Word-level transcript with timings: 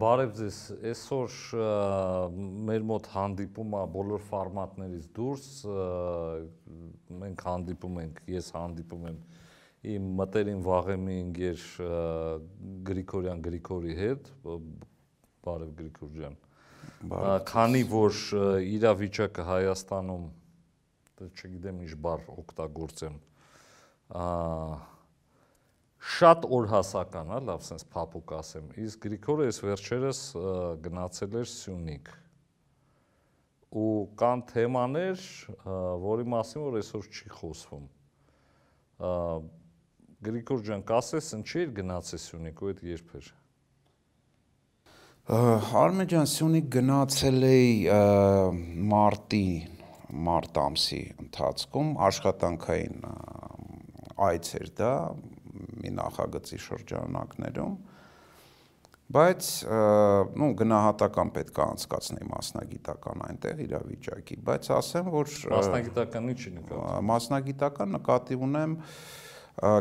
Բարև 0.00 0.32
ձեզ։ 0.38 0.58
Այսօր 0.90 1.34
մեր 2.68 2.84
մոտ 2.90 3.08
հանդիպում 3.12 3.74
է 3.78 3.82
բոլոր 3.94 4.22
ֆորմատներից 4.30 5.06
դուրս։ 5.18 5.46
Մենք 7.20 7.44
հանդիպում 7.46 8.00
ենք, 8.02 8.20
ես 8.34 8.50
հանդիպում 8.56 9.04
եմ 9.10 9.20
իմ 9.94 10.08
մտերին 10.18 10.64
Վաղեմի 10.66 11.16
ընկեր 11.24 11.66
Գրիգորյան 12.90 13.44
Գրիգորի 13.46 13.96
հետ։ 14.00 14.30
Բարև 15.46 15.72
Գրիգոր 15.78 16.12
ջան։ 16.18 16.38
Քանի 17.48 17.82
որ 17.94 18.20
իրավիճակը 18.74 19.46
Հայաստանում 19.50 20.26
չգիտեմ 21.30 21.82
ինչ 21.84 21.94
բառ 22.00 22.26
օգտագործեմ, 22.32 23.16
շատ 26.00 26.46
օրհասական, 26.48 27.30
հա, 27.34 27.38
լավ 27.44 27.64
sense 27.64 27.84
փափուկ 27.92 28.32
ասեմ։ 28.38 28.68
Իսկ 28.80 29.02
Գրիգորը 29.04 29.48
այս 29.50 29.58
վերջերս 29.66 30.20
գնացել 30.86 31.34
էր 31.40 31.48
Սյունիք։ 31.52 32.12
Ու 33.80 33.90
կան 34.20 34.44
թեմաներ, 34.50 35.24
որի 36.04 36.24
մասին 36.34 36.64
որ 36.64 36.78
այսօր 36.80 37.10
չի 37.10 37.28
խոսվում։ 37.36 37.84
Գրիգոր 40.30 40.64
ջան, 40.70 40.86
կասես 40.88 41.28
ինչի 41.36 41.60
էր 41.60 41.74
գնացել 41.80 42.22
Սյունիք 42.24 42.64
ու 42.64 42.70
այդ 42.72 42.80
երբ 42.90 43.12
էր։ 43.20 43.28
Արմեն 45.30 46.08
ջան, 46.10 46.30
Սյունիք 46.32 46.72
գնացել 46.74 47.44
էի 47.50 47.74
մարտի 48.90 49.46
մարտ 50.26 50.58
ամսի 50.64 51.02
ընթացքում 51.22 51.90
աշխատանքային 52.08 53.04
այց 54.26 54.50
էր 54.58 54.72
դա 54.80 54.92
մի 55.80 55.94
նախագծի 56.00 56.60
շրջանակներում 56.66 57.74
բայց 59.10 59.46
նո 60.38 60.48
գնահատական 60.60 61.32
պետք 61.34 61.56
է 61.58 61.62
անցկացնի 61.64 62.26
մասնագիտական 62.30 63.24
այնտեղ 63.26 63.62
իրավիճակի 63.64 64.36
բայց 64.46 64.68
ասեմ 64.76 65.10
որ 65.14 65.32
մասնագիտականի 65.54 66.36
չի 66.36 66.52
նկատի 66.60 67.02
մասնագիտական 67.10 67.92
նկատի 67.96 68.38
ունեմ 68.46 68.76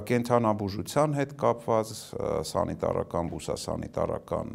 կենթանաբուժության 0.10 1.14
հետ 1.16 1.36
կապված 1.40 1.92
սանիտարական 2.50 3.30
բուսասանիտարական 3.32 4.50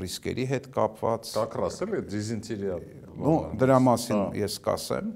ռիսկերի 0.00 0.46
հետ 0.52 0.68
կապված 0.74 1.32
կակրասել 1.36 1.92
է 1.98 2.00
դիզինտերիա 2.14 2.78
նո 3.20 3.34
դրա 3.60 3.78
մասին 3.84 4.24
ես 4.40 4.56
կասեմ 4.64 5.12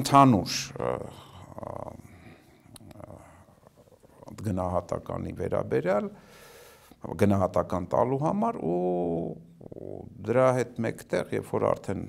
ընդհանուր 0.00 0.56
գնահատականի 4.46 5.36
վերաբերյալ 5.40 6.10
գնահատական 7.20 7.86
տալու 7.92 8.18
համար 8.24 8.58
ու 8.60 8.80
դրա 10.26 10.48
հետ 10.58 10.82
մեկտեղ 10.84 11.32
երբ 11.38 11.54
որ 11.54 11.66
արդեն 11.70 12.02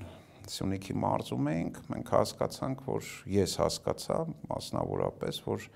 Սյունիքի 0.51 0.95
մարզում 0.99 1.47
էինք, 1.51 1.77
մենք 1.91 2.09
հասկացանք, 2.11 2.79
որ 2.89 3.09
ես 3.31 3.53
հասկացա 3.61 4.17
մասնավորապես, 4.49 5.39
որ 5.45 5.67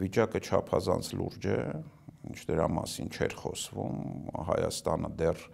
վիճակը 0.00 0.40
չափազանց 0.42 1.10
լուրջ 1.20 1.48
է, 1.52 1.58
ինչ 2.30 2.38
դրա 2.48 2.66
մասին 2.76 3.12
չէր 3.12 3.36
խոսվում, 3.42 4.00
Հայաստանը 4.48 5.10
դեռ 5.20 5.44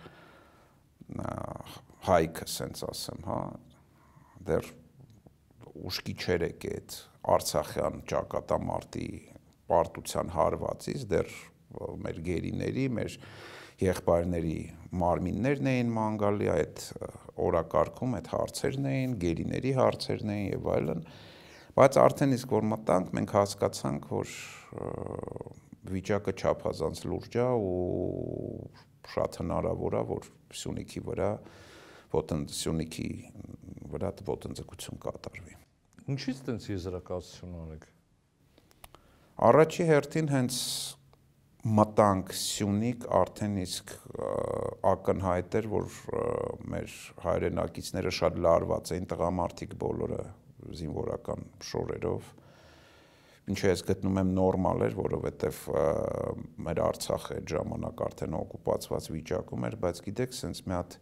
հայքը, 2.09 2.49
սենց 2.55 2.85
ասեմ, 2.89 3.27
հա, 3.29 3.41
դեռ 4.49 4.71
ուշքի 5.83 6.15
չէր 6.23 6.47
եկել 6.49 6.97
Արցախյան 7.33 8.01
ճակատամարտի 8.11 9.09
պարտության 9.73 10.33
հարվածից 10.37 11.09
դեռ 11.13 11.35
մեր 12.05 12.23
գերիների, 12.29 12.87
մեր 12.93 13.19
եղբայրների 13.83 14.57
մարմիններն 15.03 15.69
էին 15.73 15.93
մանգալի 15.97 16.49
այդ 16.53 16.83
օրակարգում 17.43 18.17
այդ 18.19 18.29
հարցերն 18.33 18.89
էին, 18.93 19.15
գերիների 19.23 19.73
հարցերն 19.79 20.33
էին 20.35 20.49
եւ 20.53 20.69
այլն, 20.77 21.03
բայց 21.79 21.99
արդեն 22.03 22.37
իսկ 22.37 22.53
որ 22.53 22.67
մտանք, 22.73 23.13
մենք 23.17 23.35
հասկացանք, 23.39 24.09
որ 24.13 24.35
վիճակը 25.93 26.35
չափազանց 26.37 27.03
լուրջ 27.09 27.39
է 27.43 27.49
ու 27.57 27.73
շատ 29.13 29.41
հնարավոր 29.43 29.97
է, 29.99 30.03
որ 30.13 30.29
Սյունիքի 30.63 31.03
վրա 31.09 31.31
ոտնդ 32.13 32.55
Սյունիքի 32.59 33.09
վրա 33.93 34.13
ոտնձգություն 34.29 35.01
կատարվի։ 35.03 35.57
Ինչի՞ց 36.13 36.45
տենց 36.47 36.69
եզրակացություն 36.73 37.57
ունեք։ 37.63 37.89
Առաջի 39.41 39.85
հերթին 39.89 40.29
հենց 40.29 40.57
մտանք 41.63 42.33
Սյունիք 42.37 43.05
արդեն 43.17 43.55
իսկ 43.63 43.93
ակնհայտ 44.93 45.55
էր, 45.61 45.69
որ 45.73 45.95
մեր 46.75 46.97
հայրենակիցները 47.23 48.13
շատ 48.19 48.39
լարված 48.45 48.93
էին 48.93 49.07
տղամարդիկ 49.13 49.77
բոլորը 49.81 50.23
զինվորական 50.83 51.47
շորերով 51.71 52.29
ինչը 53.53 53.71
ես 53.73 53.85
գտնում 53.89 54.21
եմ 54.23 54.35
նորմալ 54.37 54.85
էր, 54.87 54.97
որովհետև 55.01 55.63
մեր 56.67 56.81
Արցախը 56.83 57.39
այդ 57.39 57.55
ժամանակ 57.55 58.03
արդեն 58.07 58.37
օկուպացված 58.39 59.09
վիճակում 59.17 59.67
էր, 59.69 59.79
բայց 59.83 60.03
գիտեք, 60.07 60.37
սենց 60.39 60.61
մի 60.67 60.77
հատ 60.77 60.99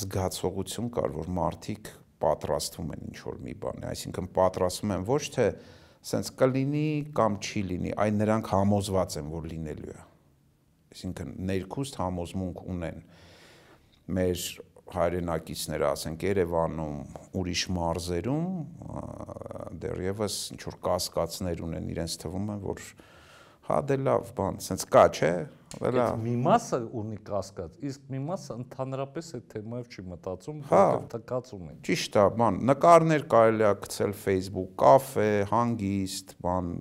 զգացողություն 0.00 0.88
կար, 0.96 1.14
որ 1.20 1.30
մարդիկ 1.36 1.92
պատրաստվում 2.24 2.90
են 2.96 3.06
ինչ 3.10 3.20
որ 3.28 3.38
մի 3.44 3.54
բանի, 3.60 3.86
այսինքն 3.90 4.30
պատրաստվում 4.40 4.96
են 4.96 5.06
ոչ 5.10 5.22
թե 5.36 5.46
սենց 6.00 6.30
կլինի 6.40 6.88
կամ 7.16 7.36
չի 7.44 7.62
լինի, 7.70 7.92
այ 8.00 8.10
նրանք 8.16 8.50
համոզված 8.54 9.16
են, 9.20 9.30
որ 9.34 9.48
լինելու 9.50 9.92
է։ 9.92 9.98
Այսինքն 10.90 11.34
ներքուստ 11.50 11.98
համոզմունք 12.00 12.62
ունեն 12.74 13.02
մեր 14.16 14.44
հայրենակիցները, 14.90 15.86
ասենք 15.90 16.24
Երևանում, 16.26 16.96
ուրիշ 17.40 17.62
մարզերում 17.76 18.48
դեռևս 19.84 20.38
ինչ 20.56 20.60
որ 20.66 20.78
կասկածներ 20.88 21.62
ունեն, 21.68 21.90
իրենց 21.94 22.16
թվում 22.24 22.48
է, 22.50 22.56
որ 22.64 22.82
հա 23.70 23.80
դե 23.86 23.96
լավ 24.02 24.30
բան, 24.36 24.60
սենց 24.66 24.86
կա, 24.90 25.06
չէ։ 25.14 25.32
Դա 25.70 26.04
մի 26.18 26.32
մասը 26.42 26.78
ունի 26.98 27.16
կասկած, 27.28 27.74
իսկ 27.86 28.06
մի 28.10 28.20
մասը 28.24 28.54
ընդհանրապես 28.58 29.28
այդ 29.36 29.44
թեմայով 29.52 29.92
չի 29.94 30.02
մտածում, 30.10 30.56
հա, 30.66 30.80
թկածում 31.12 31.68
են։ 31.70 31.76
Ճիշտ 31.86 32.18
է, 32.18 32.24
բան, 32.40 32.58
նկարներ 32.70 33.26
կարելի 33.30 33.66
է 33.68 33.70
գցել 33.84 34.14
Facebook, 34.24 34.72
կաֆե, 34.82 35.28
հանգիստ, 35.52 36.34
բան, 36.42 36.72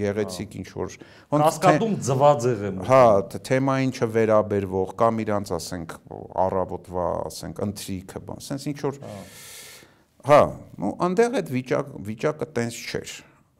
գեղեցիկ 0.00 0.58
ինչ 0.58 0.66
որ 0.74 0.98
կասկադում 1.44 1.96
ձվածեղ 2.10 2.66
եմ։ 2.66 2.82
Հա, 2.90 3.06
թեմային 3.46 3.94
չվերաբերվող 3.94 4.94
կամ 5.06 5.24
իրանց 5.28 5.54
ասենք 5.60 5.96
առավոտվա, 6.50 7.08
ասենք 7.30 7.64
ընթրիքը, 7.70 8.26
բան, 8.26 8.46
սենց 8.50 8.68
ինչ 8.74 8.78
որ 8.90 9.02
Հա, 10.20 10.42
ու 10.84 10.90
այնտեղ 11.06 11.36
այդ 11.38 11.50
վիճակ 11.54 11.92
վիճակը 12.04 12.46
տենց 12.58 12.78
չէր 12.90 13.12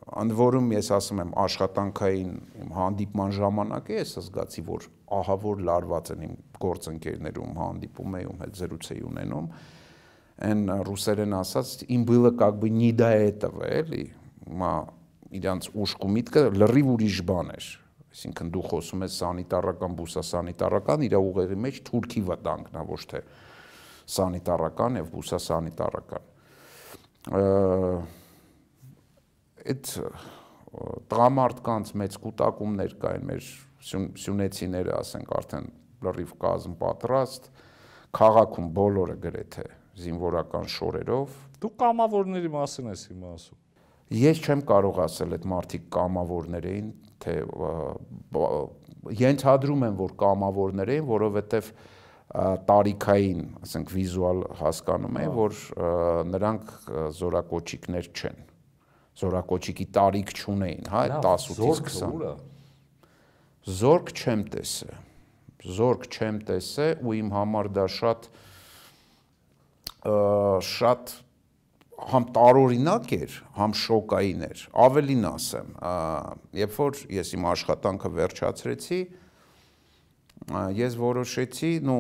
ընդ 0.10 0.36
որում 0.38 0.68
ես 0.76 0.90
ասում 0.96 1.22
եմ 1.24 1.32
աշխատանքային 1.42 2.34
իմ 2.62 2.74
հանդիպման 2.76 3.32
ժամանակ 3.40 3.88
ես 3.96 4.12
զգացի 4.22 4.64
որ 4.68 4.86
ահա 5.20 5.38
որ 5.46 5.64
լարված 5.70 6.12
են 6.14 6.26
իմ 6.28 6.36
գործընկերներում 6.66 7.58
հանդիպում 7.62 8.20
էի 8.20 8.28
ում 8.30 8.44
հետ 8.46 8.60
զրույց 8.60 8.90
էի 8.96 9.02
ունենում 9.10 9.48
այն 10.46 10.62
ռուսերեն 10.90 11.34
ասած 11.40 11.74
им 11.96 12.06
было 12.06 12.32
как 12.38 12.60
бы 12.62 12.70
не 12.70 12.92
до 12.94 13.10
этого 13.16 13.66
էլի 13.66 14.04
մա 14.62 14.74
իրանց 15.40 15.70
ուշք 15.74 16.06
ու 16.06 16.12
միտքը 16.16 16.44
լրիվ 16.54 16.92
ուրիշ 16.96 17.22
բան 17.30 17.52
էր 17.56 17.70
այսինքն 18.16 18.52
դու 18.56 18.66
խոսում 18.70 19.06
ես 19.06 19.16
սանիտարական 19.22 19.96
բուսասանիտարական 20.00 21.06
իր 21.08 21.16
ուղեղի 21.20 21.58
մեջ 21.66 21.80
թուրքի 21.90 22.22
վտանգն 22.30 22.78
է 22.80 22.84
ոչ 22.92 23.02
թե 23.12 23.22
սանիտարական 24.16 25.00
եւ 25.02 25.10
բուսասանիտարական 25.16 26.24
այդ 29.61 29.91
տղամարդկանց 31.11 31.93
մեծ 32.01 32.17
կൂട്ടակումներ 32.25 32.95
կային 33.03 33.27
մեր 33.31 33.47
սյունեցիները, 33.91 34.93
ասենք 35.01 35.33
արդեն 35.41 35.69
լրիվ 36.07 36.35
կազմ 36.45 36.75
պատրաստ, 36.81 37.49
քաղաքում 38.17 38.69
բոլորը 38.77 39.17
գրեթե 39.25 39.65
զինվորական 40.01 40.69
շորերով։ 40.75 41.39
Դու 41.61 41.73
կամավորների 41.83 42.53
մասին 42.55 42.91
ես 42.91 43.03
հիմա 43.11 43.33
ասում։ 43.37 43.59
Ես 44.21 44.43
չեմ 44.43 44.63
կարող 44.71 45.01
ասել 45.05 45.35
այդ 45.37 45.49
մարդիկ 45.51 45.89
կամավորներ 45.97 46.69
էին, 46.71 46.93
թե 47.23 47.35
ենթադրում 49.21 49.85
եմ, 49.91 49.99
որ 50.01 50.15
կամավորներ 50.23 50.93
էին, 50.97 51.09
որովհետև 51.11 51.73
տարիքային, 52.71 53.43
ասենք 53.67 53.93
վիզուալ 53.95 54.45
հասկանում 54.61 55.21
եմ, 55.21 55.33
որ 55.41 55.61
նրանք 56.31 56.75
զորակոչիկներ 57.21 58.11
չեն 58.15 58.50
զորակոչիկի 59.21 59.87
տարիք 59.97 60.35
չունեին, 60.37 60.91
հա, 60.91 61.05
այդ 61.07 61.29
18-ից 61.31 61.81
20։ 62.01 62.37
Զորք 63.81 64.13
չեմ 64.17 64.45
տեսե։ 64.55 64.95
Զորք 65.81 66.07
չեմ 66.11 66.39
տեսե 66.49 66.87
ու 67.05 67.17
իմ 67.21 67.35
համար 67.37 67.69
դա 67.77 67.89
շատ 68.01 68.31
շատ 70.01 71.13
համ 72.11 72.27
տարօրինակ 72.33 73.11
էր, 73.13 73.35
համ 73.59 73.75
շոկային 73.77 74.45
էր։ 74.47 74.63
Ավելին 74.85 75.27
ասեմ, 75.31 75.75
երբ 76.57 76.79
որ 76.81 77.03
ես 77.13 77.33
իմ 77.37 77.45
աշխատանքը 77.51 78.11
վերջացրեցի, 78.17 79.01
ես 80.81 80.97
որոշեցի, 81.01 81.73
նո 81.85 81.99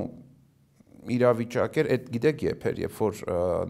իրավիճակ 1.16 1.78
էր, 1.82 1.90
այդ 1.96 2.08
գիտեք 2.16 2.46
երբ 2.46 2.64
էր, 2.70 2.80
երբ 2.86 2.96
որ 3.04 3.20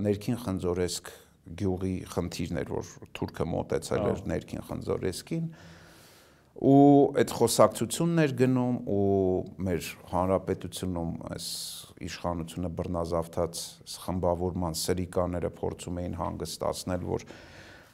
ներքին 0.06 0.38
խնձորեսկ 0.44 1.10
գյուղի 1.49 1.95
խնդիրներ, 2.09 2.69
որ 2.73 2.91
թուրքը 3.15 3.45
մոտեցել 3.51 4.05
էր 4.09 4.21
ներքին 4.31 4.63
խնձորեսկին, 4.69 5.49
ու 6.55 6.75
այդ 7.19 7.33
խոսակցությունն 7.35 8.21
էր 8.23 8.33
գնում 8.39 8.75
ու 8.95 9.07
մեր 9.67 9.89
հանրապետությունում 10.11 11.11
այս 11.35 11.47
իշխանությունը 12.07 12.71
բռնազավթած 12.79 13.63
խմբավորման 14.05 14.77
սրիկաները 14.79 15.51
փորձում 15.59 15.99
էին 16.01 16.15
հանգստացնել, 16.21 17.03
որ 17.11 17.27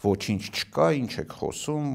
ոչինչ 0.02 0.42
չկա, 0.52 0.88
ինչ 1.02 1.12
եք 1.22 1.34
խոսում։ 1.42 1.90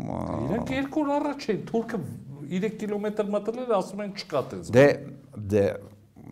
Իրենք 0.47 0.73
երկու 0.77 1.05
օր 1.06 1.12
առաջ 1.17 1.47
են 1.55 1.62
թուրքը 1.71 2.00
3 2.47 2.75
կիլոմետր 2.83 3.31
մտել 3.35 3.73
ասում 3.77 4.03
են 4.05 4.12
չկա 4.21 4.43
տես։ 4.50 4.69
Դե 4.77 4.87
դե 5.55 5.65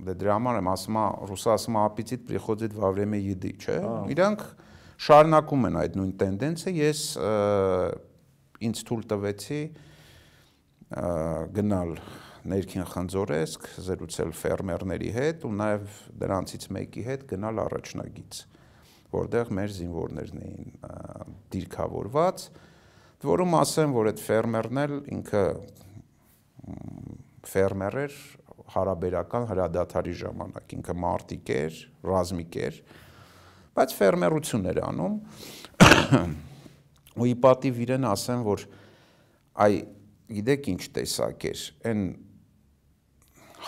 դե 0.05 0.15
դրա 0.21 0.37
համար 0.37 0.59
եմ 0.61 0.69
ասում, 0.75 0.99
ռուսը 1.31 1.51
ասում 1.55 1.79
է 1.79 1.83
ապիցիտ 1.85 2.25
приходит 2.29 2.75
во 2.77 2.91
время 2.95 3.19
еды, 3.23 3.55
չէ։ 3.57 3.79
Իրանք 4.15 4.45
շարունակում 5.00 5.68
են 5.70 5.78
այդ 5.80 5.94
նույն 6.00 6.16
տենդենսը, 6.20 6.74
ես 6.80 7.04
ինձ 8.70 8.82
թույլ 8.90 9.04
տվեցի 9.14 9.62
գնալ 11.60 11.94
ներքին 12.50 12.88
խնձորեսկ, 12.90 13.68
զրուցել 13.86 14.32
ֆերմերների 14.40 15.12
հետ 15.16 15.46
ու 15.48 15.52
նաև 15.60 15.98
դրանցից 16.24 16.68
մեկի 16.76 17.04
հետ 17.08 17.26
գնալ 17.30 17.62
առաջնագից, 17.66 18.40
որտեղ 19.14 19.52
մեր 19.60 19.74
զինվորներն 19.80 20.44
էին 20.46 20.70
դիրքավորված, 21.56 22.46
որում 23.30 23.58
ասեմ, 23.60 23.96
որ 24.00 24.12
այդ 24.14 24.24
ֆերմերն 24.24 24.82
էլ 24.84 24.96
ինքը 25.16 25.44
ֆերմեր 27.50 28.00
էր 28.04 28.18
հարաբերական 28.70 29.48
հրադադարի 29.50 30.16
ժամանակ, 30.20 30.74
ինքը 30.80 30.96
մարտիկ 31.04 31.52
էր, 31.56 31.78
ռազմիկ 32.10 32.58
էր, 32.70 32.82
բայց 33.80 33.94
ֆերմերություն 33.96 34.66
էր 34.70 34.80
անում 34.90 35.14
ու 37.20 37.28
ի 37.30 37.36
պատիվ 37.44 37.78
իրեն 37.86 38.08
ասեմ, 38.10 38.42
որ 38.44 38.66
այ 39.66 39.78
գիտեք 40.36 40.68
ինչ 40.74 40.82
տեսակ 40.98 41.46
էր, 41.50 41.62
այն 41.90 42.04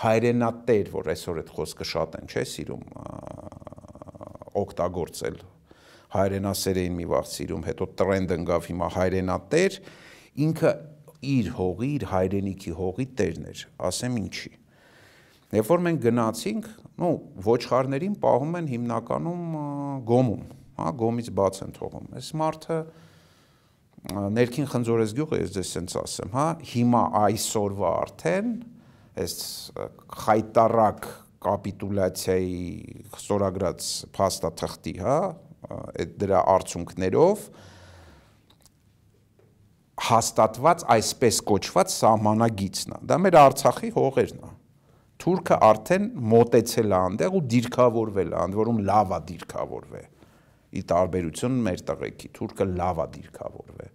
հայրենատեր, 0.02 0.90
որ 0.92 1.10
այսօր 1.12 1.40
այդ 1.42 1.52
խոսքը 1.56 1.86
շատ 1.92 2.16
են, 2.20 2.28
չէ, 2.28 2.44
սիրում 2.52 2.84
օգտագործել 4.62 5.38
հայրենասերային 6.12 6.96
մի 7.00 7.06
վաղ 7.12 7.28
սիրում, 7.32 7.66
հետո 7.72 7.88
տրենդ 8.00 8.34
ընկավ 8.36 8.68
հիմա 8.68 8.88
հայրենատեր, 8.96 9.78
ինքը 10.46 10.72
իր 11.32 11.52
հողի, 11.56 11.88
իր 11.96 12.04
հայրենիքի 12.12 12.74
հողի 12.82 13.06
տերն 13.16 13.48
էր, 13.52 13.64
ասեմ 13.88 14.18
ինչի։ 14.22 14.52
Երբ 15.52 15.68
որ 15.68 15.82
մենք 15.84 16.02
գնացինք, 16.06 16.68
նո 17.02 17.08
ոչխարներին 17.44 18.12
պահում 18.22 18.54
են 18.60 18.68
հիմնականում 18.72 19.42
գոմում, 20.08 20.44
հա, 20.80 20.92
գոմից 21.02 21.28
բաց 21.38 21.58
են 21.66 21.74
թողում։ 21.76 22.06
Այս 22.18 22.30
մարդը 22.40 22.78
ներքին 24.36 24.68
խնձորես 24.72 25.12
գյուղը, 25.18 25.40
ես 25.42 25.52
ձեզ 25.56 25.72
սենց 25.76 25.96
ասեմ, 26.00 26.32
հա, 26.32 26.46
հիմա 26.72 27.02
այսօրվա 27.20 27.90
արդեն 28.02 28.54
այս 29.22 29.36
խայտարակ 30.22 31.10
կապիտուլյացիայի 31.42 32.56
ստորագրած 33.18 33.90
փաստաթղթի, 34.16 34.94
հա, 35.02 35.18
այդ 36.02 36.16
դրա 36.22 36.40
արդյունքներով 36.56 37.44
հաստատված 40.02 40.84
այսպես 40.96 41.38
կոչված 41.52 41.94
սահմանագիծն 41.94 42.96
է։ 42.96 43.00
Դա 43.10 43.18
մեր 43.22 43.38
Արցախի 43.42 43.92
հողերն 43.98 44.42
է։ 44.42 44.51
Թուրքը 45.22 45.58
արդեն 45.68 46.08
մոտեցել 46.32 46.92
է 46.92 46.98
այնտեղ 46.98 47.36
ու 47.38 47.42
դիրքավորվել 47.52 48.32
է, 48.32 48.38
ընդ 48.42 48.58
որում 48.58 48.82
լավ 48.88 49.12
է 49.12 49.20
դիրքավորվել։ 49.30 50.08
Ի 50.72 50.82
տարբերություն 50.92 51.58
մեր 51.66 51.82
տղեկի, 51.92 52.30
թուրքը 52.38 52.66
լավ 52.72 53.02
է 53.02 53.06
դիրքավորվել։ 53.16 53.90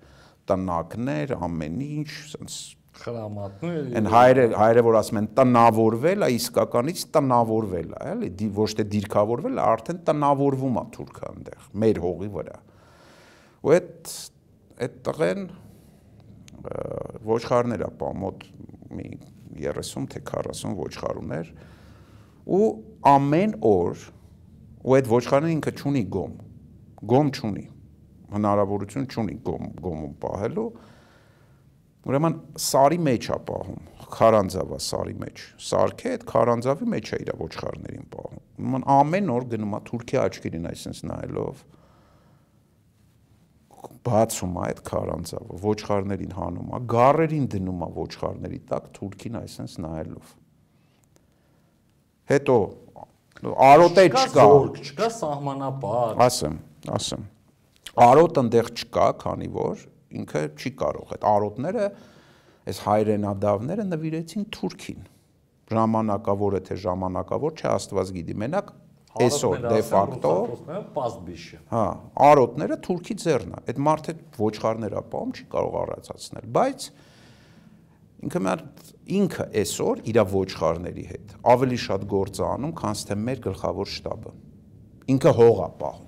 Տնակներ, 0.47 1.33
ամեն 1.47 1.79
ինչ, 1.87 2.09
ասենց 2.27 2.57
խրամատներ։ 2.97 3.89
Այն 3.97 4.09
հայրը 4.13 4.45
հայրը 4.57 4.83
որ 4.87 4.97
ասում 5.01 5.19
են 5.21 5.27
տնավորվել, 5.37 6.25
է 6.25 6.29
իսկականից 6.37 7.03
տնավորվել 7.17 7.91
է, 7.97 7.99
էլի, 8.13 8.49
ոչ 8.57 8.69
թե 8.79 8.85
դիրքավորվել, 8.95 9.61
արդեն 9.67 10.01
տնավորվում 10.07 10.79
է 10.81 10.85
թուրքը 10.95 11.25
այնտեղ, 11.27 11.67
մեր 11.83 12.01
հողի 12.07 12.29
վրա։ 12.37 12.57
Ու 13.67 13.75
այդ 13.77 14.13
այդ 14.87 14.97
տղեն 15.07 15.47
ոչխարներ 17.27 17.83
է 17.87 17.91
պա 17.99 18.11
մոտ 18.23 18.45
մի 18.97 19.07
30 19.61 20.09
թե 20.13 20.21
40 20.31 20.75
ոչխար 20.81 21.21
ուներ 21.23 21.49
ու 22.57 22.67
ամեն 23.11 23.55
օր 23.71 24.05
ու 24.87 24.97
այդ 24.97 25.09
ոչխարը 25.13 25.53
ինքը 25.55 25.73
ճունի 25.81 26.03
գոմ 26.17 26.37
գոմ 27.13 27.33
ճունի 27.37 27.65
հնարավորություն 28.37 29.09
ճունի 29.13 29.35
գոմ 29.47 29.73
գոմում 29.83 30.13
պահելու 30.23 30.69
Ուրեմն 32.07 32.35
սարի 32.63 32.97
մեջ 33.03 33.25
է 33.35 33.37
պահում, 33.47 33.79
քարանձավա 34.15 34.77
սարի 34.79 35.15
մեջ։ 35.19 35.41
Սարքը 35.67 36.11
այդ 36.13 36.21
քարանձավի 36.29 36.85
մեջ 36.93 37.09
է 37.09 37.17
իր 37.23 37.31
ոչխարներին 37.41 38.05
պահում։ 38.13 38.37
Ուրեմն 38.61 38.85
ամեն 38.95 39.31
օր 39.33 39.47
գնում 39.51 39.75
է 39.75 39.81
Թուրքիա 39.89 40.21
աչքերին 40.27 40.69
այսպես 40.71 41.01
նայելով 41.09 41.65
բացում 44.07 44.57
է 44.57 44.61
այդ 44.67 44.81
քարանձավը, 44.87 45.57
ոչխարներին 45.63 46.33
հանում 46.37 46.69
է, 46.73 46.79
գառերին 46.93 47.47
դնում 47.53 47.83
է 47.85 47.89
ոչխարների 47.97 48.59
տակ 48.71 48.87
Թուրքին 48.97 49.37
այսպես 49.41 49.75
նայելով։ 49.85 50.31
Հետո 52.31 52.55
արոտե 53.67 54.05
չկա, 54.07 54.47
չկա 54.87 55.09
սահմանապար։ 55.17 56.23
Ասեմ, 56.27 56.57
ասեմ։ 56.97 57.27
Արոտ 58.07 58.41
այնտեղ 58.41 58.71
չկա, 58.77 59.07
քանի 59.21 59.51
որ 59.57 59.85
ինքը 60.17 60.41
չի 60.57 60.71
կարող 60.81 61.13
այդ 61.15 61.27
արոտները 61.27 61.85
այս 62.67 62.81
հայրենադավները 62.87 63.85
նվիրեցին 63.91 64.45
Թուրքին 64.55 65.07
ժամանակավոր 65.71 66.57
է 66.57 66.61
թե 66.67 66.77
ժամանակավոր 66.83 67.55
չէ 67.57 67.69
աստված 67.73 68.11
գիտի 68.17 68.35
մենակ 68.43 68.69
այսօր 69.25 69.65
դե 69.65 69.81
ֆակտո 69.87 70.31
պաստբիշը 70.95 71.59
հա 71.71 71.83
արոտները 72.27 72.77
Թուրքի 72.87 73.17
ձեռն 73.23 73.53
է 73.57 73.61
այդ 73.71 73.81
մարդը 73.87 74.15
ոչխարներ 74.37 74.97
ապահում 75.01 75.35
չի 75.37 75.45
կարող 75.53 75.77
առածացնել 75.83 76.49
բայց 76.57 76.87
ինքը 78.27 78.41
մեր 78.47 78.63
ինքը 79.17 79.47
այսօր 79.61 80.03
իր 80.11 80.19
ոչխարների 80.33 81.05
հետ 81.11 81.35
ավելի 81.53 81.79
շատ 81.87 82.05
գործ 82.13 82.41
է 82.41 82.45
անում 82.47 82.75
քան 82.81 83.01
թե 83.07 83.17
մեր 83.27 83.41
գլխավոր 83.47 83.91
շտաբը 83.97 84.31
ինքը 85.13 85.33
հող 85.37 85.61
է 85.67 85.69
պահում 85.81 86.07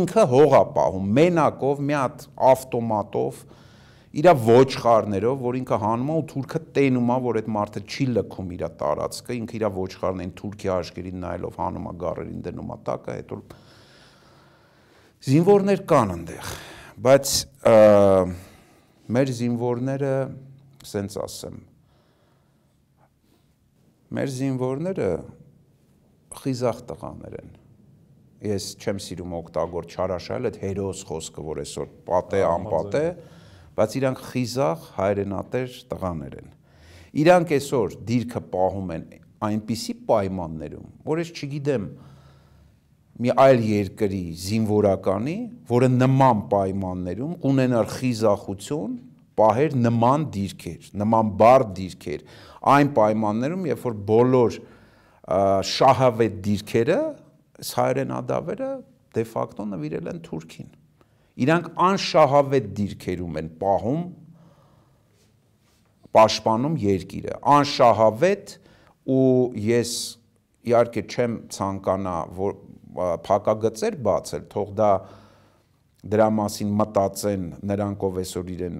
ինքը 0.00 0.24
հող 0.30 0.54
է 0.60 0.62
պահում 0.76 1.10
մենակով 1.18 1.82
մի 1.88 1.96
հատ 1.96 2.24
ավտոմատով 2.50 3.42
իր 4.10 4.26
ոչխարներով, 4.42 5.42
որ 5.44 5.56
ինքը 5.60 5.76
հանում 5.84 6.08
է 6.10 6.14
ու 6.18 6.24
թուրքը 6.30 6.60
տենում 6.74 7.10
է, 7.14 7.18
որ 7.26 7.38
այդ 7.40 7.50
մարդը 7.54 7.82
չի 7.86 8.06
լքում 8.10 8.48
իր 8.56 8.64
տարածքը, 8.80 9.36
ինքը 9.38 9.56
իր 9.60 9.64
ոչխարներին 9.76 10.32
Թուրքիա 10.40 10.78
աշկերին 10.80 11.20
նայելով 11.24 11.58
հանում 11.60 11.86
է 11.86 11.94
գառերին 12.00 12.40
դնում 12.46 12.72
է 12.74 12.78
տակը, 12.90 13.16
հետո 13.20 13.38
զինվորներ 15.30 15.84
կան 15.94 16.14
այնտեղ, 16.16 16.50
բայց 17.06 17.36
մեր 19.14 19.32
զինվորները, 19.40 20.12
սենց 20.90 21.16
ասեմ, 21.30 21.62
մեր 24.10 24.30
զինվորները 24.40 25.10
խիզախ 26.40 26.86
տղաներ 26.90 27.34
են 27.44 27.58
ես 28.40 28.66
չեմ 28.80 28.98
սիրում 29.04 29.32
օգտագործ 29.36 29.94
չարաշալ 29.94 30.48
այդ 30.48 30.56
հերոս 30.62 31.00
խոսքը, 31.10 31.42
որ 31.44 31.58
այսօր 31.60 31.88
պատե 32.06 32.40
անպատե, 32.48 33.02
բայց 33.80 33.96
իրանք 34.00 34.22
խիզախ 34.28 34.86
հայրենատեր 35.00 35.76
տղաներ 35.90 36.34
են։ 36.40 36.48
Իրանք 37.20 37.52
այսօր 37.56 37.94
դիրքը 38.10 38.42
պահում 38.52 38.90
են 38.96 39.04
այնպիսի 39.40 39.94
պայմաններում, 40.10 40.88
որ 41.08 41.20
ես 41.22 41.30
չգիտեմ 41.32 41.86
մի 43.20 43.32
այլ 43.40 43.62
երկրի 43.70 44.20
զինվորականի, 44.40 45.36
որը 45.70 45.88
նման 45.96 46.42
պայմաններում 46.52 47.32
ունենար 47.50 47.88
խիզախություն, 47.94 48.92
պահեր 49.40 49.76
նման 49.80 50.26
դիրքեր, 50.36 50.90
նման 51.00 51.32
բար 51.40 51.64
դիրքեր, 51.80 52.24
այն 52.74 52.92
պայմաններում, 53.00 53.66
երբ 53.70 53.84
որ 53.88 53.98
բոլոր 54.10 54.58
շահավետ 55.70 56.38
դիրքերը 56.46 57.00
հայրենադավերը 57.80 58.70
դե 59.16 59.24
ֆակտո 59.30 59.66
նվիրել 59.74 60.10
են 60.14 60.20
Թուրքին։ 60.26 60.68
Իրանք 61.40 61.68
անշահավետ 61.90 62.66
դիրքերում 62.80 63.38
են 63.40 63.50
պահում 63.60 64.02
պաշտպանում 66.16 66.76
երկիրը։ 66.82 67.36
Անշահավետ 67.54 68.54
ու 69.10 69.28
ես 69.70 69.92
իհարկե 70.70 71.04
չեմ 71.06 71.36
ցանկանա 71.54 72.16
որ 72.36 72.56
փակագծեր 73.26 73.96
բացել, 74.04 74.46
թող 74.50 74.72
դա 74.80 74.90
դրա 76.10 76.28
մասին 76.36 76.72
մտածեն 76.80 77.46
նրանք 77.70 78.04
ով 78.08 78.18
այսօր 78.24 78.50
իրեն 78.56 78.78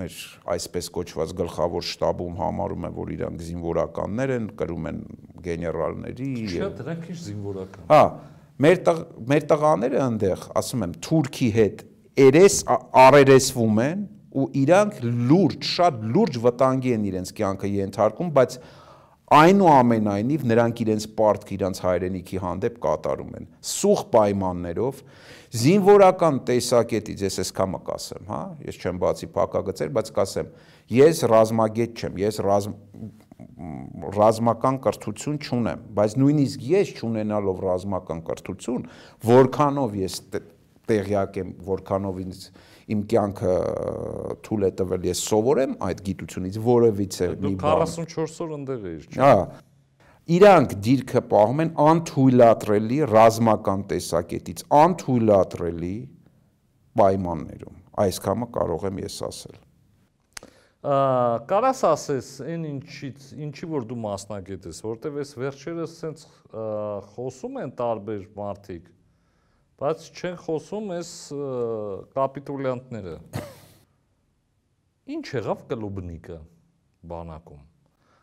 մեր 0.00 0.18
այսպես 0.54 0.86
կոչված 0.96 1.32
գլխավոր 1.36 1.86
շտաբում 1.88 2.36
համարում 2.40 2.86
են, 2.88 2.94
որ 2.96 3.10
իրանք 3.16 3.42
զինվորականներ 3.48 4.32
են, 4.38 4.46
կրում 4.56 4.86
են 4.88 5.00
գեներալների։ 5.46 6.28
Չէ, 6.48 6.70
դրանք 6.78 7.10
ինչ 7.12 7.18
զինվորական։ 7.26 7.90
Հա, 7.92 8.02
մեր 8.60 8.82
տղ, 8.86 9.00
մեր 9.32 9.48
տղաները 9.52 10.02
այնտեղ, 10.02 10.44
ասում 10.60 10.84
եմ, 10.86 10.94
Թուրքի 11.06 11.48
հետ 11.56 11.82
երես 12.22 12.58
արերեսվում 13.02 13.82
են 13.86 14.04
ու 14.32 14.46
իրանք 14.62 15.00
լուրջ, 15.30 15.66
շատ 15.76 16.04
լուրջ 16.12 16.38
վտանգի 16.44 16.94
են 16.96 17.04
իրենց 17.10 17.32
կյանքը 17.38 17.70
ենթարկում, 17.72 18.30
բայց 18.36 18.56
այնուամենայնիվ 19.32 20.42
նրանք 20.50 20.80
իրենց 20.84 21.04
պարտք 21.16 21.52
իրենց 21.56 21.78
հայրենիքի 21.86 22.40
հանդեպ 22.42 22.74
կատարում 22.84 23.36
են 23.38 23.46
սուղ 23.64 24.02
պայմաններով 24.12 24.98
զինվորական 25.62 26.40
տեսակետից 26.48 27.24
ես 27.26 27.38
այսքանը 27.42 27.80
կասեմ, 27.88 28.26
հա, 28.28 28.42
ես 28.68 28.80
չեմ 28.82 29.00
բացի 29.02 29.28
փակագծեր, 29.36 29.92
բայց 29.96 30.12
կասեմ, 30.16 30.52
ես 30.96 31.22
ռազմագետ 31.32 32.02
չեմ, 32.02 32.20
ես 32.22 32.40
ռազմ 32.44 32.76
ռազմական 34.16 34.78
կրթություն 34.84 35.38
չունեմ, 35.42 35.82
բայց 35.96 36.16
նույնիսկ 36.22 36.66
ես 36.72 36.92
չունենալով 36.98 37.62
ռազմական 37.66 38.22
կրթություն, 38.28 38.86
որքանով 39.28 39.98
ես 40.02 40.20
տեղյակ 40.92 41.36
եմ, 41.42 41.50
որքանով 41.66 42.22
ինձ 42.22 42.46
իմ 42.92 43.02
կյանքը 43.12 43.58
թույլ 44.46 44.64
է 44.66 44.72
տվել 44.80 45.04
ես 45.12 45.26
սովորեմ 45.32 45.76
այդ 45.88 46.00
գիտությունից 46.08 46.56
որևիցե 46.66 47.28
մի 47.32 47.52
բան։ 47.62 47.84
Դու 47.84 47.92
44 47.98 48.42
օր 48.46 48.56
ընդեղ 48.58 48.88
ես, 48.92 49.04
չէ՞։ 49.12 49.20
Հա 49.22 49.36
իրանք 50.30 50.74
դիրքը 50.86 51.20
պահում 51.32 51.60
են 51.64 51.70
անթույլատրելի 51.82 52.98
ռազմական 53.10 53.80
տեսակետից, 53.90 54.62
անթույլատրելի 54.82 55.96
պայմաններում։ 57.00 57.80
Այս 58.02 58.20
կամը 58.26 58.48
կարող 58.54 58.86
եմ 58.92 59.00
ես 59.02 59.16
ասել։ 59.28 59.56
Կարաս 60.82 61.82
ասես, 61.86 62.30
այն 62.42 62.68
ինչից, 62.72 63.26
ինչի 63.46 63.68
որ 63.70 63.86
դու 63.90 63.98
մասնագետ 64.02 64.68
ես, 64.72 64.82
որտեվ 64.82 65.18
ես 65.22 65.34
վերջերս 65.38 65.96
սենց 66.02 66.24
խոսում 67.14 67.58
են 67.62 67.74
տարբեր 67.78 68.24
մարդիկ, 68.38 68.88
բայց 69.82 70.06
չեն 70.12 70.38
խոսում 70.42 70.94
այս 70.98 71.12
կապիտուլյանտները։ 72.18 73.18
Ինչ 75.16 75.26
եղավ 75.38 75.68
կլուբնիկը 75.70 76.40
բանակում 77.12 77.68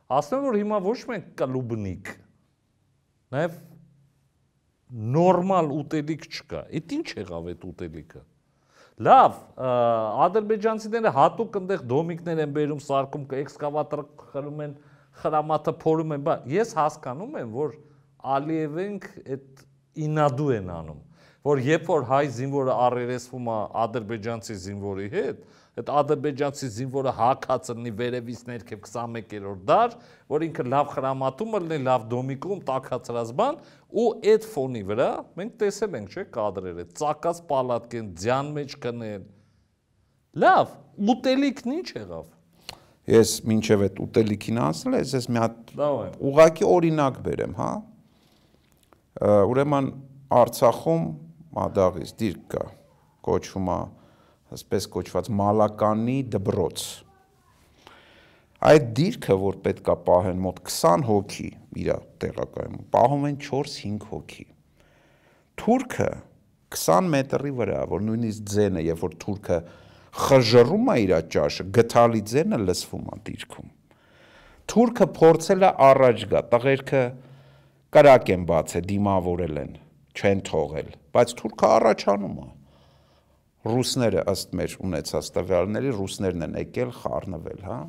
ասեմ 0.09 0.45
որ 0.47 0.55
հիմա 0.57 0.77
ոչ 0.81 0.99
մենք 1.09 1.25
կլուբնիկ 1.37 2.07
նաև 3.35 3.57
նորմալ 5.15 5.67
ուտելիք 5.75 6.23
չկա։ 6.29 6.61
Այդ 6.79 6.93
ինչ 6.97 7.09
եղավ 7.19 7.49
այդ 7.51 7.65
ուտելիքը։ 7.69 8.21
Լավ, 8.99 9.35
ադրբեջանցիները 10.25 11.11
հատուկ 11.15 11.53
այնտեղ 11.59 11.83
դոմիկներ 11.87 12.39
են 12.43 12.55
բերում, 12.55 12.79
սարկում, 12.83 13.21
էքսկավատոր 13.39 14.01
խրում 14.31 14.63
են, 14.65 14.73
խրամատը 15.21 15.73
փորում 15.83 16.11
են, 16.15 16.25
բայց 16.25 16.49
ես 16.51 16.73
հասկանում 16.79 17.37
եմ, 17.39 17.53
որ 17.53 17.77
Ալիևենք 18.35 19.07
այդ 19.23 19.63
ինադու 20.03 20.49
են 20.57 20.67
անում, 20.75 20.99
որ 21.47 21.63
երբ 21.69 21.87
որ 21.93 22.05
հայ 22.09 22.23
զինվորը 22.39 22.75
առերեսվում 22.89 23.47
է 23.47 23.57
ադրբեջանցի 23.85 24.57
զինվորի 24.67 25.07
հետ, 25.15 25.41
այդ 25.79 25.89
ադրբեջանցի 25.95 26.67
զինվորը 26.75 27.11
հակած 27.15 27.69
լինի 27.71 27.91
վերևից 27.99 28.39
ներքև 28.49 28.81
21-րդ 28.83 29.61
դար, 29.69 29.93
որ 30.33 30.45
ինքը 30.49 30.65
լավ 30.73 30.89
խրամատում 30.93 31.53
լինի, 31.59 31.77
լավ 31.87 32.07
դոմիկում, 32.11 32.63
տակածրած 32.67 33.31
բան, 33.39 33.59
ու 33.89 34.07
այդ 34.33 34.47
ֆոնի 34.53 34.81
վրա 34.89 35.09
մենք 35.39 35.53
տեսել 35.63 35.95
ենք, 35.99 36.09
չէ, 36.09 36.25
կադրերը, 36.35 36.85
ծակած 36.99 37.39
պալատկեն, 37.49 38.09
ձյան 38.19 38.51
մեջ 38.59 38.75
կնել։ 38.83 39.23
Լավ, 40.43 40.75
ուտելիքն 41.15 41.75
ինչ 41.79 41.87
եղավ։ 41.95 42.27
Ես 43.09 43.29
մինչև 43.49 43.85
այդ 43.87 44.01
ուտելիքին 44.03 44.59
ասել 44.61 44.97
ես, 44.99 45.13
ես 45.17 45.27
մի 45.33 45.39
հատ 45.41 45.71
ուղակի 46.29 46.67
օրինակ 46.69 47.15
բերեմ, 47.25 47.55
հա։ 47.57 47.69
Ուրեմն 49.49 49.87
Արցախում 50.29 51.07
մադաղից 51.57 52.11
դիրք 52.19 52.43
կա, 52.53 52.65
կոչվում 53.25 53.71
է 53.73 53.79
ասպես 54.55 54.87
կոչված 54.95 55.29
մալականի 55.39 56.17
դբրոց։ 56.33 56.85
Այդ 58.69 58.87
դիրքը, 58.97 59.35
որ 59.39 59.57
պետքա 59.65 59.95
պահեն 60.07 60.39
մոտ 60.43 60.57
20 60.67 61.05
հոգի 61.07 61.49
իր 61.79 61.91
տեղակայում, 62.23 62.79
պահում 62.95 63.27
են 63.29 63.37
4-5 63.45 64.07
հոգի։ 64.09 64.45
Թուրքը 65.61 66.09
20 66.75 67.07
մետրի 67.13 67.53
վրա, 67.59 67.79
որ 67.93 68.03
նույնիսկ 68.09 68.51
ձենը, 68.55 68.83
երբ 68.89 69.05
որ 69.05 69.15
թուրքը 69.23 69.61
խժռում 70.25 70.91
է 70.91 70.97
իր 71.05 71.15
ճաշը, 71.37 71.65
գթալի 71.77 72.21
ձենը 72.33 72.61
լսվում 72.65 73.07
է 73.09 73.17
դիրքում։ 73.29 73.73
Թուրքը 74.69 75.07
փորձել 75.19 75.65
է 75.65 75.73
առաջ 75.89 76.29
գա, 76.33 76.41
տղերքը 76.51 77.03
կրակ 77.95 78.31
են 78.35 78.45
բացել, 78.49 78.87
դիմավորել 78.89 79.59
են, 79.63 79.75
չեն 80.19 80.41
թողել, 80.49 80.95
բայց 81.15 81.35
թուրքը 81.39 81.69
առաջանում 81.79 82.39
է 82.43 82.49
ռուսները 83.67 84.23
ըստ 84.31 84.53
մեր 84.55 84.75
ունեցած 84.87 85.29
տվյալների 85.35 85.91
ռուսներն 85.97 86.45
են 86.47 86.55
եկել 86.61 86.93
խառնվել, 86.99 87.63
հա։ 87.67 87.79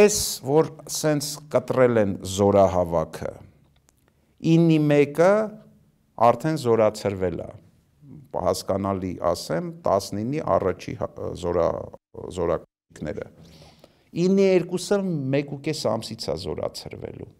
Էս 0.00 0.18
որ 0.46 0.68
սենց 0.92 1.30
կտրել 1.54 2.00
են 2.04 2.12
զորահավաքը 2.36 3.32
9-ի 4.50 4.76
1-ը 4.80 5.32
արդեն 6.30 6.60
զորացրվել 6.64 7.40
է 7.46 7.48
հասկանալի 8.44 9.10
ասեմ 9.30 9.72
19-ի 9.86 10.42
առաջի 10.54 10.94
հա, 11.00 11.08
զորա 11.40 11.66
զորակները 12.36 13.26
9-ի 14.20 14.46
2-ը 14.68 15.00
1.5 15.40 15.82
ամսից 15.94 16.28
է 16.30 16.36
զորացրվելու 16.44 17.30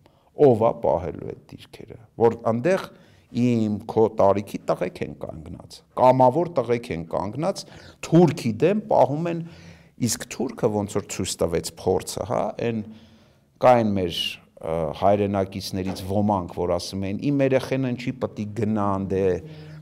ով 0.48 0.64
է 0.66 0.72
պահելու 0.84 1.30
այդ 1.30 1.40
դիրքերը 1.52 1.98
որ 2.24 2.36
այնտեղ 2.50 2.84
իմ 3.30 3.76
քո 3.90 4.04
տարիքի 4.18 4.60
տղեկ 4.70 5.00
են 5.06 5.16
կանգնած 5.22 5.78
կամավոր 6.00 6.50
տղեկ 6.58 6.90
են 6.96 7.04
կանգնած 7.14 7.64
թուրքի 8.06 8.52
դեմ 8.64 8.82
պահում 8.90 9.30
են 9.30 9.42
իսկ 10.10 10.26
թուրքը 10.34 10.70
ոնց 10.76 10.96
որ 10.98 11.08
ցույց 11.14 11.34
տվեց 11.44 11.72
փորձը 11.80 12.26
հա 12.30 12.42
այն 12.68 12.84
կային 13.60 13.92
մեր 14.00 14.20
հայրենակիցներից 15.00 16.02
ոմանք 16.10 16.56
որ 16.58 16.74
ասում 16.76 17.04
են 17.10 17.20
իմ 17.30 17.42
երեխեն 17.46 17.86
ինչի 17.90 18.12
է 18.20 18.46
գնան 18.60 19.06
դե 19.12 19.24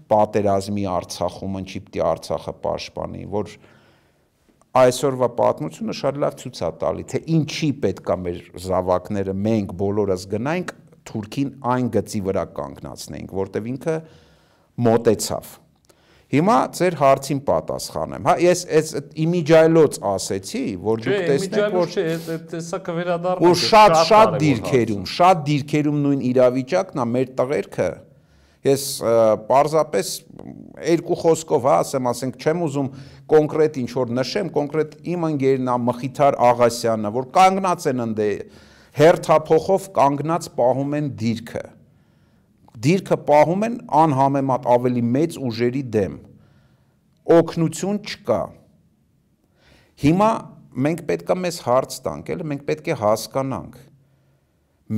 պատերազմի 0.09 0.85
Արցախում 0.93 1.57
ինչի 1.63 1.81
է 1.99 2.03
Արցախը 2.09 2.55
պաշտպանի 2.65 3.25
որ 3.33 3.57
այսօրվա 4.79 5.29
պատմությունը 5.39 5.97
շատ 5.99 6.21
լավ 6.23 6.37
ցույց 6.43 6.61
է 6.63 6.71
տալի 6.83 7.07
թե 7.11 7.21
ինչի 7.39 7.71
պետք 7.85 8.13
է 8.15 8.17
մեր 8.23 8.39
զավակները 8.69 9.35
մենք 9.49 9.75
բոլորս 9.83 10.27
գնանք 10.35 10.73
Թուրքին 11.09 11.55
այն 11.75 11.89
գծի 11.95 12.21
վրա 12.29 12.45
կանգնացնեինք, 12.59 13.33
որտեվ 13.39 13.73
ինքը 13.73 13.97
մոտեցավ։ 14.89 15.57
Հիմա 16.29 16.55
ձեր 16.77 16.95
հարցին 17.01 17.39
պատասխանեմ։ 17.47 18.27
Հա, 18.29 18.33
ես 18.45 18.63
այս 18.79 18.91
իմիջայլոց 19.23 19.95
ասեցի, 20.11 20.65
որ 20.85 21.01
դուք 21.07 21.23
տեսնեք, 21.31 21.73
որ 21.73 21.95
չէ, 21.95 22.05
տեսա 22.51 22.81
կվերադառնա։ 22.85 23.49
Ու 23.49 23.61
շատ 23.63 23.97
շատ 24.11 24.37
դիրքերում, 24.43 25.07
շատ 25.15 25.41
դիրքերում 25.49 26.03
նույն 26.05 26.27
իրավիճակն 26.29 27.01
է 27.01 27.09
մեր 27.15 27.33
տղերքը։ 27.41 27.89
Ես 28.69 28.85
պարզապես 29.49 30.13
երկու 30.85 31.19
խոսքով, 31.23 31.67
հա, 31.69 31.75
ասեմ, 31.87 32.09
ասենք, 32.13 32.39
չեմ 32.43 32.65
ուզում 32.69 32.89
կոնկրետ 33.33 33.77
ինչ 33.81 33.91
որ 33.97 34.13
նշեմ, 34.19 34.51
կոնկրետ 34.59 34.97
իմ 35.15 35.27
ընկերն 35.29 35.71
է 35.73 35.77
Մխիթար 35.89 36.39
Աղասյանը, 36.49 37.13
որ 37.17 37.29
կանգնած 37.39 37.87
են 37.89 38.05
ընդ 38.05 38.23
հերթափոխով 38.97 39.89
կանգնած 39.99 40.49
պահում 40.59 40.95
են 40.99 41.11
դիրքը։ 41.21 41.65
Դիրքը 42.89 43.19
պահում 43.29 43.65
են 43.69 43.77
անհամեմատ 44.03 44.69
ավելի 44.75 45.03
մեծ 45.19 45.39
ուժերի 45.49 45.83
դեմ։ 45.99 46.19
Օգնություն 47.39 48.01
չկա։ 48.09 48.41
Հիմա 50.05 50.31
մենք 50.89 51.03
պետք 51.09 51.33
է 51.35 51.39
մեզ 51.45 51.61
հարց 51.69 51.97
տանք, 52.07 52.31
էլ 52.35 52.45
մենք 52.53 52.67
պետք 52.69 52.89
է 52.89 52.99
հասկանանք։ 53.03 53.81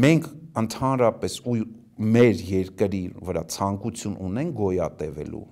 Մենք 0.04 0.28
ընդհանրապես 0.60 1.38
ու 1.50 1.56
մեր 2.14 2.44
երկրի 2.50 3.02
վրա 3.26 3.46
ցանկություն 3.54 4.20
ունեն 4.28 4.52
գոյատևելու 4.60 5.46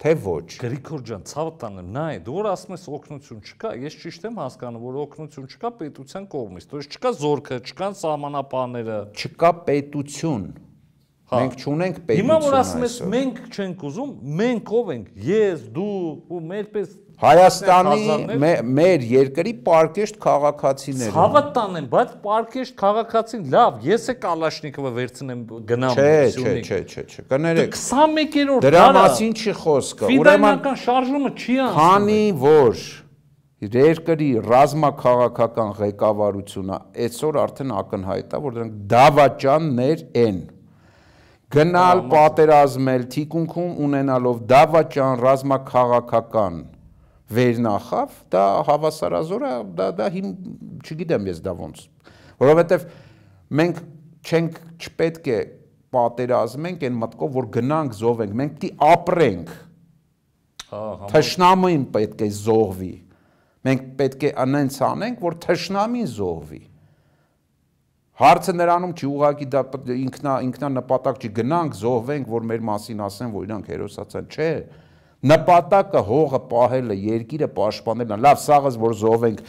թե 0.00 0.14
ոչ։ 0.24 0.46
Գրիգոր 0.62 1.02
ջան, 1.10 1.24
ցավը 1.28 1.50
տանեմ, 1.60 1.88
նա 1.92 2.04
է, 2.14 2.20
դու 2.24 2.36
որ 2.38 2.46
ասում 2.54 2.72
ես 2.72 2.86
օկնություն 2.96 3.42
չկա, 3.44 3.72
ես 3.84 3.96
ճիշտ 4.00 4.22
եմ 4.30 4.38
հասկանում, 4.40 4.86
որ 4.86 4.96
օկնություն 5.02 5.50
չկա 5.50 5.70
պետության 5.76 6.28
կողմից, 6.32 6.68
դուրս 6.70 6.88
չկա 6.96 7.12
զորքը, 7.20 7.58
չկան 7.68 7.98
սահմանապահները։ 8.00 8.96
Չկա 9.20 9.50
պետություն, 9.68 10.46
Մենք 11.30 11.60
չունենք 11.62 11.98
պետություն։ 12.08 12.20
Հիմա 12.20 12.36
որ 12.42 12.54
ասում 12.58 12.82
ես 12.86 12.94
մենք 13.12 13.36
չենք 13.54 13.84
ուզում, 13.86 14.10
մենք 14.40 14.72
ով 14.80 14.88
ենք։ 14.96 15.10
Ես, 15.30 15.62
դու 15.76 15.92
ու 16.26 16.40
մերպես 16.50 16.98
Հայաստանի 17.20 18.36
մեր 18.64 19.02
երկրի 19.10 19.50
պարկեշտ 19.66 20.14
քաղաքացիները։ 20.24 21.12
Ցավը 21.12 21.42
տանեմ, 21.56 21.88
բայց 21.92 22.14
պարկեշտ 22.24 22.76
քաղաքացին 22.80 23.42
լավ, 23.52 23.74
ես 23.84 24.06
է 24.08 24.14
Կալաշնիկովը 24.22 24.92
վերցնեմ 24.96 25.42
գնամ 25.68 26.00
Սյունիք։ 26.00 26.70
Չէ, 26.70 26.78
չէ, 26.80 26.80
չէ, 26.88 27.04
չէ, 27.12 27.24
կներեք։ 27.34 27.76
21-րդ 27.76 28.64
դրա 28.64 28.86
մասին 28.96 29.36
չի 29.36 29.54
խոսքը։ 29.60 30.10
Ուրեմն 30.16 30.80
շարժումը 30.80 31.32
չի 31.36 31.58
անցնում։ 31.60 31.76
Քանի 31.76 32.24
որ 32.40 32.86
երկրի 33.60 34.30
ռազմաքաղաքական 34.46 35.74
ղեկավարությունը 35.76 36.78
այսօր 37.04 37.38
արդեն 37.44 37.74
ակնհայտ 37.76 38.32
է, 38.32 38.40
որ 38.46 38.56
դրանք 38.56 38.80
դավաճաններ 38.94 40.04
են 40.24 40.40
գնալ 41.50 42.04
պատերազմել 42.10 43.06
թիկունքում 43.10 43.70
ունենալով 43.86 44.42
դավաճան 44.50 45.16
ռազմաքաղաքական 45.24 46.60
վերնախավ, 47.30 48.12
դա 48.30 48.44
հավասարազոր 48.68 49.46
է, 49.46 49.54
դա 49.78 49.88
դա 49.98 50.06
հիմ 50.14 50.30
չգիտեմ 50.82 51.26
ես 51.30 51.42
դա 51.46 51.54
ոնց։ 51.58 51.82
Որովհետև 52.42 52.86
մենք 53.60 53.82
չենք 54.30 54.60
չպետք 54.78 55.30
է 55.30 55.40
պատերազմենք 55.94 56.86
այն 56.86 56.98
մտքով, 57.02 57.34
որ 57.34 57.50
գնանք 57.58 57.98
զոհվենք, 57.98 58.34
մենք 58.40 58.56
պիտի 58.56 58.72
ապրենք։ 58.90 59.54
Թշնամին 61.10 61.86
պետք 61.94 62.26
է 62.26 62.28
զոհվի։ 62.40 62.92
Մենք 63.66 63.88
պետք 63.98 64.26
է 64.28 64.30
անենց 64.44 64.76
անենք, 64.86 65.24
որ 65.26 65.38
թշնամին 65.44 66.10
զոհվի։ 66.14 66.60
Հարցը 68.20 68.52
նրանում 68.52 68.92
չի 69.00 69.06
ուղակի 69.08 69.46
դա 69.54 69.60
ինքնա 69.96 70.32
ինքնա 70.44 70.68
նպատակ 70.74 71.22
չի 71.24 71.30
գնանք 71.38 71.76
զոհվենք, 71.80 72.26
որ 72.28 72.46
մեր 72.50 72.64
մասին 72.68 73.00
ասեն, 73.06 73.30
որ 73.32 73.46
իրանք 73.48 73.70
հերոսացան, 73.72 74.26
չէ։ 74.34 74.50
Նպատակը 75.30 76.02
հողը 76.10 76.40
պահելը, 76.50 76.96
երկիրը 77.06 77.48
պաշտպանելն 77.56 78.12
է։ 78.12 78.18
Լավ, 78.24 78.38
սաղս 78.44 78.76
որ 78.80 78.94
զոհվենք, 79.00 79.40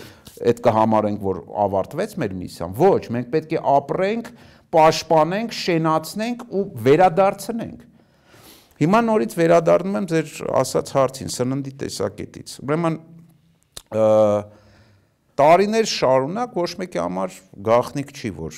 այդ 0.51 0.63
կհամարենք, 0.68 1.22
որ 1.28 1.42
ավարտվեց 1.66 2.16
մեր 2.24 2.36
միսիան։ 2.42 2.74
Ոչ, 2.80 3.04
մենք 3.16 3.30
պետք 3.36 3.54
է 3.56 3.62
ապրենք, 3.72 4.32
պաշտպանենք, 4.75 5.56
շենացնենք 5.62 6.44
ու 6.48 6.63
վերադարձնենք։ 6.88 7.88
Հիմա 8.82 9.00
նորից 9.06 9.36
վերադառնում 9.38 9.98
եմ 10.00 10.06
ձեր 10.12 10.30
ասած 10.62 10.92
հարցին, 10.96 11.32
սննդի 11.36 11.74
տեսակետից։ 11.82 12.54
Ուրեմն 12.66 12.96
տարիներ 15.41 15.88
շարունակ 15.89 16.57
ոչ 16.62 16.71
մեկի 16.77 17.00
համար 17.01 17.36
գաղտնիք 17.65 18.12
չի, 18.13 18.29
որ 18.38 18.57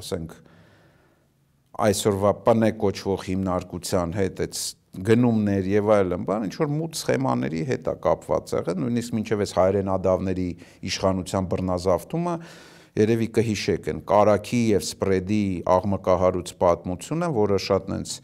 ասենք 0.00 0.32
այսօրվա 1.86 2.32
ՊՆ 2.50 2.70
կոչվող 2.80 3.24
հիմնարկության 3.28 4.14
հետ 4.18 4.42
այդ 4.44 4.58
գնումներ 5.06 5.68
եւ 5.70 5.90
այլն, 5.94 6.24
բան 6.26 6.46
ինչ 6.48 6.54
որ 6.58 6.70
մութ 6.74 6.98
սխեմաների 6.98 7.60
հետ 7.68 7.90
է 7.92 7.94
կապված 8.06 8.54
եղել, 8.56 8.78
նույնիսկ 8.82 9.14
մինչեւ 9.20 9.44
այս 9.44 9.52
հայրենադավների 9.60 10.46
իշխանության 10.90 11.48
բռնազավթումը 11.52 12.34
երևի 12.98 13.28
կհիշեք 13.38 13.88
են 13.92 14.02
կարակի 14.10 14.62
եւ 14.74 14.84
սպրեդի 14.88 15.42
աղմկահարույց 15.76 16.52
պատմությունը, 16.64 17.28
որը 17.38 17.60
շատ 17.70 17.90
նենց 17.94 18.16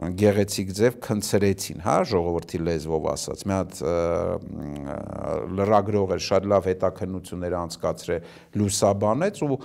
գեղեցիկ 0.00 0.70
ձև 0.76 0.96
քնցրեցին, 1.04 1.80
հա, 1.84 1.96
ժողովրդի 2.08 2.60
լեզվով 2.66 3.08
ասած։ 3.10 3.44
Մի 3.50 3.56
հատ 3.58 3.80
լրագրող 5.60 6.14
էր 6.16 6.22
շատ 6.24 6.48
լավ 6.54 6.68
հետաքննություններ 6.70 7.56
անցկացրել, 7.60 8.30
լուսաբանեց 8.60 9.42
ու 9.44 9.60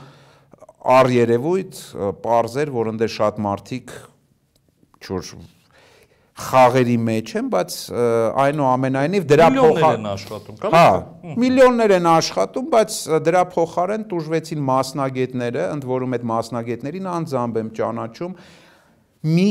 առ 0.96 1.12
երևույթ 1.16 1.82
parzեր, 2.26 2.74
որ 2.76 2.92
ընդ 2.94 3.06
շատ 3.16 3.44
մարդիկ 3.46 3.94
չոր 5.06 5.30
խաղերի 6.36 6.96
մեջ 7.00 7.30
են, 7.40 7.50
բայց 7.54 7.76
այնուամենայնիվ 8.44 9.28
դրա 9.30 9.46
փոխարեն 9.56 10.08
աշխատում, 10.10 10.58
կա՞։ 10.60 10.72
Հա, 10.74 10.90
միլիոններ 11.40 11.94
են 11.96 12.10
աշխատում, 12.12 12.66
բայց 12.74 12.98
դրա 13.24 13.44
փոխարեն 13.54 14.04
տուժվեցին 14.12 14.66
մասնագետները, 14.68 15.64
ընդ 15.78 15.88
որում 15.94 16.18
այդ 16.18 16.28
մասնագետներին 16.34 17.08
անձամբ 17.14 17.60
եմ 17.62 17.70
ճանաչում, 17.80 18.36
մի 19.32 19.50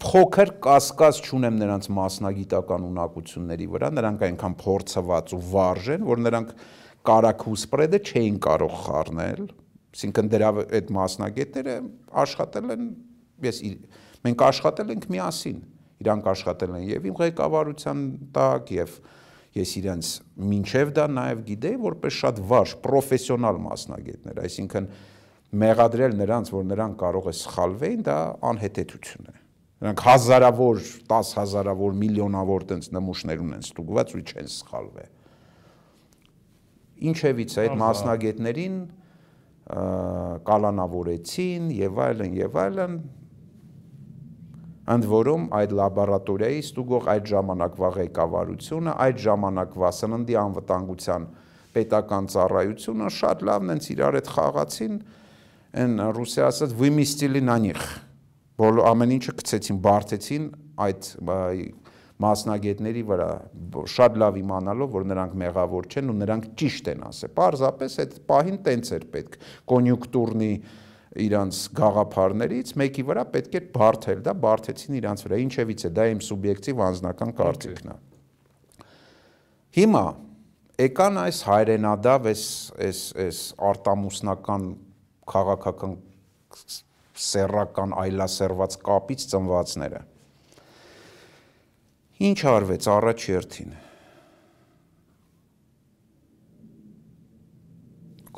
փոքր 0.00 0.50
կասկած 0.64 1.18
չունեմ 1.28 1.56
նրանց 1.60 1.86
մասնագիտական 1.92 2.84
ունակությունների 2.88 3.66
վրա, 3.74 3.88
նրանք 3.98 4.22
այնքան 4.26 4.54
փորձված 4.62 5.34
ու 5.36 5.40
վարժ 5.50 5.88
են, 5.94 6.06
որ 6.08 6.22
նրանք 6.24 6.54
կարակու 7.10 7.56
սպրեդը 7.60 8.00
չէին 8.08 8.38
կարող 8.46 8.76
խառնել, 8.84 9.42
այսինքն 9.90 10.30
դրա 10.32 10.50
այդ 10.80 10.92
մասնագետները 10.96 11.74
աշխատել 12.24 12.72
են, 12.76 12.86
ես 13.44 13.60
մենք 14.24 14.44
աշխատել 14.48 14.94
ենք 14.94 15.06
միասին, 15.14 15.60
իրանք 16.00 16.30
աշխատել 16.32 16.74
են 16.80 16.86
եւ 16.90 17.08
իմ 17.10 17.18
ղեկավարության 17.20 18.04
տակ 18.36 18.72
եւ 18.76 18.96
ես 19.60 19.74
իրենց 19.80 20.10
մինչև 20.50 20.94
դա 20.96 21.06
նաև 21.10 21.44
գիտեի, 21.50 21.80
որպես 21.84 22.18
շատ 22.20 22.40
վարժ, 22.52 22.74
պրոֆեսիոնալ 22.86 23.60
մասնագետներ, 23.66 24.42
այսինքն 24.46 24.88
մեղադրել 25.60 26.18
նրանց, 26.20 26.54
որ 26.54 26.66
նրանք 26.70 26.98
կարող 27.04 27.30
է 27.32 27.36
սխալվեին, 27.40 28.04
դա 28.06 28.18
անհետեցություն 28.52 29.32
է։ 29.34 29.39
Նրանք 29.83 30.01
հազարավոր, 30.05 30.77
10 31.11 31.31
հազարավոր, 31.35 31.95
միլիոնավոր 31.99 32.63
տենց 32.69 32.85
նմուշներ 32.95 33.41
ունեն 33.43 33.65
ստուգված 33.65 34.13
ու 34.15 34.21
չեն 34.23 34.47
սխալվել։ 34.55 35.09
Ինչևից 37.11 37.55
այդ 37.63 37.75
մասնագետներին 37.81 38.77
կալանավորեցին 40.47 41.67
եւ 41.75 41.99
այլն 42.05 42.39
եւ 42.39 42.57
այլն 42.63 42.97
ընդ 44.95 45.07
որում 45.09 45.45
այդ 45.59 45.71
լաբորատորիայի 45.81 46.59
ստուգող 46.61 47.07
այդ 47.15 47.29
ժամանակվա 47.33 47.89
ղեկավարությունը, 47.99 48.91
այդ 49.05 49.21
ժամանակվա 49.25 49.89
սննդի 49.99 50.35
անվտանգության 50.45 51.29
պետական 51.75 52.27
ծառայությունը 52.31 53.13
շատ 53.19 53.45
լավն 53.49 53.75
են 53.75 53.81
իրար 53.95 54.17
հետ 54.21 54.29
խաղացին, 54.35 54.99
այն 55.83 55.95
ռուսիա 56.15 56.51
ասած 56.53 56.77
«Выместили 56.79 57.41
на 57.43 57.57
них» 57.65 57.81
բոլոր 58.60 58.90
ամեն 58.90 59.14
ինչը 59.16 59.34
գցեցին, 59.40 59.80
բարթեցին 59.86 60.50
այդ 60.84 61.08
մասնագետների 62.20 63.02
վրա 63.08 63.28
շատ 63.88 64.18
լավ 64.20 64.38
իմանալով 64.42 64.92
որ 64.92 65.06
նրանք 65.08 65.36
մեղավոր 65.40 65.88
չեն 65.88 66.12
ու 66.12 66.16
նրանք 66.20 66.48
ճիշտ 66.60 66.90
են 66.92 67.04
ասել։ 67.08 67.32
Պարզապես 67.38 67.96
այդ 68.04 68.16
պահին 68.28 68.58
տենց 68.66 68.90
էր 68.96 69.06
պետք 69.14 69.38
կոնյունկտուրնի 69.72 70.50
իրանց 71.24 71.60
գաղափարներից 71.80 72.74
մեկի 72.80 73.04
վրա 73.08 73.24
պետք 73.34 73.56
է 73.56 73.62
բարթել, 73.74 74.20
դա 74.26 74.34
բարթեցին 74.44 74.98
իրանց 75.00 75.24
վրա։ 75.26 75.38
Ինչևից 75.46 75.86
է 75.88 75.90
դա 75.96 76.04
իմ 76.10 76.20
սուբյեկտիվ 76.28 76.82
անձնական 76.86 77.32
կարծիքն 77.40 77.90
է։ 77.90 77.96
Հիմա 79.80 80.04
եկան 80.84 81.18
այս 81.24 81.40
հայրենադավ, 81.48 82.30
այս 82.30 82.44
այս 82.84 83.00
այս 83.24 83.40
արտամուսնական 83.70 84.70
քաղաքական 85.30 85.98
սեռական 87.20 87.94
այլասերված 88.00 88.76
կապից 88.86 89.24
ծնվածները։ 89.32 90.00
Ինչ 92.30 92.40
արվեց 92.50 92.88
առաջ 92.94 93.24
երթին։ 93.30 93.72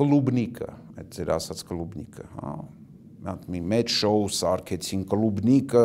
Կլուբնիկը, 0.03 0.69
այդ 1.03 1.11
ձեր 1.17 1.33
ասած 1.37 1.65
կլուբնիկը, 1.69 2.27
հա, 2.39 2.53
մատ 3.27 3.43
մի 3.55 3.61
մեծ 3.73 3.93
շոու 3.97 4.31
սարքեցին 4.39 5.03
կլուբնիկը, 5.13 5.85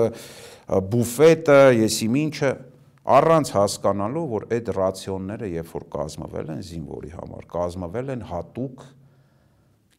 բուֆետը, 0.93 1.57
եսիմ 1.77 2.15
ինչը, 2.21 2.53
առանց 3.17 3.51
հասկանալու, 3.57 4.23
որ 4.31 4.47
այդ 4.57 4.71
ռացիոնները 4.77 5.51
երբ 5.57 5.75
որ 5.75 5.85
կազմվել 5.97 6.49
են 6.55 6.63
զինվորի 6.69 7.11
համար, 7.17 7.45
կազմվել 7.57 8.15
են 8.15 8.25
հատուկ 8.31 8.87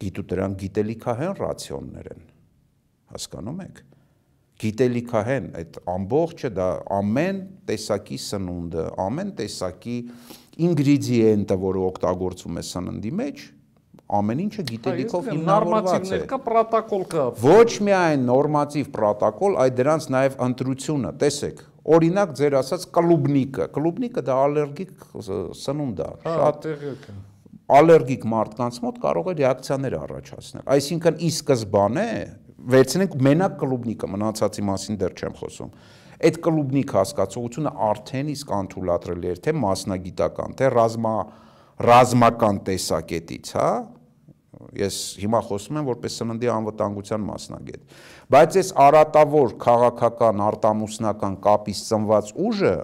գիտուտրան 0.02 0.58
գիտելիքահեն 0.64 1.38
ռացիոններ 1.38 2.10
են 2.14 2.26
հասկանում 3.14 3.62
եք 3.68 3.84
գիտելիքահեն 4.58 5.46
այդ 5.58 5.76
ամբողջը 5.92 6.48
դա 6.56 6.66
ամեն 6.96 7.36
տեսակի 7.68 8.18
սնունդը, 8.24 8.86
ամեն 9.04 9.30
տեսակի 9.38 9.98
ինգրեդիենտը, 10.68 11.58
որը 11.62 11.84
օգտագործում 11.88 12.58
է 12.58 12.64
սննդի 12.66 13.12
մեջ, 13.20 13.44
ամեն 14.18 14.42
ինչը 14.44 14.64
գիտելիքով 14.72 15.28
հիմնավորված 15.28 16.10
է։ 16.16 16.20
Կա 16.32 16.38
պրոտոկոլ 16.48 17.04
կա։ 17.12 17.26
Ոչ 17.44 17.70
միայն 17.86 18.26
նորմատիվ 18.28 18.90
պրոտոկոլ, 18.98 19.56
այլ 19.62 19.72
դրանց 19.78 20.08
նաև 20.16 20.36
ընտրությունը, 20.48 21.12
տեսեք, 21.22 21.62
օրինակ 21.98 22.34
ձեր 22.40 22.58
ասած 22.58 22.88
կլուբնիկը, 22.98 23.68
կլուբնիկը 23.78 24.24
դա 24.26 24.38
ալերգիկ 24.48 25.06
սնունդ 25.60 26.02
է, 26.02 26.10
հա, 26.24 26.34
շատ 26.34 26.68
ալերգիկ 27.78 28.26
մարդկանց 28.32 28.80
մոտ 28.84 29.00
կարող 29.04 29.28
է 29.28 29.34
ռեակցիաներ 29.38 29.96
առաջացնել։ 29.98 30.68
Այսինքն 30.72 31.18
ի 31.20 31.30
սկզբանե 31.36 32.08
վերցնենք 32.58 33.14
մենակ 33.28 33.58
կլուբնիկը, 33.62 34.10
մնացածի 34.14 34.64
մասին 34.68 34.98
դեռ 35.02 35.14
չեմ 35.18 35.36
խոսում։ 35.38 35.74
Այդ 36.18 36.38
կլուբնիկ 36.48 36.94
հասկացողությունը 36.98 37.72
արդեն 37.88 38.32
իսկ 38.34 38.54
անթույլատրելի 38.58 39.28
էր 39.32 39.42
թե 39.44 39.54
մասնագիտական, 39.62 40.56
թե 40.58 40.70
ռազմա 40.74 41.14
ռազմական 41.78 42.56
տեսակետից, 42.66 43.52
հա, 43.54 43.68
ես 44.78 44.96
հիմա 45.22 45.40
խոսում 45.46 45.78
եմ 45.78 45.88
որպես 45.88 46.14
սննդի 46.18 46.48
անվտանգության 46.50 47.24
մասնագետ 47.28 47.98
բայց 48.34 48.56
այս 48.60 48.70
արատավոր 48.84 49.54
քաղաքական 49.62 50.42
արտամուսնական 50.48 51.36
կապից 51.44 51.82
ծնված 51.88 52.32
ուժը 52.48 52.74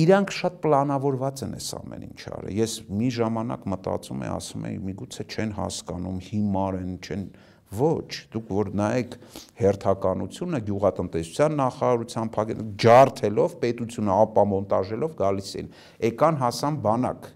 իրանք 0.00 0.34
շատ 0.36 0.58
պլանավորված 0.64 1.44
են 1.46 1.54
այս 1.58 1.68
ամեն 1.80 2.02
ինչ 2.08 2.20
արել։ 2.30 2.50
Ես 2.60 2.74
մի 3.00 3.08
ժամանակ 3.16 3.64
մտածում 3.74 4.24
եմ, 4.26 4.34
ասում 4.40 4.66
եմ, 4.70 4.82
միգուցե 4.90 5.26
չեն 5.30 5.54
հասկանում, 5.60 6.18
հիմար 6.30 6.78
են, 6.80 6.92
չեն 7.00 7.24
Ոչ, 7.70 8.26
դուք 8.34 8.48
որ 8.50 8.68
նայեք 8.74 9.12
հերթականությունը 9.60 10.58
գյուղատնտեսության 10.66 11.52
նախարարության 11.60 12.30
փակել 12.34 12.64
ջարդելով 12.82 13.54
պետությունը 13.62 14.16
ապամոնտաժելով 14.24 15.14
գալիս 15.20 15.50
են։ 15.60 15.68
Եկան 16.08 16.40
հասան 16.40 16.80
բանակ։ 16.86 17.28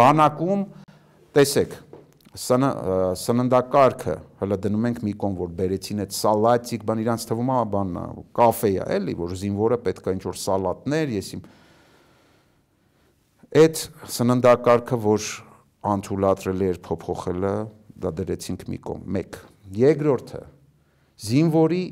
Բանակում 0.00 0.66
տեսեք, 1.38 1.78
սննդակարգը 2.34 4.14
հələ 4.42 4.56
դնում 4.66 4.86
ենք 4.90 5.02
մի 5.06 5.12
կողմ 5.22 5.34
որ 5.38 5.50
բերեցին 5.64 6.04
այդ 6.04 6.14
սալատիկ 6.18 6.86
բան 6.88 7.02
իրանց 7.04 7.26
թվում 7.30 7.52
է 7.54 7.58
բանն 7.74 8.22
կաֆե 8.34 8.70
է 8.74 8.86
էլի 8.98 9.14
որ 9.20 9.34
զինվորը 9.38 9.78
պետքա 9.84 10.14
ինչ 10.18 10.24
որ 10.26 10.40
սալատներ 10.44 11.12
եսիմ 11.14 11.44
այդ 13.54 13.80
սննդակարգը 14.10 14.96
որ 15.04 15.26
անթուլատրել 15.94 16.62
էր 16.68 16.78
փոփոխելը 16.82 17.52
դա 18.02 18.10
դրեցինք 18.18 18.64
մի 18.72 18.78
կողմ. 18.88 19.18
1 19.20 19.36
երկրորդը. 19.78 20.40
Զինվորի 21.24 21.84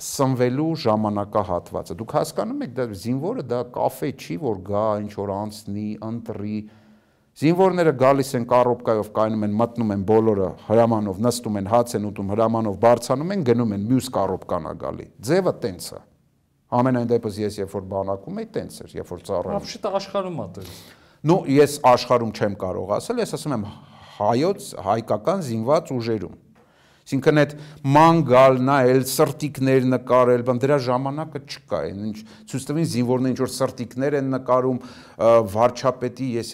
սնվելու 0.00 0.68
ժամանակահատվածը. 0.84 1.96
Դուք 2.00 2.14
հասկանում 2.16 2.62
եք 2.64 2.76
դա 2.78 2.86
զինվորը 3.02 3.44
դա 3.50 3.60
կաֆե 3.74 4.10
չի 4.16 4.36
որ 4.44 4.62
գա 4.70 4.84
ինչ 5.04 5.12
որ 5.20 5.32
անցնի 5.36 5.88
ընտրի 6.08 6.58
Զինվորները 7.40 7.92
գալիս 8.00 8.30
են 8.36 8.46
կարոպկայով 8.50 9.10
կայնում 9.16 9.44
են, 9.46 9.52
մտնում 9.60 9.92
են 9.94 10.00
բոլորը 10.08 10.48
հրամանով, 10.66 11.20
նստում 11.24 11.58
են, 11.60 11.68
հաց 11.70 11.94
են 11.96 12.08
ուտում, 12.10 12.32
հրամանով 12.34 12.78
բարձանում 12.82 13.34
են, 13.36 13.44
գնում 13.48 13.74
են, 13.76 13.84
մյուս 13.92 14.08
կարոպկան 14.16 14.66
է 14.66 14.74
գալի։ 14.82 15.06
Ձևը 15.30 15.54
տենց 15.62 15.86
է։ 15.94 16.00
Ամենայն 16.80 17.08
դեպս 17.14 17.38
ես 17.40 17.60
երբ 17.62 17.76
որ 17.78 17.86
բանակում 17.94 18.40
էի, 18.42 18.48
տենց 18.58 18.80
էր, 18.84 18.96
երբ 18.98 19.14
որ 19.14 19.22
ծառայում։ 19.30 19.60
Ապշիտը 19.60 19.94
աշխարհում 20.00 20.40
է 20.40 20.48
տենց։ 20.58 20.82
Ну, 21.20 21.42
ես 21.52 21.80
աշխարհում 21.84 22.30
չեմ 22.32 22.54
կարող 22.60 22.94
ասել, 22.96 23.18
ես 23.20 23.34
ասում 23.36 23.54
եմ 23.58 23.64
հայոց 24.20 24.68
հայկական 24.86 25.42
զինված 25.44 25.90
ուժերում։ 25.96 26.38
Այսինքն 27.10 27.40
այդ 27.42 27.52
մանգալն 27.96 28.70
է, 28.70 28.76
էլ 28.94 29.04
սրտիկներ 29.10 29.86
նկարել, 29.90 30.44
բան 30.46 30.60
դրա 30.62 30.76
ժամանակը 30.86 31.40
չկա, 31.50 31.80
ինչ 31.90 32.16
ցույց 32.52 32.66
տվին 32.70 32.88
զինվորները 32.94 33.34
ինչ 33.34 33.40
որ 33.40 33.52
սրտիկներ 33.56 34.16
են 34.20 34.30
նկարում, 34.36 34.78
վարչապետի 35.56 36.28
ես 36.38 36.52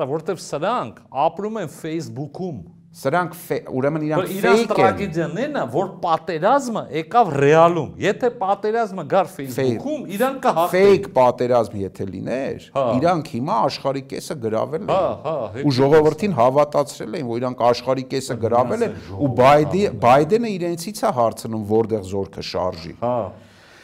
Դա 0.00 0.06
որտեվ 0.06 0.38
սրանք 0.40 1.00
ապրում 1.28 1.56
են 1.60 1.70
Facebook-ում։ 1.74 2.58
Սրանք 2.90 3.34
ուրեմն 3.70 4.02
իրանք 4.02 4.24
fake 4.26 4.32
են։ 4.34 4.38
Իրանք 4.40 4.70
տրագեդիաներն 4.70 5.58
է, 5.60 5.62
որ 5.70 5.90
պատերազմը 6.02 6.80
եկավ 6.96 7.28
ռեալում։ 7.38 7.90
Եթե 8.02 8.30
պատերազմը 8.40 9.04
գար 9.12 9.28
Facebook-ում, 9.34 10.00
իրանք 10.16 10.40
կհաղթեն։ 10.46 10.88
Fake 10.88 11.12
պատերազմ 11.14 11.76
եթե 11.84 12.06
լիներ, 12.08 12.64
հա։ 12.74 12.82
իրանք 12.98 13.30
հիմա 13.30 13.58
աշխարհի 13.68 14.02
կեսը 14.10 14.36
գրավել 14.42 14.82
են։ 14.82 14.90
Հա, 14.90 15.04
հա, 15.22 15.34
ու 15.62 15.74
ժողովրդին 15.78 16.34
հավատացրել 16.40 17.14
են, 17.20 17.28
որ 17.30 17.38
իրանք 17.40 17.62
աշխարհի 17.70 18.04
կեսը 18.10 18.36
գրավել 18.42 18.82
են 18.88 18.98
ու 19.14 19.30
Բայդենը 19.38 20.50
իրենցից 20.58 20.98
է 21.06 21.12
հարցնում, 21.20 21.62
որտեղ 21.70 22.02
զորքը 22.10 22.44
շարժի։ 22.50 22.96
Հա։ 23.04 23.14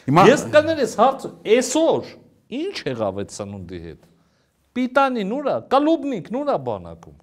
Հիմա 0.07 0.27
Ես 0.27 0.45
կներես 0.51 0.97
հարց 0.99 1.29
այսօր 1.55 2.11
ինչ 2.59 2.77
եղավ 2.91 3.23
այդ 3.23 3.33
սնունդի 3.37 3.81
հետ։ 3.87 4.03
Պիտանին 4.77 5.33
ուրա, 5.37 5.55
կալուբնիկն 5.73 6.37
ուրա 6.43 6.59
բանակում։ 6.67 7.17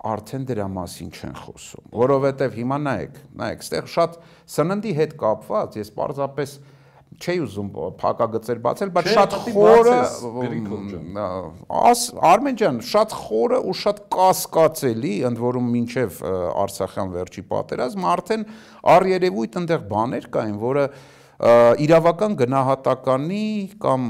Արդեն 0.00 0.44
դրա 0.48 0.66
մասին 0.72 1.10
չեն 1.12 1.32
խոսում, 1.36 1.88
որովհետև 1.92 2.54
հիմա 2.56 2.76
նայեք, 2.86 3.16
նայեք, 3.40 3.64
այստեղ 3.66 3.88
շատ 3.94 4.14
սննդի 4.54 4.92
հետ 4.96 5.10
կապված, 5.20 5.76
ես 5.76 5.90
պարզապես 5.98 6.54
չէի 7.20 7.40
ուզում 7.44 7.68
փակագծեր 8.00 8.60
բացել, 8.64 8.90
բայց 8.96 9.08
շատ 9.12 9.34
խորը 9.44 9.96
Արմեն 12.30 12.58
ջան, 12.60 12.80
շատ 12.90 13.14
խորը 13.20 13.58
ու 13.60 13.74
շատ 13.80 14.02
կասկածելի, 14.14 15.14
ընդ 15.28 15.42
որում 15.44 15.70
մինչև 15.74 16.20
Արցախյան 16.64 17.12
վերջի 17.18 17.44
պատերազմ 17.50 18.06
արդեն 18.14 18.46
առերևույթ 18.94 19.58
այնտեղ 19.60 19.84
բաներ 19.90 20.30
կային, 20.38 20.56
որը 20.64 20.86
իրավական 21.40 22.34
գնահատականի 22.36 23.44
կամ 23.80 24.02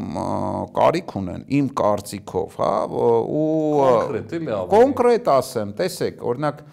կարիք 0.75 1.13
ունեն 1.21 1.45
իմ 1.61 1.69
կարծիքով, 1.79 2.57
հա, 2.59 2.71
ու 2.91 3.45
կոնկրետ 3.81 4.35
էլի 4.39 4.51
ավելի։ 4.57 4.71
Կոնկրետ 4.73 5.31
ասեմ, 5.37 5.75
տեսեք, 5.79 6.25
օրինակ, 6.27 6.65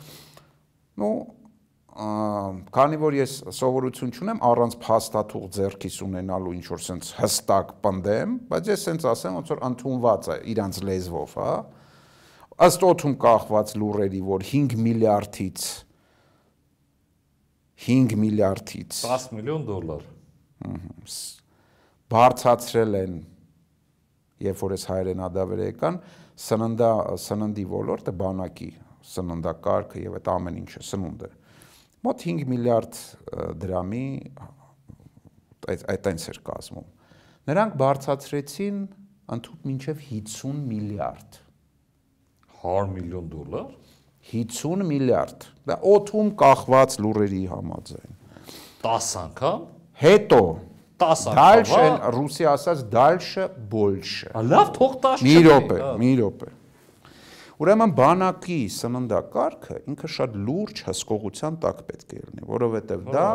ну, 1.04 1.12
քանի 2.74 3.00
որ 3.04 3.20
ես 3.20 3.38
սովորություն 3.58 4.16
չունեմ 4.18 4.42
առանց 4.50 4.80
փաստաթուղ 4.82 5.46
ձեռքիս 5.60 6.02
ունենալու 6.08 6.58
ինչ 6.58 6.66
որ 6.74 6.84
sense 6.88 7.14
հստակ 7.22 7.72
պնդեմ, 7.86 8.36
բայց 8.50 8.74
ես 8.74 8.90
sense 8.90 9.10
ասեմ 9.14 9.38
ոնց 9.38 9.54
որ 9.54 9.64
ընդունված 9.70 10.30
է 10.34 10.42
իրանց 10.58 10.84
լեզվով, 10.90 11.38
հա։ 11.38 11.56
Ըստ 12.68 12.86
օթում 12.90 13.18
կախված 13.22 13.74
լուրերի, 13.78 14.22
որ 14.26 14.46
5 14.58 14.78
միլիարդից 14.88 15.66
5 17.88 18.22
միլիարդից 18.26 19.02
10 19.06 19.34
միլիոն 19.38 19.66
դոլար 19.68 20.06
բարձացրել 22.14 23.00
են 23.02 23.18
երբ 24.48 24.62
որ 24.62 24.76
էս 24.78 24.86
հայերեն 24.92 25.24
ադավեր 25.28 25.64
եկան 25.68 25.98
սննդա 26.48 26.92
սննդի 27.24 27.66
ոլորտը 27.72 28.14
բանակի 28.22 28.70
սննդակարգը 29.08 30.04
եւ 30.04 30.18
այդ 30.20 30.30
ամեն 30.34 30.60
ինչը 30.62 30.84
սնունդը 30.88 31.30
մոտ 32.08 32.24
5 32.28 32.46
միլիարդ 32.52 33.00
դրամի 33.64 34.06
այդ 35.74 35.86
այդ 35.94 36.10
այնց 36.12 36.28
էր 36.32 36.40
կազմում 36.50 36.88
նրանք 37.50 37.78
բարձացրեցին 37.82 38.80
ընդհանուր 39.38 39.70
մինչև 39.70 40.04
50 40.10 40.62
միլիարդ 40.72 41.40
100 42.62 42.86
միլիոն 42.94 43.32
դոլար 43.34 43.72
50 44.32 44.86
միլիարդ 44.92 45.48
դա 45.72 45.80
օթում 45.94 46.30
կախված 46.44 47.00
լուրերի 47.06 47.42
համաձայն 47.54 48.16
10 48.86 49.10
անգամ 49.24 49.66
հետո 50.02 50.42
10 51.02 51.26
Դալշը 51.38 51.88
ռուսի 52.14 52.48
ասած 52.50 52.80
դալշը 52.94 53.44
բոլշը։ 53.72 54.32
Լավ, 54.52 54.72
թող 54.78 54.96
10 55.04 55.26
Մի 55.28 55.36
րոպե, 55.46 55.78
մի 56.02 56.12
րոպե։ 56.22 56.50
Ուրեմն 57.58 57.94
բանակի 57.98 58.58
սննդակարգը 58.70 59.78
ինքը 59.90 60.10
շատ 60.16 60.36
լուրջ 60.48 60.82
հսկողության 60.88 61.56
տակ 61.64 61.80
պետք 61.88 62.12
է 62.14 62.20
լինի, 62.22 62.44
որովհետև 62.50 63.08
դա 63.16 63.30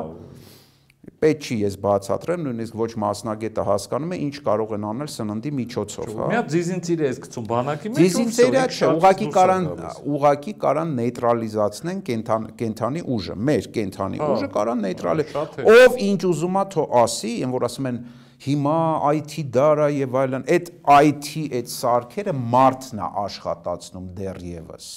պետք 1.23 1.45
չի 1.47 1.57
ես 1.63 1.75
բացատրեմ, 1.83 2.41
նույնիսկ 2.49 2.79
ոչ 2.81 2.89
մասնագետը 3.03 3.65
հասկանում 3.69 4.15
է 4.15 4.17
ինչ 4.27 4.35
կարող 4.47 4.73
են 4.77 4.87
անել 4.91 5.11
սննդի 5.13 5.53
միջոցով, 5.59 6.09
հա։ 6.19 6.27
Մի 6.33 6.39
հատ 6.39 6.49
ձիզինցիր 6.53 7.05
ես 7.07 7.21
գցում 7.23 7.47
բանակի 7.53 7.93
մեջ, 7.93 8.01
ձիզինցերը 8.03 8.65
չէ, 8.73 8.91
ուղակի 8.99 9.29
կարան 9.37 9.69
ուղակի 10.17 10.55
կարան 10.63 10.97
նեյտրալիզացնեն 10.99 12.03
կենթան 12.11 12.49
կենթանի 12.63 13.05
ուժը, 13.17 13.39
մեր 13.53 13.71
կենթանի 13.79 14.23
ուժը 14.27 14.51
կարան 14.59 14.85
նեյտրալի։ 14.89 15.29
Ով 15.77 15.97
ինչ 16.11 16.21
ուզում 16.33 16.59
է 16.59 16.67
թո 16.75 16.87
ասի, 17.03 17.33
այն 17.47 17.55
որ 17.55 17.69
ասում 17.71 17.91
են 17.93 18.03
հիմա 18.43 18.79
IT 19.15 19.35
դարա 19.55 19.89
եւ 19.95 20.17
այլն, 20.19 20.45
այդ 20.51 20.71
IT 20.93 21.29
այդ 21.59 21.69
սարքերը 21.73 22.33
մարդն 22.53 23.03
է 23.03 23.11
աշխատացնում 23.23 24.09
դեռևս։ 24.19 24.89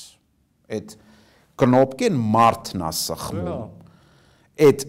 Այդ 0.76 0.96
կնոպկեն 1.62 2.18
մարդն 2.36 2.86
է 2.86 2.92
սխմում։ 3.00 3.84
Այդ 4.66 4.86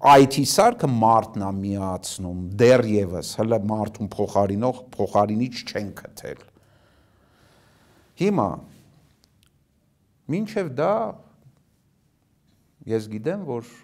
IT 0.00 0.46
սարքը 0.48 0.88
մարդն 0.88 1.42
է 1.44 1.48
միացնում 1.58 2.38
դեռևս 2.60 3.32
հələ 3.36 3.58
մարդուն 3.68 4.08
փոխարինող 4.14 4.78
փոխարինիչ 4.94 5.56
չեն 5.68 5.90
գտել 5.98 6.40
հիմա 8.20 8.46
մինչև 10.32 10.70
դա 10.78 10.94
ես 12.94 13.10
գիտեմ 13.12 13.44
որ 13.50 13.74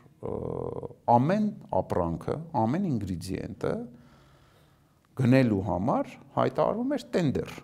ամեն 1.17 1.51
ապրանքը 1.83 2.39
ամեն 2.63 2.89
ինգրեդիենտը 2.95 3.75
գնելու 5.21 5.61
համար 5.69 6.11
հայտարարվում 6.39 6.97
էր 6.97 7.07
տենդեր 7.19 7.55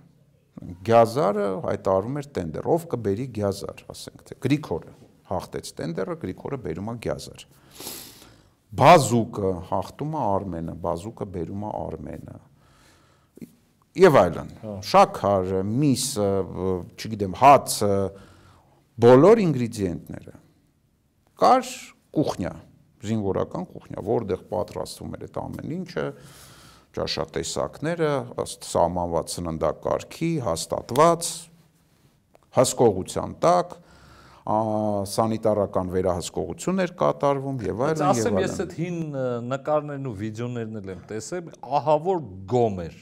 գյազարը 0.93 1.49
հայտարարվում 1.71 2.21
էր 2.21 2.31
տենդեր 2.37 2.71
ով 2.77 2.87
կբերի 2.93 3.27
գյազար 3.41 3.83
ասենք 3.97 4.23
թե 4.29 4.41
գրիգորը 4.45 4.95
հաղթեց 5.33 5.75
տենդերը 5.81 6.21
գրիգորը 6.27 6.63
բերում 6.69 6.93
է 6.93 6.99
գյազար 7.09 7.49
բազուկը 8.81 9.53
հաղթում 9.69 10.17
է 10.17 10.23
Արմենը, 10.33 10.75
բազուկը 10.87 11.27
բերում 11.37 11.65
է 11.69 11.73
Արմենը 11.83 12.39
եւ 13.93 14.19
այլն։ 14.23 14.53
հա։ 14.63 14.75
Շաքարը, 14.89 15.59
միսը, 15.69 16.29
չգիտեմ, 16.97 17.35
հացը, 17.43 17.97
բոլոր 19.05 19.43
ինգրեդիենտները։ 19.43 20.35
Կար 21.43 21.69
կուխնյա, 22.17 22.53
զինվորական 23.03 23.69
կուխնյա, 23.73 24.05
որտեղ 24.09 24.43
պատրաստվում 24.53 25.17
էր 25.19 25.27
այդ 25.27 25.39
ամեն 25.43 25.77
ինչը, 25.77 26.07
ճաշատեսակները 26.97 28.11
ըստ 28.43 28.67
սահմանված 28.73 29.37
սննդակարգի 29.37 30.33
հաստատված 30.47 31.31
հսկողության 32.57 33.37
տակ 33.43 33.77
սանիտարական 34.43 35.93
վերահսկողություն 35.93 36.83
էր 36.83 36.93
կատարվում 36.99 37.63
եւ 37.69 37.87
այլն 37.87 38.03
եւ 38.03 38.09
այլն։ 38.09 38.11
Ասեմ 38.11 38.41
ես 38.43 38.59
այդ 38.65 38.75
հին 38.81 38.99
նկարներն 39.53 40.11
ու 40.11 40.15
վիդեոներն 40.19 40.81
էլ 40.83 40.93
եմ 40.97 41.03
տեսել, 41.13 41.51
ահա 41.79 41.97
որ 42.11 42.23
գոմ 42.51 42.81
էր։ 42.89 43.01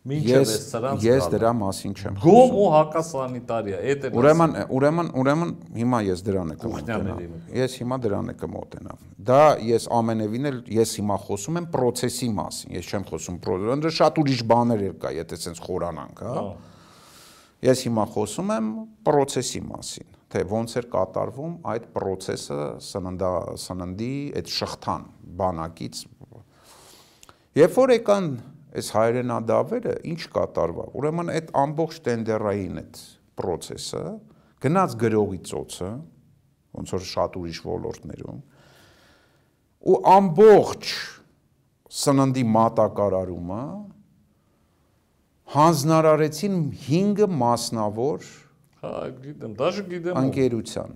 Մինչև 0.00 0.38
այս 0.40 0.52
սրանց 0.64 1.02
ես 1.04 1.26
դրա 1.28 1.48
մասին 1.58 1.94
չեմ 2.00 2.14
Գոմ 2.22 2.54
ու 2.56 2.68
հակասանիտարիա, 2.72 3.80
այդ 3.90 4.04
է։ 4.08 4.10
Ուրեմն 4.16 4.54
ուրեմն 4.78 5.10
ուրեմն 5.20 5.50
հիմա 5.76 5.98
ես 6.06 6.22
դրան 6.24 6.54
Կուխնյաների 6.62 7.26
կմոտենամ։ 7.26 7.58
Ես 7.60 7.74
հիմա 7.82 7.98
դրան 8.06 8.30
եմ 8.32 8.38
կմոտենամ։ 8.40 9.02
Դա 9.28 9.42
ես 9.66 9.88
ամենևին 9.98 10.50
էլ 10.50 10.62
ես 10.78 10.94
հիմա 11.00 11.18
խոսում 11.26 11.60
եմ 11.60 11.68
process-ի 11.76 12.30
մասին։ 12.40 12.78
Ես 12.80 12.88
չեմ 12.88 13.04
խոսում 13.10 13.36
պրոդուկտը, 13.44 13.92
շատ 14.00 14.22
ուրիշ 14.24 14.42
բաներ 14.54 14.86
էլ 14.88 14.96
կա, 15.04 15.12
եթե 15.20 15.40
sense 15.44 15.64
խորանանք, 15.68 16.24
հա։ 16.30 16.46
Ես 17.60 17.84
հիմա 17.90 18.08
խոսում 18.16 18.54
եմ 18.56 18.72
process-ի 19.04 19.60
մասին, 19.68 20.09
թե 20.30 20.44
ոնց 20.50 20.76
էր 20.80 20.86
կատարվում 20.92 21.54
այդ 21.72 21.86
process-ը 21.96 22.58
սննդա 22.86 23.32
սննդի 23.64 24.14
այդ 24.40 24.50
շղթան 24.54 25.06
բանակից։ 25.40 26.02
Երբ 27.58 27.78
որ 27.80 27.92
եկան 27.96 28.28
այս 28.80 28.90
հայրենադավերը, 28.94 29.94
ինչ 30.12 30.20
կատարվավ։ 30.36 30.92
Ուրեմն 31.00 31.32
այդ 31.34 31.48
ամբողջ 31.64 31.96
տենդերային 32.06 32.80
այդ 32.84 33.00
process-ը 33.40 34.04
գնաց 34.62 34.94
գրողի 35.00 35.40
ծոցը, 35.50 35.90
ոնց 36.78 36.92
որ 36.94 37.06
շատ 37.10 37.38
ուրիշ 37.40 37.60
ոլորտներում, 37.66 38.40
ու 39.90 39.96
ամբողջ 40.14 40.92
սննդի 42.00 42.44
մատակարարումը 42.54 43.64
հանձնարարեցին 45.50 46.58
5 46.86 47.26
մասնավոր 47.40 48.28
Հա, 48.80 48.90
գիտեմ, 49.20 49.54
դաժե 49.60 49.82
գիտեմ։ 49.90 50.18
անկերության։ 50.20 50.92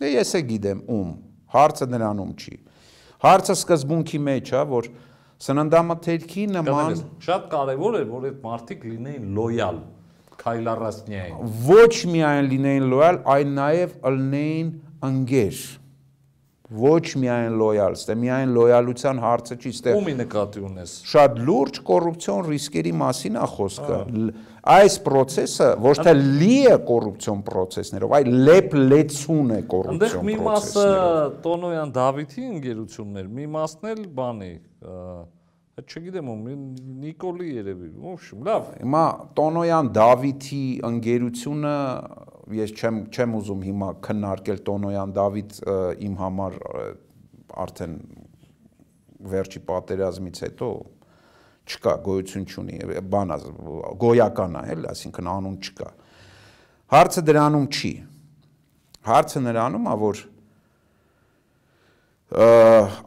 Դե 0.00 0.08
ես 0.12 0.32
է 0.34 0.40
գիտեմ 0.50 0.80
ում։ 0.92 1.12
Հարցը 1.54 1.86
նրանում 1.94 2.32
չի։ 2.36 2.56
Հարցը 3.24 3.54
սկզբունքի 3.54 4.20
մեջ 4.26 4.50
է, 4.52 4.62
որ 4.74 4.88
սննդամթերքի 5.44 6.44
նման 6.54 6.98
շատ 7.24 7.46
կարևոր 7.54 7.96
է, 8.00 8.02
որ 8.10 8.26
այդ 8.28 8.42
մարդիկ 8.44 8.84
լինեին 8.90 9.24
լոյալ, 9.38 9.78
քայլառասնյային։ 10.44 11.54
ոչ 11.70 11.92
միայն 12.12 12.50
լինեին 12.52 12.86
լոյալ, 12.92 13.20
այլ 13.34 13.54
նաև 13.56 13.96
ըլնեին 14.10 14.68
ընկեր։ 15.08 15.62
Ոչ 16.74 17.04
միայն 17.22 17.56
լոյալ, 17.60 17.94
ստե 17.98 18.14
միայն 18.18 18.54
լոյալության 18.56 19.20
հարցը 19.22 19.56
չի, 19.60 19.70
ստե 19.74 19.92
Ումի 19.98 20.14
նկատի 20.20 20.62
ունես։ 20.68 20.94
շատ 21.10 21.36
լուրջ 21.48 21.78
կոռուպցիոն 21.90 22.48
ռիսկերի 22.50 22.92
մասին 23.04 23.38
է 23.38 23.48
խոսքը։ 23.54 23.98
Այս 24.74 24.96
process-ը 25.04 25.68
ոչ 25.84 25.94
թե 26.00 26.14
լի 26.18 26.58
է 26.72 26.76
կոռուպցիոն 26.88 27.44
process-ներով, 27.46 28.16
այլ 28.18 28.30
լեփ-լեցուն 28.48 29.54
է 29.54 29.58
Այնտեղ 29.60 29.70
կոռուպցիոն 29.74 30.28
մի 30.30 30.36
մասը 30.40 30.72
process-ներով։ 30.74 31.38
Տոնոյան 31.44 31.94
Դավիթի 32.00 32.44
ընկերություններ, 32.54 33.30
մի 33.38 33.48
մասն 33.54 33.90
էլ 33.92 34.04
բանի, 34.18 34.52
այդ 35.74 35.94
չգիտեմ 35.94 36.28
ում, 36.30 36.42
Նիկոլի 37.04 37.48
երևի։ 37.54 37.88
Ոբշում, 38.04 38.42
լավ։ 38.48 38.66
Հիմա 38.80 39.04
Տոնոյան 39.38 39.88
Դավիթի 39.98 40.64
ընկերությունը 40.88 41.74
ես 42.52 42.74
չեմ 42.76 42.96
չեմ 43.08 43.34
ուզում 43.38 43.62
հիմա 43.64 43.88
քննարկել 44.04 44.58
Տոնոյան 44.68 45.12
Դավիթ 45.16 45.58
իմ 46.04 46.16
համար 46.20 46.58
արդեն 47.64 47.94
վերջի 49.34 49.62
պատերազմից 49.70 50.40
հետո 50.44 50.68
չկա 51.64 51.94
գոյություն 52.04 52.44
չունի 52.44 52.80
բանա 53.14 53.38
գոյական 54.04 54.58
է 54.60 54.64
էլ 54.74 54.88
այսինքն 54.90 55.30
անուն 55.34 55.56
չկա 55.64 55.88
հարցը 56.94 57.24
դրանում 57.30 57.68
չի 57.72 57.92
հարցը 59.08 59.44
նրանում 59.48 59.88
է 59.88 59.96
որ 60.04 60.20
ը, 62.32 62.46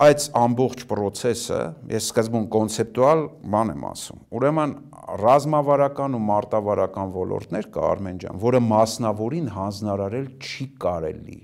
այդ 0.08 0.26
ամբողջ 0.38 0.84
process-ը 0.90 1.60
ես 1.92 2.10
սկզբում 2.12 2.46
կոնցեպտուալ 2.54 3.24
բան 3.54 3.72
եմ 3.74 3.86
ասում։ 3.90 4.20
Ուրեմն 4.38 4.76
ռազմավարական 5.24 6.18
ու 6.18 6.22
մարտավարական 6.28 7.14
ոլորտներ 7.18 7.70
կա 7.74 7.86
Արմեն 7.88 8.22
ջան, 8.24 8.40
որը 8.44 8.62
մասնավորին 8.68 9.48
հանձնարարել 9.58 10.28
չի 10.38 10.68
կարելի։ 10.86 11.40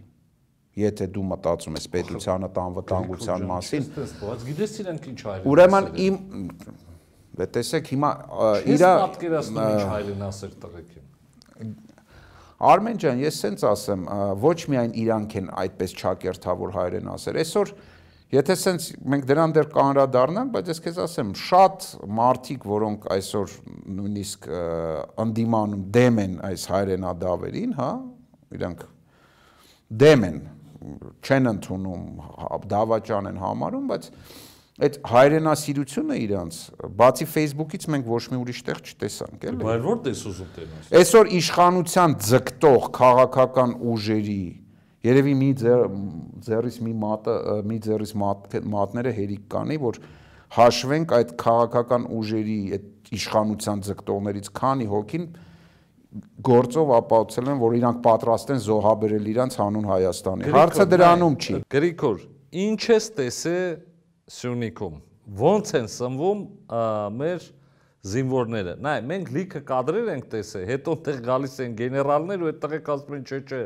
Եթե 0.83 1.07
դու 1.13 1.23
մտածում 1.29 1.75
ես 1.77 1.88
պետությանը 1.93 2.47
տանվտանգության 2.53 3.43
մասին, 3.49 3.83
Բայց 4.23 4.45
գիտես 4.47 4.71
իրենք 4.83 5.03
ինչ 5.12 5.19
հայր։ 5.27 5.43
ուրեմն 5.53 5.89
իմ 6.03 6.15
տեսեք 7.53 7.91
հիմա 7.93 8.09
իրա 8.73 8.89
պատկերացնում 9.03 9.69
ինչ 9.73 9.83
հայրենասեր 9.93 10.55
տղեկ 10.63 10.95
են։ 10.97 11.75
Արմեն 12.63 12.99
ջան, 13.01 13.23
ես 13.23 13.39
սենց 13.43 13.65
ասեմ, 13.69 14.05
ոչ 14.43 14.57
միայն 14.71 14.93
իրանք 15.03 15.35
են 15.39 15.49
այդպես 15.63 15.95
ճակերտավոր 16.03 16.73
հայրենասեր։ 16.77 17.39
Այսօր 17.43 17.73
եթե 18.33 18.55
սենց 18.57 18.85
մենք 19.13 19.25
դրան 19.29 19.53
դեռ 19.53 19.67
կանրադառնանք, 19.73 20.53
բայց 20.53 20.69
ես 20.71 20.79
քեզ 20.85 20.99
ասեմ, 21.03 21.33
շատ 21.37 21.87
մարդիկ, 22.19 22.63
որոնք 22.71 23.05
այսօր 23.13 23.53
նույնիսկ 23.97 24.47
ա, 24.47 24.61
անդիմանում 25.23 25.83
դեմ 25.97 26.21
են 26.23 26.33
այս 26.49 26.65
հայրենադավերին, 26.73 27.75
հա, 27.77 27.91
իրանք 28.57 28.87
դեմ 30.03 30.25
են, 30.29 30.39
չեն 31.23 31.51
ընդունում, 31.53 32.07
դավաճան 32.73 33.29
են 33.33 33.39
համարում, 33.43 33.85
բայց 33.93 34.09
այդ 34.81 34.95
հայրենասիրությունը 35.05 36.15
իրանց 36.23 36.55
բացի 36.97 37.27
Facebook-ից 37.29 37.83
մենք 37.93 38.07
ոչ 38.09 38.23
մի 38.31 38.39
ուրիշ 38.41 38.62
տեղ 38.69 38.79
չտեսանք, 38.89 39.43
էլի։ 39.51 39.59
Բայց 39.62 39.83
որտես 39.86 40.23
ուզում 40.31 40.49
տենաս։ 40.55 40.89
Այսօր 40.97 41.29
իշխանության 41.38 42.15
ձգտող 42.25 42.88
քաղաքական 42.97 43.75
ուժերի 43.93 44.41
երևի 45.03 45.33
մի 45.43 45.49
ձերից 46.47 46.81
մի 46.88 46.93
մատը 47.03 47.38
մի 47.69 47.77
ձերից 47.86 48.12
մատ, 48.23 48.53
մատները 48.73 49.13
հերիք 49.19 49.47
կանի, 49.53 49.77
որ 49.83 49.97
հաշվենք 50.57 51.15
այդ 51.17 51.33
քաղաքական 51.43 52.05
ուժերի 52.17 52.59
այդ 52.77 53.15
իշխանության 53.17 53.81
ձգտողներից 53.88 54.51
քանի 54.57 54.88
հոգին 54.93 55.25
գործով 56.45 56.91
ապացուցել 56.97 57.49
են, 57.53 57.59
որ 57.62 57.75
իրանք 57.79 58.01
պատրաստ 58.05 58.53
են 58.53 58.62
զոհաբերել 58.63 59.29
իրանք 59.33 59.55
հանուն 59.59 59.88
Հայաստանի։ 59.91 60.51
Հարցը 60.53 60.86
դրանում 60.93 61.38
չի։ 61.41 61.55
Գրիգոր, 61.73 62.19
ինչ 62.63 62.81
ես 62.93 63.07
տեսե 63.17 63.57
Սյունիքում։ 64.33 64.97
Ոնց 65.39 65.73
են 65.79 65.87
սնվում 65.93 66.41
մեր 67.19 67.45
զինվորները։ 68.13 68.73
Նայ, 68.83 68.97
մենք 69.09 69.31
լիքը 69.37 69.61
կադրեր 69.69 70.09
ենք 70.13 70.25
տեսել, 70.33 70.65
հետո 70.73 70.95
տեղ 71.07 71.21
գալիս 71.23 71.55
են 71.63 71.75
գեներալներ 71.79 72.43
ու 72.43 72.49
այդ 72.51 72.59
տղեկ 72.65 72.89
ասում 72.93 73.15
են, 73.17 73.23
չէ, 73.29 73.39
չէ, 73.47 73.61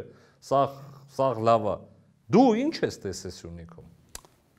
սա 0.48 0.62
սա 1.18 1.30
լավ 1.48 1.68
է։ 1.72 1.76
Դու 2.36 2.48
ինչ 2.68 2.76
ես 2.84 3.00
տեսել 3.08 3.34
Սյունիքում։ 3.38 3.88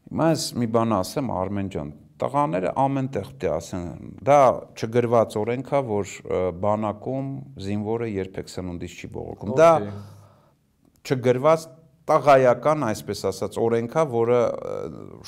Հիմա 0.09 0.29
ես 0.33 0.45
մի 0.59 0.69
բան 0.75 0.95
ասեմ 0.99 1.33
Արմեն 1.39 1.73
ջան, 1.75 1.91
տղաները 2.19 2.71
ամենտեղ 2.83 3.27
պետք 3.29 3.45
է 3.45 3.51
ասեն, 3.55 3.89
դա 4.27 4.39
չգրված 4.75 5.37
օրենք 5.39 5.73
է, 5.79 5.81
որ 5.89 6.15
բանակում 6.65 7.29
զինվորը 7.69 8.09
երբեք 8.15 8.53
սնունդից 8.55 8.97
չի 8.99 9.11
բողոքում։ 9.15 9.53
Դա 9.61 9.73
չգրված 11.09 11.69
տղայական, 12.09 12.85
այսպես 12.89 13.23
ասած, 13.29 13.57
օրենք 13.61 13.97
է, 14.01 14.05
որը 14.13 14.39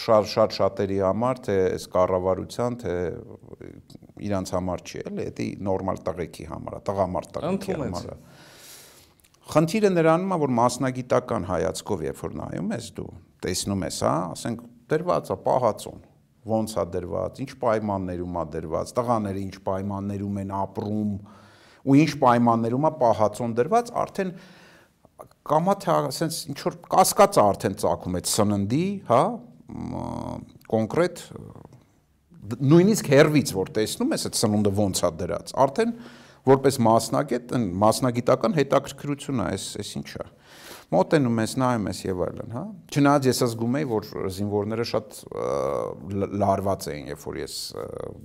շատ 0.00 0.28
շատ 0.32 0.54
շատերի 0.56 0.98
համար, 1.04 1.40
թե 1.46 1.56
այս 1.70 1.86
կառավարության, 1.94 2.78
թե 2.80 2.94
իրանց 4.30 4.52
համար 4.56 4.84
չի, 4.84 5.02
էլի, 5.10 5.26
դա 5.40 5.48
նորմալ 5.68 6.00
տղեկի 6.06 6.46
համար 6.50 6.78
է, 6.78 6.80
տղամարդ 6.88 7.34
տղեկի 7.36 7.76
համար 7.80 8.08
է։ 8.10 8.16
Խնդիրը 9.50 9.90
նրանում 9.90 10.30
է, 10.30 10.38
որ 10.40 10.52
մասնագիտական 10.60 11.46
հայացքով 11.50 12.04
երբ 12.06 12.20
որ 12.22 12.34
նայում 12.40 12.68
ես 12.76 12.88
դու, 13.00 13.08
տեսնում 13.44 13.84
ես, 13.88 13.98
հա, 14.06 14.14
ասենք 14.36 14.60
դրված 14.92 15.30
է 15.30 15.36
պահածոն, 15.46 16.04
ոնց 16.50 16.74
է 16.80 16.84
դրված, 16.94 17.40
ինչ 17.44 17.50
պայմաններում 17.64 18.38
է 18.40 18.44
դրված, 18.54 18.92
տղաները 19.00 19.42
ինչ 19.42 19.56
պայմաններում 19.66 20.38
են 20.44 20.54
ապրում, 20.60 21.10
ու 21.80 21.98
ինչ 22.00 22.12
պայմաններում 22.22 22.86
է 22.86 22.92
պահածոն 23.00 23.56
դրված, 23.58 23.92
արդեն 24.04 24.32
կամա 25.48 25.74
թե 25.80 25.92
ասենց 26.10 26.38
ինչ 26.52 26.58
որ 26.66 26.76
կասկած 26.94 27.38
է 27.38 27.42
արդեն 27.42 27.76
ծագում 27.80 28.18
այդ 28.20 28.30
սննդի, 28.30 28.86
հա, 29.08 29.22
կոնկրետ 30.70 31.22
նույնիսկ 32.70 33.10
հերվից 33.14 33.52
որ 33.56 33.70
տեսնում 33.76 34.14
ես 34.16 34.26
այդ 34.30 34.38
սնունդը 34.40 34.72
ոնց 34.80 35.00
է 35.00 35.10
դրած, 35.20 35.54
արդեն 35.64 35.94
որպես 36.50 36.78
մասնագետ, 36.86 37.54
մասնագիտական 37.84 38.54
հետաքրքրություն 38.56 39.42
է, 39.44 39.48
այս 39.54 39.66
այս 39.80 39.90
ինչա։ 40.00 40.26
Մոտենում 40.90 41.40
ես, 41.44 41.52
նայում 41.62 41.84
ես 41.90 42.00
եւ 42.02 42.22
այլն, 42.26 42.54
հա։ 42.56 42.62
Չնայած 42.90 43.26
ես 43.30 43.42
զգում 43.50 43.76
եի, 43.78 43.88
որ 43.90 44.08
զինվորները 44.36 44.86
շատ 44.90 45.18
լարված 46.40 46.88
էին, 46.90 47.10
երբ 47.12 47.26
որ 47.28 47.38
ես 47.40 47.58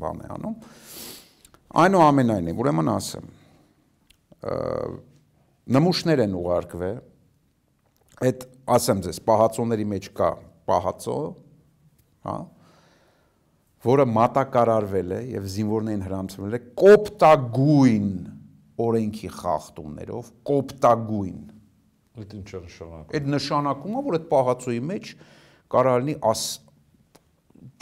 բան 0.02 0.24
եմ 0.26 0.34
անում։ 0.36 0.56
Այնուամենայնիվ, 1.86 2.64
ուրեմն 2.64 2.92
ասեմ, 2.96 3.30
նմուշներ 5.74 6.22
են 6.26 6.36
ուղարկվել։ 6.38 7.00
Այդ 8.26 8.44
ասեմ 8.76 9.02
ձեզ, 9.06 9.22
պահածոների 9.26 9.86
մեջ 9.92 10.10
կա 10.18 10.30
պահածո, 10.70 11.18
հա, 12.26 12.36
որը 13.86 14.06
մատակարարվել 14.10 15.16
է 15.16 15.20
եւ 15.36 15.50
զինվորներին 15.56 16.06
հрамցվել 16.06 16.58
է 16.58 16.60
կոպտագույն 16.82 18.08
օրենքի 18.86 19.32
խախտումներով, 19.36 20.32
կոպտագույն։ 20.50 21.42
Այդ 22.16 22.34
ինչը 22.40 22.62
նշանակում։ 22.66 23.16
Այդ 23.20 23.28
նշանակումը, 23.36 24.04
որ 24.06 24.18
այդ 24.18 24.26
պահածոյի 24.32 24.82
մեջ 24.90 25.12
կարող 25.76 26.00
լինի 26.06 26.16
աս 26.32 26.44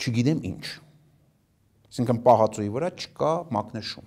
չգիտեմ 0.04 0.42
ինչ։ 0.50 0.64
Այսինքն 1.94 2.20
պահածոյի 2.26 2.70
վրա 2.74 2.90
չկա 2.98 3.32
մակնեշում։ 3.54 4.06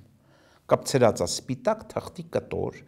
Կապ 0.68 0.88
ցրած 0.92 1.22
է 1.24 1.28
սպիտակ 1.32 1.84
թղթի 1.94 2.26
կտոր, 2.36 2.80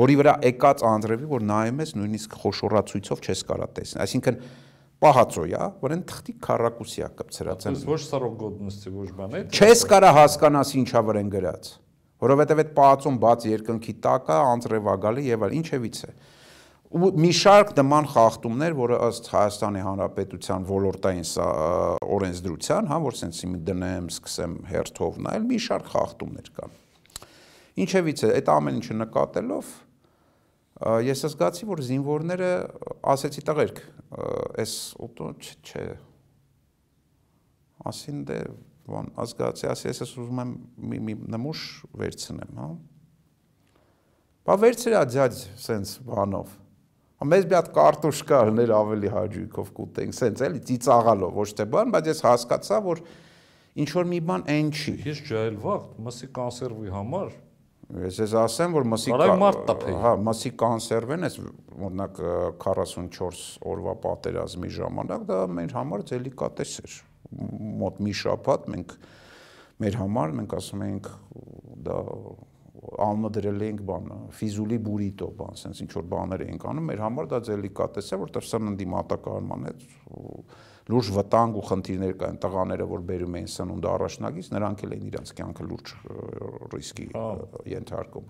որի 0.00 0.16
վրա 0.20 0.34
եկած 0.48 0.84
անձրևի, 0.90 1.28
որ 1.30 1.44
նայում 1.50 1.82
ես 1.84 1.94
նույնիսկ 2.00 2.36
խոշորացույցով 2.44 3.24
չես 3.24 3.42
կարա 3.50 3.68
տեսնել։ 3.78 4.04
Այսինքն 4.04 4.38
պահածո 5.04 5.44
է, 5.44 5.62
որ 5.84 5.94
այն 5.94 6.04
թղթի 6.10 6.34
քառակուսի 6.44 7.04
է 7.04 7.08
կպցրած։ 7.18 7.66
Այս 7.70 7.82
ոչ 7.88 8.00
սարոգոդնստի 8.04 8.92
ոչ 8.94 9.08
բան 9.18 9.34
է։ 9.34 9.42
Չես 9.54 9.84
կարա 9.90 10.12
հասկանաս 10.18 10.70
ինչա 10.80 11.02
վրան 11.08 11.32
գրած, 11.34 11.72
որովհետև 12.24 12.62
այդ 12.64 12.70
պահածոն 12.78 13.18
բաց 13.24 13.46
երկնքի 13.50 13.94
տակ 14.06 14.30
է, 14.30 14.38
անձրև 14.54 14.88
է 14.94 14.96
գալի 15.04 15.26
եւ 15.28 15.44
այլ 15.44 15.58
ինչևից 15.60 16.00
է 16.08 16.14
ու 16.94 17.08
մի 17.18 17.30
շարք 17.34 17.70
նման 17.74 18.06
խախտումներ, 18.12 18.74
որը 18.78 18.98
ըստ 19.02 19.28
Հայաստանի 19.32 19.80
Հանրապետության 19.82 20.66
ոլորտային 20.68 21.24
օրենսդրության, 22.14 22.90
հա, 22.92 22.98
որ 23.02 23.16
sense 23.18 23.48
մի 23.50 23.58
դնեմ, 23.66 24.06
սկսեմ 24.14 24.54
հերթով 24.70 25.18
նայել, 25.26 25.48
մի 25.50 25.58
շարք 25.64 25.88
խախտումներ 25.90 26.52
կան։ 26.60 26.76
Ինչևից 27.82 28.22
է, 28.22 28.30
այդ 28.38 28.52
ամեն 28.54 28.78
ինչը 28.78 28.96
նկատելով 29.00 29.72
ես 30.82 31.24
զգացի, 31.28 31.68
որ 31.70 31.82
զինվորները 31.88 32.50
ասեցի 33.14 33.44
տղերք, 33.50 33.78
այս 34.64 34.74
ուտո 35.06 35.28
չէ։ 35.44 35.84
Ասին 37.90 38.24
դե 38.30 38.40
բան 38.88 39.12
ազգացի, 39.24 39.68
ասի 39.70 39.88
ես 39.90 40.02
ուզում 40.08 40.42
եմ 40.44 40.52
մի, 40.90 40.98
մի 41.06 41.14
նմուշ 41.34 41.62
վերցնեմ, 42.00 42.58
հա։ 42.58 42.68
Բա 44.44 44.58
վերցրա 44.64 45.02
ջաջ 45.14 45.40
սենց 45.64 45.96
բանով 46.04 46.60
մեզ 47.24 47.46
մի 47.48 47.56
հատ 47.56 47.68
կարտոշ 47.72 48.20
կար 48.28 48.50
ներ 48.52 48.70
ավելի 48.74 49.10
հաջույքով 49.14 49.68
կուտենք, 49.76 50.16
սենց 50.18 50.42
էլի 50.44 50.60
ծիծաղալով, 50.68 51.36
ոչ 51.38 51.46
թե 51.56 51.66
բան, 51.72 51.92
բայց 51.94 52.10
ես 52.10 52.20
հասկացա, 52.24 52.80
որ 52.84 53.00
ինչ 53.80 53.88
որ 53.94 54.08
մի 54.10 54.18
բան 54.28 54.44
այն 54.54 54.72
չի։ 54.74 54.94
Ես 55.08 55.22
ջայլ 55.30 55.56
վաղ 55.64 55.86
մսի 56.04 56.28
կոնսերվի 56.36 56.92
համար 56.94 57.30
Ես 58.04 58.20
ես 58.24 58.34
ասեմ, 58.40 58.74
որ 58.74 58.86
մսի 58.88 59.12
հա, 60.00 60.12
մսի 60.24 60.50
կոնսերվեն 60.60 61.26
էս 61.28 61.36
օրինակ 61.74 62.20
44 62.62 63.42
օրվա 63.72 63.94
պատերազմի 64.04 64.70
ժամանակ 64.78 65.26
դա 65.28 65.40
մեր 65.58 65.74
համար 65.78 66.04
դելիկատես 66.10 66.72
էր։ 66.84 66.96
Մոտ 67.82 68.00
մի 68.06 68.16
շաբաթ 68.22 68.66
մենք 68.74 68.96
մեր 69.84 70.00
համար 70.00 70.34
մենք 70.40 70.56
ասում 70.58 70.84
էինք 70.88 71.08
դա 71.84 71.98
անունը 73.04 73.30
դրել 73.36 73.64
էինք 73.68 73.82
բան 73.88 74.10
ֆիզուլի 74.38 74.78
բուրիտո 74.84 75.28
բան, 75.38 75.58
sense 75.58 75.82
ինչ 75.84 75.90
որ 75.94 76.06
բաներ 76.14 76.44
էինք 76.44 76.66
անում, 76.70 76.88
մեր 76.90 77.02
համար 77.04 77.28
դա 77.32 77.40
դելիկատես 77.48 78.10
է, 78.12 78.18
որտեղ 78.24 78.46
սննդի 78.50 78.88
մատակարարման 78.94 79.68
հետ 79.68 79.86
լուրջ 80.84 81.10
վտանգ 81.16 81.58
ու 81.58 81.64
խնդիրներ 81.70 82.14
կային 82.20 82.40
տղաները, 82.44 82.86
որ 82.90 83.04
բերում 83.08 83.36
էին 83.38 83.50
սնունդ 83.54 83.86
առաջնագից, 83.88 84.48
նրանք 84.52 84.82
էլ 84.84 84.94
էին 84.94 85.06
իրենց 85.08 85.30
կյանքը 85.38 85.68
լուրջ 85.70 85.92
ռիսկի 86.74 87.06
ենթարկում։ 87.72 88.26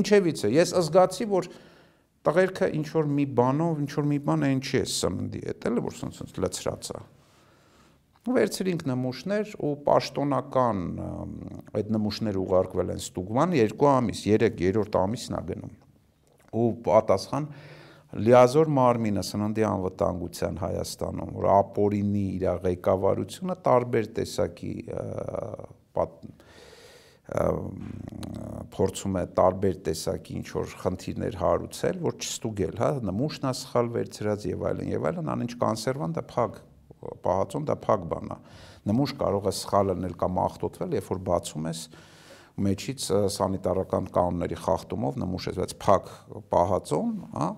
Ինչևից 0.00 0.42
է, 0.42 0.50
ես 0.58 0.74
զգացի, 0.80 1.28
որ 1.34 1.50
տղերքը 2.24 2.70
ինչ 2.80 2.88
որ 2.98 3.12
մի 3.14 3.26
բանով, 3.38 3.84
ինչ 3.84 3.92
որ 3.94 4.08
մի 4.10 4.18
բան 4.26 4.48
այն 4.48 4.64
չի 4.64 4.82
սննդի 4.90 5.44
հետ, 5.44 5.68
էլ 5.70 5.84
որ 5.84 6.00
sense 6.00 6.34
լցրած 6.34 6.90
է 6.94 7.04
վերցրինք 8.24 8.86
նմուշներ 8.88 9.50
ու 9.60 9.70
պաշտոնական 9.84 10.78
այդ 11.76 11.90
նմուշները 11.92 12.40
ուղարկվել 12.40 12.92
են 12.94 13.02
ստուգման 13.02 13.52
2 13.52 13.88
ամիս, 13.90 14.22
3-3-րդ 14.24 14.96
ամիսն 15.00 15.36
է 15.36 15.40
գնում։ 15.50 15.74
Ու 16.56 16.70
պատասխան 16.86 17.48
լիազոր 18.14 18.70
մարմինը 18.78 19.22
սննդի 19.26 19.64
անվտանգության 19.66 20.58
Հայաստանում, 20.62 21.30
որ 21.34 21.48
ապորինի 21.54 22.24
իր 22.36 22.44
ղեկավարությունը 22.64 23.56
տարբեր 23.68 24.10
տեսակի 24.18 24.74
փորձում 28.74 29.18
է 29.18 29.24
տարբեր 29.38 29.76
տեսակի 29.88 30.34
ինչ 30.38 30.46
որ 30.54 30.72
խնդիրներ 30.84 31.38
հարուցել, 31.40 32.00
որ 32.04 32.16
չստուգել, 32.20 32.74
հա, 32.82 32.90
նմուշն 33.08 33.48
է 33.48 33.52
սխալ 33.64 33.90
վերցրած 33.94 34.46
եւ 34.50 34.64
այլն 34.70 34.90
եւ 34.92 35.06
այլն, 35.10 35.30
անինչ 35.34 35.52
կոնսերվան 35.64 36.16
դա 36.18 36.24
փակ 36.34 36.58
պահածոն 37.24 37.68
դա 37.68 37.76
փակ 37.84 38.04
բան 38.10 38.34
է։ 38.34 38.36
Նմուշ 38.88 39.14
կարող 39.20 39.48
է 39.48 39.54
սխալ 39.58 39.90
լինել 39.92 40.14
կամ 40.20 40.40
ախտոտվել, 40.44 40.94
երբ 40.98 41.08
որ 41.14 41.22
բացում 41.28 41.68
ես 41.70 41.80
մեջից 42.64 43.06
սանիտարական 43.34 44.08
կանոնների 44.14 44.58
խախտումով 44.62 45.16
նմուշ 45.24 45.48
ես, 45.50 45.56
բայց 45.60 45.74
փակ 45.84 46.10
պահածոն, 46.52 47.14
հա, 47.34 47.48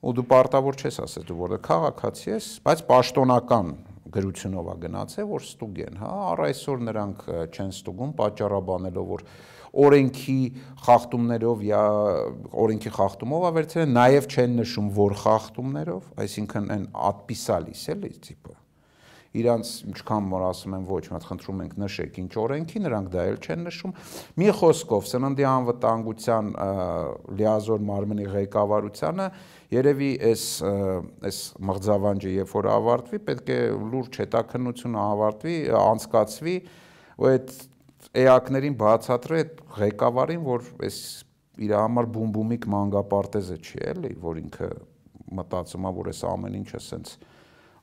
ու 0.00 0.12
դու 0.16 0.26
պարտավոր 0.30 0.80
չես 0.80 0.98
ասես 1.04 1.26
դու 1.28 1.38
որը 1.40 1.58
քաղաքացի 1.66 2.30
ես, 2.30 2.50
բայց 2.64 2.82
պաշտոնական 2.88 3.72
գրությունով 4.10 4.70
է 4.72 4.76
գնացել, 4.84 5.26
որ 5.30 5.44
ստուգեն, 5.46 5.98
հա, 6.00 6.12
առ 6.30 6.42
այսօր 6.48 6.80
նրանք 6.88 7.26
չեն 7.50 7.74
ստուգում 7.76 8.14
պատճառաբանելով, 8.20 9.10
որ 9.10 9.26
օրենքի 9.84 10.38
խախտումներով 10.86 11.60
یا 11.68 11.82
օրենքի 12.64 12.94
խախտումով 12.96 13.46
ավերցել 13.50 13.92
նաև 13.92 14.26
չեն 14.34 14.56
նշում 14.64 14.88
որ 14.96 15.14
խախտումներով, 15.20 16.10
այսինքն 16.24 16.74
այն 16.74 16.88
ադպիսալիս 17.10 17.84
էլի 17.94 18.12
տիպը 18.26 18.56
իրանց 19.30 19.68
ինչքան 19.86 20.28
որ 20.32 20.44
ասում 20.48 20.72
են 20.74 20.86
ոչ, 20.88 21.02
մենք 21.12 21.26
խնդրում 21.28 21.60
ենք 21.62 21.74
նշեք 21.78 22.16
ինչ 22.18 22.32
օրենքի, 22.42 22.80
նրանք 22.82 23.10
դա 23.14 23.26
էլ 23.30 23.36
չեն 23.38 23.60
նշում։ 23.68 23.92
Մի 24.42 24.48
խոսքով 24.58 25.06
սննդի 25.06 25.46
անվտանգության 25.50 26.48
լիազոր 27.38 27.84
մարմնի 27.90 28.26
ղեկավարությունը 28.34 29.28
երևի 29.70 30.10
այս 30.30 30.44
այս 31.30 31.38
մղձավանջը 31.70 32.30
երբ 32.34 32.54
որ 32.56 32.68
ավարտվի, 32.74 33.20
պետք 33.30 33.50
է 33.54 33.58
լուրջ 33.94 34.20
հետաքննություն 34.24 34.96
ավարտվի, 35.00 35.56
անցկացվի 35.80 36.54
ու 37.20 37.28
այդ 37.30 37.52
էակներին 38.24 38.78
բացատրի 38.80 39.40
այդ 39.40 39.60
ղեկավարին, 39.80 40.46
որ 40.50 40.70
այս 40.88 40.98
իր 41.60 41.74
համար 41.76 42.08
բումբումիկ 42.16 42.66
մանգապարտեզը 42.74 43.58
չի 43.60 43.82
էլի, 43.90 44.12
որ 44.24 44.40
ինքը 44.40 44.70
մտածում 45.40 45.86
է, 45.86 45.92
որ 46.00 46.10
այս 46.10 46.22
ամեն 46.30 46.56
ինչը 46.60 46.80
սենց 46.90 47.12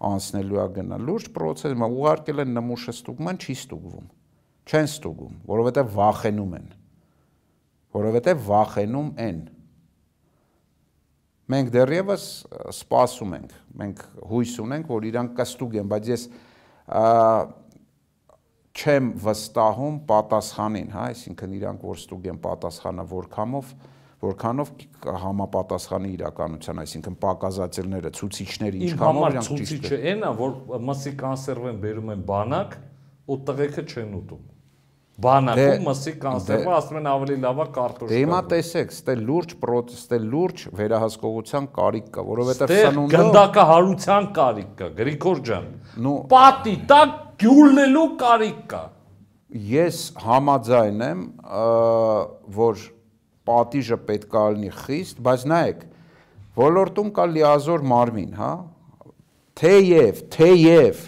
անցնելու 0.07 0.59
է 0.61 0.65
գնա։ 0.77 0.97
Լուրջ 1.07 1.29
process, 1.33 1.73
ուղարկել 1.87 2.43
են 2.43 2.51
նմուշը 2.57 2.93
ստուգման, 2.97 3.39
չի 3.41 3.55
ստուգվում։ 3.57 4.09
Չեն 4.67 4.89
ստուգում, 4.91 5.37
որովհետև 5.47 5.93
վախենում 5.97 6.55
են։ 6.57 6.67
Որովհետև 7.97 8.41
վախենում 8.47 9.11
են։ 9.27 9.39
Մենք 11.47 11.69
դեռևս 11.71 12.23
սպասում 12.75 13.35
ենք, 13.37 13.51
մենք 13.81 14.01
հույս 14.31 14.55
ունենք, 14.63 14.89
որ 14.91 15.05
իրանք 15.07 15.35
կստուգեն, 15.37 15.91
բայց 15.93 16.09
ես 16.11 16.25
չեմ 18.77 19.11
վստահում 19.23 20.01
պատասխանին, 20.09 20.89
հա, 20.93 21.05
այսինքն 21.13 21.53
իրանք 21.57 21.85
որ 21.87 22.01
ստուգեն 22.03 22.41
պատասխանը 22.43 23.05
որքանով 23.13 23.71
որքանով 24.17 24.69
համապատասխանի 25.23 26.11
իրականության, 26.17 26.79
այսինքն 26.83 27.17
պակասացելները, 27.21 28.11
ցուցիչները 28.17 28.79
ինչքանով 28.87 29.27
իրանք 29.27 29.49
ճիշտ 29.51 29.75
են։ 29.75 29.81
Ցուցիչը 29.83 29.99
այնա, 30.11 30.31
որ 30.41 30.55
մսի 30.89 31.13
կոնսերվեն 31.21 31.81
բերում 31.83 32.13
են 32.15 32.23
բանակ 32.31 32.77
ու 33.27 33.37
տղեկը 33.49 33.83
չեն 33.93 34.15
ուտում։ 34.17 34.41
Բանակում 35.17 35.69
դե- 35.81 35.85
մսի 35.87 36.11
կոնսերվը 36.21 36.65
դե- 36.67 36.73
ասում 36.77 36.97
են 36.99 37.07
ավելի 37.09 37.35
լավ 37.41 37.61
է 37.63 37.65
կարտոշկա։ 37.77 38.09
Դե 38.11 38.17
հիմա 38.21 38.41
տեսեք, 38.51 38.91
ստե 38.93 39.13
լուրջ 39.27 39.55
ստե 39.97 40.19
լուրջ 40.33 40.57
վերահսկողության 40.77 41.69
կարիք 41.77 42.11
կա, 42.17 42.25
որովհետև 42.27 42.73
սնունդը 42.77 43.17
գնդակահարության 43.17 44.27
կարիք 44.37 44.69
կա, 44.77 44.89
Գրիգոր 44.99 45.41
ջան։ 45.47 45.65
Նու 46.05 46.13
պատի 46.35 46.75
տակ 46.93 47.15
գյուլնելու 47.41 48.05
կարիք 48.21 48.61
կա։ 48.77 48.83
Ես 49.73 49.97
համաձայն 50.27 51.03
եմ, 51.07 51.19
որ 52.61 52.85
պատիժը 53.47 53.97
պետք 54.07 54.33
է 54.37 54.45
լինի 54.53 54.71
խիստ, 54.85 55.21
բայց 55.27 55.45
նայեք, 55.49 55.83
ոլորտում 56.61 57.11
կա 57.17 57.25
լիազոր 57.33 57.85
մարմին, 57.89 58.31
հա։ 58.37 58.51
Թեև, 59.57 60.19
թեև 60.35 61.05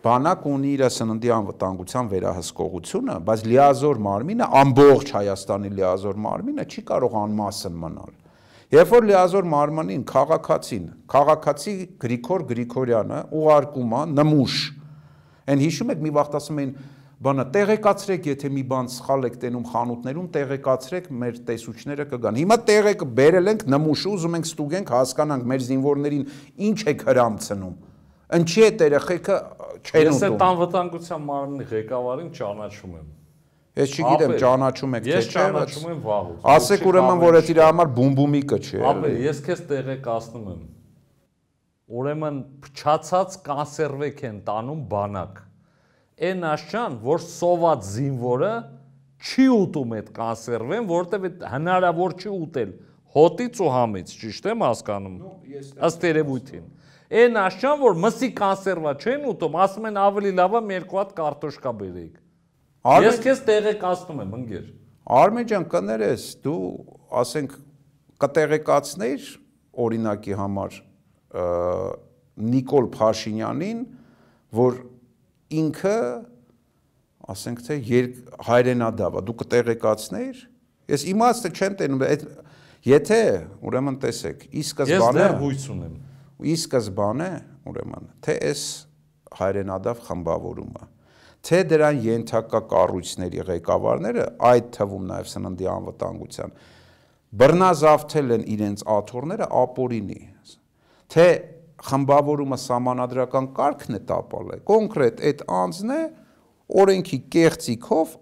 բանակ 0.00 0.44
ունի 0.48 0.70
իր 0.74 0.82
սննդի 0.96 1.30
անվտանգության 1.36 2.10
վերահսկողությունը, 2.10 3.16
բայց 3.28 3.44
լիազոր 3.50 4.02
մարմինը 4.06 4.46
ամբողջ 4.60 5.14
Հայաստանի 5.20 5.72
լիազոր 5.76 6.20
մարմինը 6.24 6.66
չի 6.70 6.84
կարող 6.90 7.16
անմասն 7.20 7.78
մնալ։ 7.84 8.12
Երբ 8.70 8.92
որ 8.94 9.06
լիազոր 9.10 9.48
մարմնին 9.50 10.02
քաղաքացին, 10.08 10.84
քաղաքացի 11.10 11.74
Գրիգոր 12.00 12.44
Գրիգորյանը 12.50 13.22
ուղարկում 13.40 13.96
է 14.00 14.02
նմուշ 14.14 14.58
Այն 15.50 15.62
հիշում 15.64 15.92
եք 15.94 16.02
մի 16.04 16.10
վաղտ 16.14 16.34
ասում 16.38 16.58
էին 16.62 16.72
բանը 17.26 17.44
տեղեկացրեք, 17.54 18.26
եթե 18.30 18.50
մի 18.54 18.62
բան 18.70 18.88
սխալ 18.94 19.26
եք 19.28 19.38
տենում 19.42 19.64
խանութներում, 19.70 20.28
տեղեկացրեք, 20.36 21.08
մեր 21.20 21.40
տեսուչները 21.48 22.06
կգան։ 22.12 22.38
Հիմա 22.40 22.56
տեղեկը 22.70 23.08
բերել 23.18 23.50
ենք 23.50 23.64
նմուշը, 23.74 24.12
ուզում 24.14 24.36
ենք 24.38 24.48
ստուգենք, 24.50 24.92
հասկանանք 24.94 25.48
մեր 25.50 25.64
զինվորներին 25.66 26.24
ինչ 26.70 26.78
է 26.86 26.94
հրամցնում։ 27.10 27.74
Ինչի 28.30 28.62
է 28.62 28.70
երեխեքը 28.80 29.36
չեն 29.80 30.10
ուտում։ 30.10 30.16
Ես 30.16 30.26
այդ 30.26 30.44
անվտանգության 30.50 31.24
մարմնի 31.30 31.68
ղեկավարին 31.70 32.30
ճանաչում 32.40 32.98
եմ։ 33.00 33.08
Ես 33.80 33.94
չգիտեմ 33.96 34.32
ճանաչում 34.42 34.96
եք 34.98 35.04
թե 35.06 35.10
չէ, 35.10 35.20
ես 35.20 35.30
ճանաչում 35.30 35.88
եմ 35.90 36.00
վաղուց։ 36.04 36.48
Ասեք 36.54 36.84
ուրեմն, 36.90 37.20
որ 37.22 37.38
այդ 37.40 37.50
իր 37.54 37.60
համար 37.64 37.90
բումբումիկը 38.00 38.58
չէ։ 38.60 38.80
Ապա 38.90 39.12
ես 39.30 39.42
քեզ 39.46 39.62
տեղեկացնում 39.70 40.48
եմ 40.50 40.60
ուրեմն 41.90 42.36
փչացած 42.62 43.36
կոնսերվեք 43.46 44.20
են 44.28 44.36
տանում 44.46 44.82
բանակ։ 44.90 45.40
Այն 46.30 46.44
աշճան, 46.50 46.98
որ 47.02 47.22
սոված 47.24 47.88
զինվորը 47.90 48.50
չի 49.20 49.46
ուտում 49.56 49.94
այդ 49.98 50.12
կոնսերվեն, 50.20 50.86
որովհետև 50.90 51.26
այդ 51.30 51.42
հնարավոր 51.54 52.14
չի 52.20 52.30
ուտել 52.36 52.74
հոտից 53.16 53.62
ու 53.64 53.72
համից, 53.74 54.12
ճիշտ 54.20 54.48
եմ 54.52 54.64
հասկանում։ 54.66 55.16
Ըստ 55.90 56.06
երևույթին։ 56.10 56.68
Այն 57.10 57.38
աշճան, 57.42 57.78
որ 57.80 57.96
մսի 57.98 58.28
կոնսերվա 58.38 58.90
չեն 59.02 59.24
ուտում, 59.32 59.56
ասում 59.64 59.86
են 59.90 59.96
ավելի 59.98 60.30
լավ 60.38 60.52
է 60.54 60.60
մի 60.62 60.74
երկու 60.76 60.98
հատ 61.00 61.08
կարտոշկա 61.16 61.70
բերեիք։ 61.80 62.18
Ես 63.02 63.16
քեզ 63.24 63.40
տեղեկացնում 63.48 64.20
եմ, 64.22 64.36
ընկեր։ 64.38 64.68
Արմեն 65.10 65.48
ջան, 65.50 65.64
կներես, 65.72 66.26
դու 66.44 66.60
ասենք 67.20 67.56
կտեղեկացնեիր 68.22 69.26
օրինակի 69.84 70.36
համար 70.38 70.76
Նիկոլ 72.50 72.86
Փաշինյանին, 72.94 73.80
որ 74.60 74.78
ինքը 75.60 75.96
ասենք 77.34 77.64
թե 77.66 77.80
հայրենադավ 78.46 79.18
է, 79.18 79.24
դու 79.26 79.36
կտեղեկացնեիր։ 79.42 80.44
Ես 80.94 81.06
իմաստը 81.10 81.50
չեմ 81.58 81.76
տենում, 81.80 82.06
այդ 82.06 82.24
եթե 82.90 83.20
ուրեմն 83.66 83.98
տեսեք, 84.06 84.46
ի 84.50 84.62
սկզբանե 84.70 85.10
Ես 85.10 85.18
դեռ 85.18 85.36
հույս 85.42 85.66
ունեմ։ 85.74 85.98
Ի 86.40 86.54
սկզբանե, 86.60 87.30
ուրեմն, 87.70 88.08
թե 88.24 88.36
այս 88.50 88.64
հայրենադավ 89.40 90.02
խմբավորումը 90.08 90.88
թե 91.46 91.60
դրան 91.70 92.00
ենթակա 92.04 92.60
կառույցների 92.70 93.44
ղեկավարները, 93.48 94.24
այդ 94.50 94.66
թվում 94.76 95.06
նաև 95.10 95.28
սննդի 95.30 95.68
անվտանգության 95.72 96.52
բռնազավթել 97.40 98.34
են 98.36 98.44
իրենց 98.54 98.82
աթոռները 98.94 99.46
ապորինի, 99.60 100.20
թե 101.14 101.26
խմբավորումը 101.90 102.58
սահմանադրական 102.60 103.46
կարգն 103.56 103.96
է 103.96 104.00
տապալը, 104.10 104.58
կոնկրետ 104.68 105.22
այդ 105.30 105.44
անձն 105.60 105.94
է 105.96 106.00
օրենքի 106.80 107.18
կեղծիքով 107.34 108.12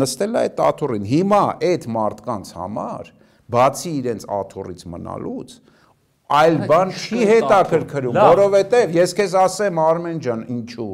նստել 0.00 0.34
է 0.34 0.40
այդ 0.40 0.62
աթոռին։ 0.66 1.06
Հիմա 1.10 1.42
այդ 1.70 1.86
մարդկանց 1.94 2.50
համար, 2.58 3.12
բացի 3.54 3.92
իրենց 4.00 4.26
աթոռից 4.40 4.82
մնալուց, 4.94 5.54
այլ 6.30 6.56
բան 6.70 6.92
չի 6.94 7.24
հետաքրքրում, 7.30 8.18
որովհետև 8.20 8.94
ես 8.94 9.14
քեզ 9.18 9.36
ասեմ 9.40 9.80
Արմեն 9.82 10.20
ջան, 10.26 10.44
ինչու, 10.54 10.88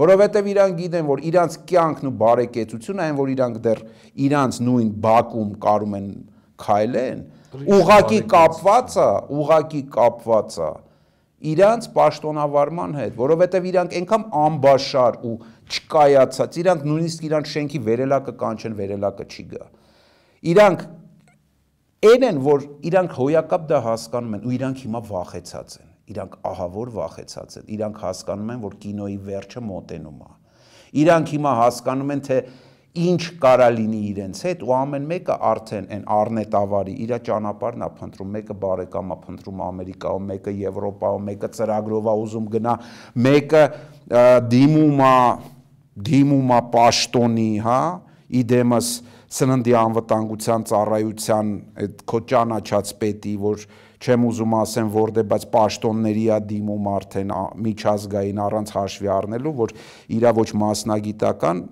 որովհետև 0.00 0.50
իրանք 0.50 0.78
գիտեն, 0.80 1.08
որ 1.10 1.22
իրանք 1.30 1.56
կյանքն 1.70 2.10
ու 2.10 2.14
բարեկեցությունը 2.20 3.04
այն, 3.06 3.16
որ 3.20 3.32
իրանք 3.34 3.60
դեռ 3.66 3.82
իրանք 4.26 4.60
նույն 4.66 4.92
բակում 5.06 5.50
կարում 5.66 5.96
են 6.00 6.08
քայլեն, 6.64 7.24
ուղակի 7.80 8.20
կապված 8.34 8.96
է, 9.00 9.10
ուղակի 9.40 9.82
կապված 9.94 10.58
է 10.60 10.70
իրանց 11.40 11.86
պաշտոնավարման 11.96 12.96
հետ, 13.00 13.12
որովհետև 13.16 13.68
իրանք 13.70 13.94
այնքան 14.00 14.24
ամբաշար 14.40 15.14
ու 15.24 15.36
չկայացած, 15.70 16.58
իրանք 16.60 16.82
նույնիսկ 16.90 17.22
իրանք 17.30 17.48
շենքի 17.50 17.80
վերելակը 17.86 18.34
կանչեն, 18.42 18.74
վերելակը 18.80 19.26
չի 19.30 19.44
գա։ 19.54 19.64
Իրանք 20.50 20.84
այն 22.00 22.26
են, 22.30 22.38
որ 22.44 22.62
իրանք 22.88 23.14
հոյակապ 23.18 23.64
դա 23.70 23.78
հասկանում 23.84 24.36
են 24.38 24.44
ու 24.48 24.54
իրանք 24.56 24.82
հիմա 24.86 25.00
վախեցած 25.10 25.74
են։ 25.80 25.88
Իրանք 26.10 26.36
ահավոր 26.50 26.92
վախեցած 26.96 27.56
են։ 27.60 27.66
Իրանք 27.76 28.00
հասկանում 28.04 28.52
են, 28.54 28.62
որ 28.64 28.76
կինոյի 28.84 29.18
վերջը 29.28 29.62
մոտենում 29.70 30.22
է։ 30.24 30.30
Իրանք 31.00 31.32
հիմա 31.34 31.52
հասկանում 31.60 32.14
են, 32.14 32.22
թե 32.30 32.38
ինչ 32.90 33.20
կարա 33.38 33.66
լինի 33.76 34.00
իրենց 34.10 34.38
հետ 34.46 34.62
ու 34.66 34.72
ամեն 34.74 35.04
մեկը 35.10 35.34
արդեն 35.50 35.84
այն 35.94 36.00
Արնետ 36.10 36.54
ավարի 36.58 36.94
իր 37.04 37.12
ճանապարհն 37.28 37.84
է 37.86 37.88
փնտրում, 38.00 38.32
մեկը 38.34 38.56
բարեկամ 38.64 39.12
է 39.14 39.18
փնտրում 39.26 39.62
Ամերիկայում, 39.66 40.26
մեկը 40.30 40.54
Եվրոպայում, 40.60 41.28
մեկը 41.30 41.50
ծրագրով 41.60 42.10
է 42.10 42.14
ուզում 42.24 42.48
գնա, 42.56 42.74
մեկը 43.28 43.62
դիմում 44.50 45.04
է 45.06 45.14
դիմում 46.10 46.50
է 46.50 46.60
պաշտոնի, 46.74 47.50
հա, 47.62 47.80
իդեմս 48.40 48.90
սննդի 49.30 49.74
անվտանգության 49.78 50.64
ծառայության 50.70 51.50
այդ 51.84 52.04
քո 52.10 52.20
ճանաչած 52.32 52.92
պետի, 53.00 53.34
որ 53.44 53.66
չեմ 54.00 54.24
ուզում 54.30 54.54
ասեմ 54.60 54.88
որտե, 54.94 55.24
բայց 55.30 55.44
պաշտոնների 55.54 56.24
է 56.34 56.38
դիմում 56.50 56.88
արդեն 56.94 57.34
միջազգային 57.66 58.40
առանց 58.46 58.72
հաշվի 58.74 59.10
առնելու, 59.16 59.52
որ 59.60 59.74
իրա 60.18 60.32
ոչ 60.40 60.48
մասնագիտական 60.64 61.62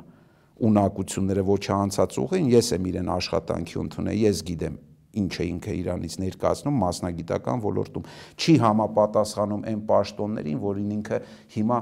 ունակությունները 0.69 1.45
ոչ 1.49 1.65
անցած 1.79 2.21
ուղին, 2.23 2.53
ես 2.53 2.71
եմ 2.79 2.87
իրեն 2.93 3.11
աշխատանքի 3.15 3.81
ընդունել, 3.83 4.23
ես 4.29 4.45
գիտեմ 4.49 4.79
ինչ 5.19 5.35
է 5.39 5.45
ինքը 5.49 5.75
Իրանից 5.79 6.15
ներկայացնում 6.23 6.81
մասնագիտական 6.83 7.63
ոլորտում։ 7.65 8.09
Չի 8.39 8.55
համապատասխանում 8.65 9.63
այն 9.71 9.81
պաշտոններին, 9.89 10.59
որին 10.63 10.91
ինքը 10.99 11.21
հիմա 11.55 11.79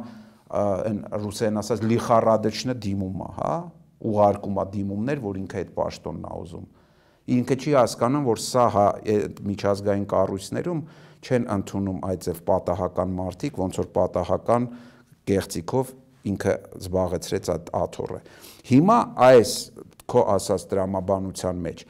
այն 0.57 1.01
ռուսերեն 1.25 1.61
ասած 1.63 1.83
լիխարադեչնը 1.91 2.77
դիմում 2.87 3.25
է, 3.27 3.31
հա, 3.41 3.55
ուղարկում 4.07 4.61
է 4.61 4.65
դիմումներ, 4.77 5.23
որ 5.27 5.39
ինքը 5.43 5.61
այդ 5.63 5.71
պաշտոնն 5.77 6.27
է 6.27 6.33
ուզում։ 6.43 6.67
Ինքը 7.37 7.57
չի 7.57 7.73
հասկանում, 7.77 8.27
որ 8.27 8.43
սա 8.47 8.65
հա 8.77 8.87
միջազգային 9.51 10.07
կառույցներում 10.13 10.83
չեն 11.27 11.47
ընդունում 11.57 12.03
այդձև 12.07 12.43
պատահական 12.51 13.15
մարդիկ, 13.17 13.61
ոնց 13.63 13.79
որ 13.81 13.89
պատահական 13.97 14.69
կեղծիքով 15.27 15.95
ինքը 16.27 16.55
զբաղեցրեց 16.87 17.51
այդ 17.57 17.71
աթոռը։ 17.81 18.21
Հիմա 18.71 18.99
այս 19.27 19.53
քո 20.07 20.23
ասած 20.37 20.67
դրամաբանության 20.71 21.63
մեջ 21.67 21.87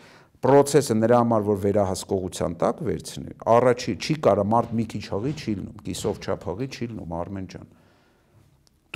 process-ը 0.46 0.94
նրա 0.96 1.18
համար 1.22 1.44
որ 1.46 1.58
վերահսկողության 1.62 2.54
տակ 2.60 2.80
վերցնի, 2.86 3.32
առաջի 3.56 3.94
չի 3.96 4.14
կարա 4.26 4.44
մարդ 4.52 4.74
մի 4.78 4.84
քիչ 4.92 5.02
հողի 5.12 5.32
չի 5.36 5.54
լնում, 5.56 5.78
կիսով 5.86 6.20
չափ 6.22 6.44
հողի 6.46 6.68
չի 6.76 6.88
լնում 6.90 7.14
Արմեն 7.16 7.46
ջան։ 7.52 7.70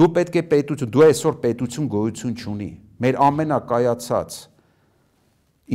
Դու 0.01 0.09
պետք 0.17 0.37
է 0.41 0.43
պետություն, 0.53 0.93
դու 0.95 1.05
այսօր 1.07 1.39
պետություն 1.45 1.89
գոյություն 1.97 2.37
չունի։ 2.41 2.71
Մեր 3.01 3.21
ամենակայացած 3.27 4.39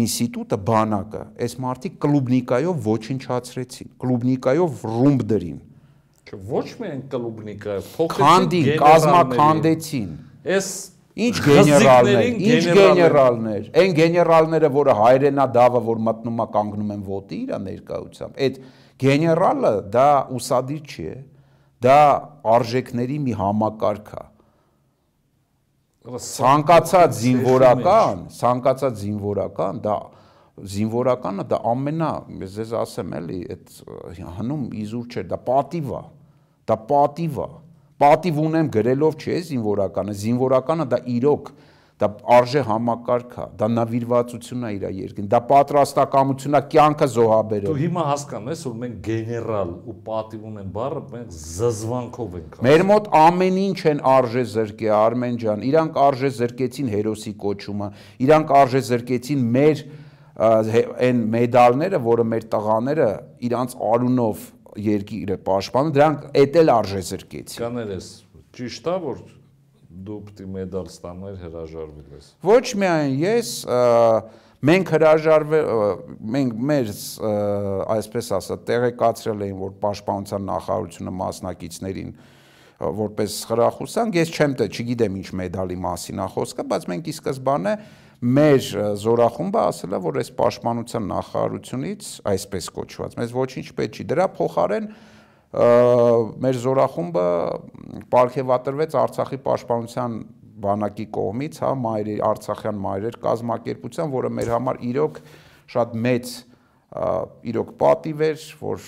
ինստիտուտը 0.05 0.57
բանակը, 0.69 1.21
այս 1.45 1.55
մարդիկ 1.65 1.95
կլուբնիկայով 2.05 2.89
ոչնչացրեցին, 2.89 3.93
կլուբնիկայով 4.03 4.84
ռումբ 4.95 5.23
դրին 5.32 5.61
Ոչ 6.26 6.65
միայն 6.82 7.01
կլուբնիկը, 7.11 7.73
փոխեցին 7.95 8.69
կազմականդեցին։ 8.82 10.07
Այս 10.55 10.69
Ինչ 11.15 11.36
գեներալներ, 11.45 12.23
ինչ 12.43 12.63
գեներալներ։ 12.76 13.67
Այն 13.80 13.93
գեներալները, 13.95 14.69
որը 14.76 14.95
հայրենադավը, 14.99 15.82
որ 15.86 16.01
մտնում 16.07 16.41
է 16.43 16.47
կանգնում 16.55 16.89
են 16.95 17.05
ոտի 17.07 17.38
իր 17.45 17.53
ներկայությամբ, 17.67 18.41
այդ 18.47 18.57
գեներալը 19.05 19.71
դա 19.93 20.09
ուսադիր 20.36 20.82
չի 20.91 21.05
է, 21.13 21.15
դա 21.86 21.99
արժեքների 22.55 23.19
մի 23.30 23.38
համակարգ 23.39 24.11
է։ 24.11 24.26
Ցանկացած 26.06 27.16
զինվորական, 27.18 28.20
ցանկացած 28.38 28.99
զինվորական 29.01 29.80
դա 29.82 29.95
զինվորականը 30.56 31.45
դա 31.49 31.58
ամենա, 31.72 32.10
ես 32.45 32.51
ձեզ 32.60 32.74
ասեմ 32.80 33.16
էլի, 33.18 33.39
այդ 33.56 33.72
հնում 34.38 34.68
իզուր 34.86 35.08
չէ, 35.10 35.24
դա 35.32 35.39
պատիվ 35.49 35.89
է։ 35.97 36.01
Դա 36.70 36.78
պատիվ 36.91 37.39
է։ 37.41 37.47
Պատիվ 38.06 38.39
ունեմ 38.45 38.70
գրելով 38.76 39.18
չէ 39.18 39.39
զինվորականը, 39.49 40.16
զինվորականը 40.22 40.86
դա 40.93 40.99
իրոք 41.16 41.51
դա 41.96 42.08
արժե 42.36 42.62
համակարգ 42.68 43.36
է, 43.39 43.43
դա 43.56 43.68
նավիրվածություն 43.72 44.64
է 44.68 44.72
իր 44.76 44.86
երկին, 44.98 45.28
դա 45.32 45.39
պատրաստակամություն 45.48 46.58
է 46.60 46.62
կյանքը 46.74 47.08
զոհաբերել։ 47.14 47.70
Դու 47.70 47.76
հիմա 47.80 48.04
հասկանում 48.10 48.50
ես, 48.52 48.64
որ 48.68 48.74
մենք 48.82 48.98
գեներալ 49.06 49.72
ու 49.76 49.96
պատիվ 50.10 50.50
ունեն 50.50 50.74
բառը 50.76 51.04
մենք 51.14 51.38
զզվանքով 51.39 52.36
ենք։ 52.41 52.58
Մեր 52.68 52.84
մոտ 52.91 53.08
ամեն 53.22 53.60
ինչ 53.64 53.80
են 53.93 54.02
արժե 54.12 54.43
զրկե 54.56 54.91
Արմեն 54.96 55.39
ջան, 55.46 55.64
իրանք 55.72 56.02
արժե 56.04 56.32
զրկեցին 56.36 56.91
հերոսի 56.96 57.34
կոչումը, 57.46 57.89
իրանք 58.28 58.54
արժե 58.60 58.84
զրկեցին 58.91 59.48
մեր 59.56 59.86
այն 60.36 61.24
մեդալները, 61.32 62.00
որը 62.04 62.28
մեր 62.28 62.46
տղաները 62.52 63.10
իրանց 63.48 63.76
արունով 63.96 64.43
երկիրը 64.84 65.38
պաշտպանում, 65.48 65.96
դրանք 65.96 66.26
էտել 66.43 66.72
արժե 66.76 67.04
զրկեցին։ 67.10 67.64
Կաներես, 67.64 68.10
ճիշտ 68.60 68.89
է, 68.91 68.96
որ 69.06 69.22
դու 70.06 70.20
պետք 70.28 70.41
է 70.43 70.48
մեդալ 70.56 70.89
ստանալ 70.91 71.38
հրաժարվել 71.41 72.16
ես։ 72.16 72.30
Ոչ 72.46 72.66
միայն 72.82 73.16
ես, 73.22 73.52
մենք 74.70 74.93
հրաժարվել 74.96 75.68
մենք 76.36 76.56
մեր 76.72 76.93
այսպես 77.96 78.32
ասած 78.39 78.64
տեղեկացրել 78.70 79.43
էին, 79.48 79.60
որ 79.62 79.76
պաշտպանության 79.86 80.48
նախարարությունը 80.52 81.14
մասնակիցներին 81.22 82.16
որպես 82.76 83.36
խրախուսանք, 83.50 84.18
ես 84.20 84.32
չեմ 84.36 84.56
թե 84.60 84.66
չգիտեմ 84.76 85.20
ինչ 85.22 85.28
մեդալի 85.39 85.78
մասին 85.86 86.20
է 86.20 86.28
խոսքը, 86.34 86.66
բայց 86.72 86.88
մենք 86.91 87.06
ի 87.08 87.14
սկզբանե 87.16 87.74
մեր 88.36 88.68
զորախումբը 89.00 89.62
ասել 89.70 89.96
է, 89.96 90.00
որ 90.06 90.20
այս 90.22 90.30
պաշտպանության 90.39 91.08
նախարարությունից, 91.12 92.10
այսպես 92.32 92.70
կոչված, 92.76 93.18
մեզ 93.20 93.34
ոչինչ 93.36 93.68
պետք 93.80 94.00
չի։ 94.00 94.06
Դրա 94.12 94.28
փոխարեն 94.36 94.88
մեր 95.56 96.58
զորախումբը 96.66 97.28
ապարգևատրվեց 98.06 98.97
Արցախի 99.01 99.39
պաշտպանության 99.45 100.18
բանակի 100.66 101.06
կողմից, 101.16 101.60
հա, 101.64 101.70
մայրեր 101.86 102.26
Արցախյան 102.30 102.82
մայրեր 102.86 103.18
կազմակերպության, 103.26 104.12
որը 104.16 104.32
մեր 104.39 104.51
համար 104.56 104.82
իրոք 104.89 105.22
շատ 105.76 105.95
մեծ 106.06 106.36
իրոք 106.95 107.72
պատիվ 107.82 108.22
էր, 108.26 108.43
որ 108.62 108.84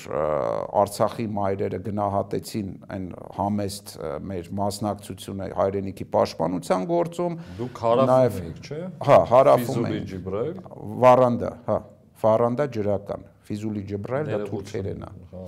Արցախի 0.82 1.26
մայրերը 1.38 1.80
գնահատեցին 1.88 2.70
այն 2.96 3.08
համեստ 3.38 3.94
մեր 4.32 4.50
մասնակցությունը 4.62 5.50
հայրենիքի 5.58 6.08
պաշտպանության 6.14 6.88
գործում։ 6.94 7.38
Դուք 7.58 7.82
հարավում 7.84 8.48
եք, 8.48 8.62
չէ՞։ 8.64 8.82
Հա, 9.10 9.20
հարավում 9.34 9.68
ենք։ 9.68 9.68
Ֆիզուլի 9.68 10.02
Ջիբրայել։ 10.14 10.62
Վարանդա, 11.04 11.52
հա, 11.68 11.78
Վարանդա 12.24 12.70
ջրական։ 12.78 13.28
Ֆիզուլի 13.48 13.84
Ջիբրայել 13.92 14.32
դա 14.32 14.40
թուրքերեն 14.48 15.08
է։ 15.08 15.12
Հա։ 15.34 15.46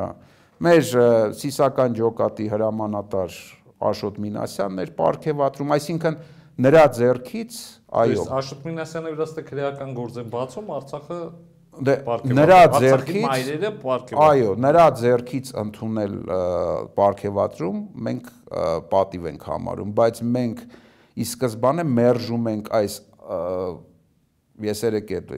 Հա։ 0.00 0.08
Մեր 0.62 0.82
Սիսական 1.34 1.96
ջոկատի 1.98 2.44
հրամանատար 2.52 3.38
Աշոտ 3.82 4.18
Մինասյանն 4.22 4.82
էր 4.82 4.92
ապարքեվատրում, 4.92 5.72
այսինքն 5.76 6.18
նրա 6.62 6.82
ձեռքից, 6.98 7.56
այո։ 8.02 8.26
Աշոտ 8.38 8.68
Մինասյանը 8.68 9.14
վրաստե 9.16 9.44
քրեական 9.48 9.96
գործ 9.96 10.20
են 10.22 10.28
բացում 10.36 10.70
Արցախը 10.76 11.18
Դե 11.72 11.94
նրա 12.36 12.60
ձեռքից 12.76 13.86
Այո, 14.22 14.50
նրա 14.60 14.86
ձեռքից 15.00 15.52
ընդունել 15.62 16.16
պարգևատրում 16.98 17.78
մենք 18.08 18.26
պատիվ 18.92 19.28
ենք 19.32 19.46
համարում, 19.48 19.94
բայց 19.98 20.20
մենք 20.36 20.60
ի 21.16 21.26
սկզբանե 21.30 21.86
մերժում 21.96 22.50
ենք 22.52 22.68
այս 22.76 22.98
ես 24.60 24.82
երեք 24.86 25.12
այդ 25.16 25.30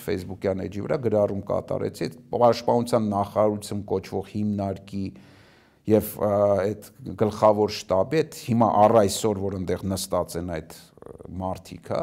Facebook-յան 0.00 0.62
էջի 0.64 0.84
վրա 0.86 0.98
գրառում 1.04 1.42
կատարեցի 1.50 2.08
պաշտպանության 2.32 3.08
նախարարություն 3.12 3.82
կոչվող 3.90 4.30
հիմնարկի 4.34 5.04
եւ 5.94 6.12
այդ 6.24 6.88
գլխավոր 7.20 7.74
շտաբի 7.78 8.20
այդ 8.22 8.38
հիմա 8.48 8.68
առ 8.84 8.96
այսօր 9.04 9.42
որ 9.44 9.58
այնտեղ 9.58 9.84
նստած 9.92 10.38
են 10.40 10.54
այդ 10.54 10.78
մարտիկա 11.44 12.00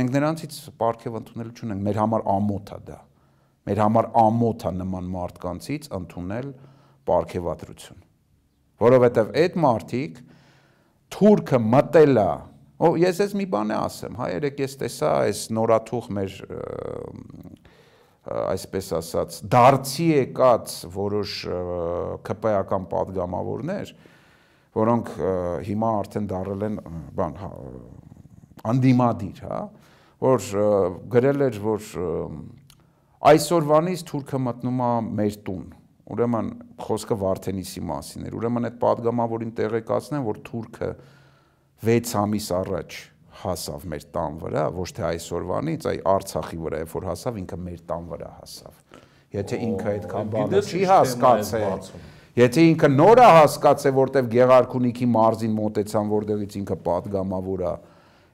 մենք 0.00 0.16
նրանցից 0.16 0.58
պարգև 0.80 1.20
ընդունել 1.20 1.52
չունենք 1.54 1.86
մեր 1.86 2.00
համար 2.00 2.26
ամոթ 2.34 2.74
է 2.74 2.80
դա 2.90 2.98
մեր 3.70 3.82
համար 3.84 4.10
ամոթ 4.24 4.66
է 4.66 4.74
նման 4.80 5.10
մարդկանցից 5.14 5.88
ընդունել 6.00 6.50
ապարքեվատրություն 7.10 8.02
որովհետև 8.80 9.30
այդ 9.40 9.56
մարդիկ 9.64 10.18
թուրքը 11.14 11.60
մտել 11.70 12.20
է 12.22 12.30
Ո 12.80 12.94
ես 12.96 13.18
ես 13.20 13.32
մի 13.36 13.44
բան 13.52 13.74
ասեմ, 13.76 14.14
հա 14.16 14.26
երեք 14.30 14.60
ես 14.62 14.76
տեսա 14.80 15.08
այս 15.26 15.40
նորաթուխ 15.52 16.06
մեր 16.16 16.36
այսպես 18.30 18.88
ասած 19.00 19.36
դարձի 19.52 20.06
եկած 20.10 20.76
որոշ 20.94 21.34
ԿՊ-ական 22.24 22.86
падգամավորներ, 22.88 23.92
որոնք 24.80 25.12
հիմա 25.68 25.92
արդեն 26.00 26.30
դարել 26.30 26.66
են 26.70 26.80
բան 27.20 27.36
հա, 27.42 27.52
անդիմադիր, 28.72 29.44
հա, 29.44 29.60
որ 30.24 30.48
գրել 31.16 31.46
էր, 31.50 31.60
որ 31.64 31.92
այսօրվանից 33.30 34.04
թուրքը 34.08 34.42
մտնում 34.48 34.84
է 34.84 34.90
մեր 35.20 35.40
տուն։ 35.48 35.64
Ուրեմն 36.10 36.46
խոսքը 36.82 37.16
Վարդենիսի 37.20 37.80
մասին 37.86 38.24
էր։ 38.26 38.36
Ուրեմն 38.40 38.66
այդ 38.66 38.78
падգամավորին 38.82 39.52
տեղեկացնեն, 39.60 40.24
որ 40.26 40.40
թուրքը 40.48 40.88
6 41.80 42.14
ամիս 42.20 42.48
առաջ 42.60 42.96
հասավ 43.40 43.84
մեր 43.90 44.02
տան 44.14 44.34
վրա, 44.40 44.64
ոչ 44.76 44.88
թե 44.96 45.04
այսօրվանից, 45.10 45.86
այ 45.90 46.00
Արցախի 46.12 46.58
վրա, 46.60 46.80
երբ 46.82 46.96
որ 46.96 47.06
հասավ, 47.10 47.38
ինքը 47.40 47.58
մեր 47.66 47.78
տան 47.88 48.08
վրա 48.10 48.32
հասավ։ 48.40 48.98
Եթե 49.30 49.60
ինքը 49.66 49.86
այդքան 49.94 50.34
բանը 50.34 50.60
չի 50.60 50.82
հասկացել, 50.90 51.86
եթե 52.40 52.64
ինքը 52.70 52.90
նորը 52.96 53.28
հասկացել, 53.36 53.94
որտեվ 54.00 54.28
Գեղարքունիքի 54.34 55.08
մարզին 55.14 55.56
մոտեցան, 55.60 56.10
որտեղից 56.10 56.58
ինքը 56.60 56.78
падգամավոր 56.90 57.64
է, 57.70 57.74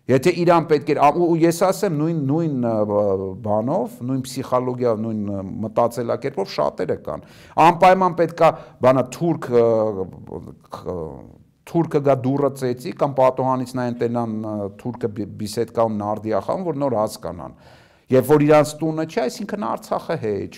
Եթե 0.06 0.30
իրան 0.38 0.66
պետք 0.70 0.90
էր 0.92 0.98
ու 1.18 1.32
ես 1.42 1.56
ասեմ 1.66 1.96
նույն 1.98 2.18
նույն 2.28 2.66
բանով, 3.42 3.96
նույն 4.06 4.20
психологиայով, 4.22 5.00
նույն 5.02 5.48
մտածելակերպով 5.64 6.52
շատերը 6.52 6.96
կան։ 7.08 7.24
Անպայման 7.64 8.14
պետքա 8.20 8.50
բանա 8.86 9.04
թուրք 9.16 9.48
թուրքը 11.66 12.00
գա 12.06 12.14
դուրը 12.22 12.50
ծեցի 12.60 12.92
կամ 13.00 13.14
պատոհանից 13.16 13.72
նայեն 13.76 13.96
տենան 14.02 14.34
թուրքը 14.80 15.10
բիսեդկա 15.40 15.86
ու 15.86 15.94
նարդիախան, 15.96 16.64
որ 16.66 16.80
նոր 16.82 16.96
հասկանան։ 17.00 17.56
Երբ 18.16 18.28
որ 18.30 18.44
իրանց 18.46 18.72
տունը 18.80 19.06
չի, 19.10 19.20
այսինքն 19.26 19.66
Արցախը 19.66 20.16
հեչ։ 20.22 20.52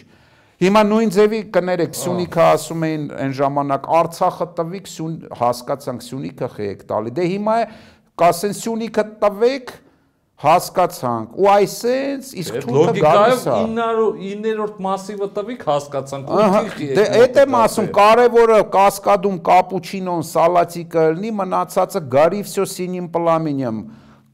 Հիմա 0.59 0.81
նույն 0.89 1.13
ձևի 1.15 1.41
կներեք 1.55 1.93
Սյունիքը 1.97 2.43
ասում 2.45 2.85
էին 2.89 3.05
այն 3.25 3.35
ժամանակ 3.39 3.85
Արցախը 3.99 4.47
տվի, 4.59 4.81
հասկացանք 5.39 6.05
Սյունիքը 6.09 6.49
խեք 6.59 6.83
տալի։ 6.89 7.13
Դե 7.15 7.27
հիմա 7.33 7.55
է 7.59 7.69
կասեն 8.19 8.57
Սյունիքը 8.59 9.05
տվեք, 9.23 9.71
հասկացանք 10.39 11.39
ու 11.39 11.49
այսենց 11.51 12.29
իսկ 12.39 12.59
թուրքը 12.63 12.93
գալիս 13.03 13.41
է 13.51 13.57
9-րդ 13.75 14.77
մասիվը 14.87 15.29
տվիք 15.39 15.65
հասկացանք 15.67 16.31
ու 16.31 16.93
դե 16.99 17.07
այդ 17.19 17.41
եմ 17.43 17.57
ասում 17.59 17.89
կարևորը 17.99 18.59
կասկադում 18.77 19.41
կապուչինոն 19.49 20.23
սալատիկը 20.31 21.07
լինի 21.19 21.33
մնացածը 21.41 22.05
գարի 22.15 22.43
վсё 22.47 22.69
սինիմ 22.75 23.09
պլամինյամ 23.19 23.81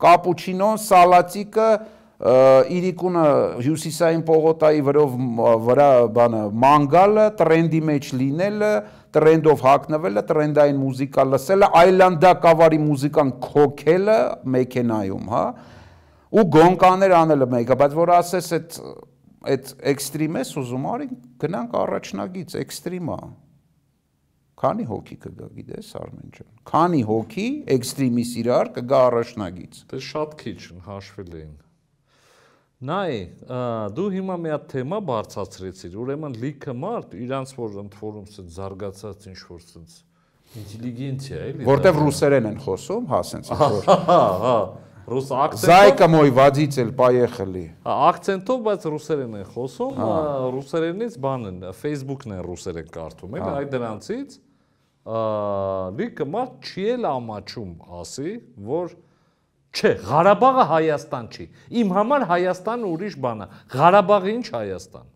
կապուչինոն 0.04 0.82
սալատիկը 0.84 1.68
իրիկունը 2.74 3.24
հյուսիսային 3.64 4.20
պողոտայի 4.28 4.84
վրով 4.86 5.16
վրա 5.64 5.88
բանը 6.14 6.42
մանգալը 6.64 7.24
տրենդի 7.40 7.80
մեջ 7.88 8.12
լինելը 8.20 8.70
տրենդով 9.14 9.60
հակնվելը, 9.62 10.22
տրենդային 10.28 10.78
մուզիկա 10.80 11.24
լսելը, 11.30 11.66
այլանդակավարի 11.80 12.78
մուզիկան 12.82 13.30
քոքելը 13.44 14.16
մեքենայում, 14.54 15.28
հա, 15.34 15.44
ու 16.34 16.44
գոնկաներ 16.54 17.14
անելը 17.20 17.50
մեկը, 17.54 17.76
բայց 17.84 17.96
որ 17.98 18.12
ասես 18.18 18.52
այդ 18.58 18.78
այդ 19.44 19.72
էքստրիմ 19.92 20.38
ես 20.40 20.52
ուզում 20.60 20.86
արի, 20.90 21.08
գնանք 21.42 21.74
առաջնագից, 21.80 22.54
էքստրիմ 22.64 23.10
է։ 23.14 23.18
Քանի 24.64 24.86
հոգի 24.88 25.16
կգա, 25.24 25.48
գիտես 25.58 25.90
Արմեն 25.98 26.30
ջան։ 26.36 26.48
Քանի 26.70 27.00
հոգի 27.10 27.46
էքստրիմիս 27.74 28.30
իրար 28.40 28.70
կգա 28.78 29.00
առաջնագից։ 29.08 29.80
Դե 29.90 30.00
շատ 30.08 30.34
քիչ 30.40 30.58
հաշվել 30.86 31.34
էին։ 31.40 31.52
Նայ, 32.84 33.18
դու 33.96 34.06
հիմա 34.14 34.36
մի 34.44 34.52
հատ 34.54 34.64
թեմա 34.72 35.00
բարձացրեցիր, 35.10 35.98
ուրեմն 36.04 36.38
լիքը 36.44 36.74
մարդ 36.84 37.14
իրանց 37.24 37.52
որ 37.58 37.76
ընդվորում 37.84 38.26
սա 38.34 38.46
զարգացած 38.54 39.28
ինչ 39.30 39.38
որ 39.50 39.62
սենց 39.64 39.94
ինտելիգենցիա 40.54 41.38
էլի։ 41.44 41.68
Որտեվ 41.68 42.00
ռուսերեն 42.04 42.48
են 42.50 42.58
խոսում, 42.64 43.06
հա, 43.10 43.20
սենց 43.30 43.52
որ։ 43.54 43.88
Հա, 43.88 44.20
հա։ 44.44 44.58
Ռուս 45.04 45.30
ակցենտով։ 45.36 45.68
Զայկա 45.68 46.06
մոյ 46.14 46.30
վադիցել 46.38 46.90
պայեխելի։ 46.96 47.64
Հա, 47.84 47.94
ակցենտով, 48.08 48.60
բայց 48.64 48.86
ռուսերեն 48.94 49.34
են 49.40 49.48
խոսում, 49.52 49.98
ռուսերենից 50.54 51.18
բան 51.24 51.48
են, 51.50 51.58
Facebook-ն 51.80 52.36
են 52.38 52.42
ռուսերեն 52.48 52.92
կարդում, 52.94 53.36
էլի, 53.36 53.50
այդ 53.60 53.72
դրանցից 53.74 54.36
լիքը 56.00 56.26
մարդ 56.32 56.70
չի 56.70 56.86
էլ 56.94 57.08
ամաչում 57.10 57.74
ասի, 58.00 58.32
որ 58.64 58.94
Չէ, 59.74 59.90
Ղարաբաղը 60.06 60.64
Հայաստան 60.70 61.28
չի։ 61.34 61.44
Իմ 61.82 61.92
համար 61.96 62.24
Հայաստանը 62.30 62.90
ուրիշ 62.94 63.14
բան 63.24 63.40
է։ 63.42 63.46
Ղարաբաղը 63.74 64.34
ինչ 64.34 64.44
Հայաստան։ 64.54 65.08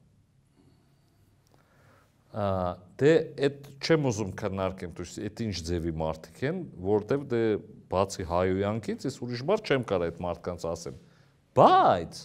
Դե 2.98 3.12
այդ 3.48 3.68
չեմ 3.78 4.08
ուզում 4.10 4.32
քննարկեմ, 4.42 4.96
դու 4.98 5.06
այդ 5.28 5.42
ինչ 5.46 5.54
ձևի 5.68 5.92
մարդիկ 6.02 6.42
են, 6.50 6.58
որտեվ 6.88 7.22
դե 7.30 7.42
բացի 7.92 8.26
հայոյանքից, 8.28 9.06
ես 9.08 9.16
ուրիշ 9.24 9.42
բառ 9.48 9.62
չեմ 9.64 9.84
կարող 9.88 10.08
այդ 10.08 10.20
մարդկանց 10.24 10.66
ասեմ։ 10.68 10.98
Բայց 11.58 12.20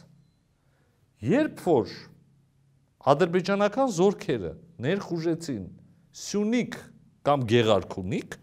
երբ 1.23 1.63
որ 1.63 1.93
ադրբեջանական 3.13 3.93
զորքերը 3.97 4.53
ներխուժեցին 4.83 5.63
Սյունիք 6.23 6.79
կամ 7.27 7.45
Գեղարքունիք, 7.53 8.35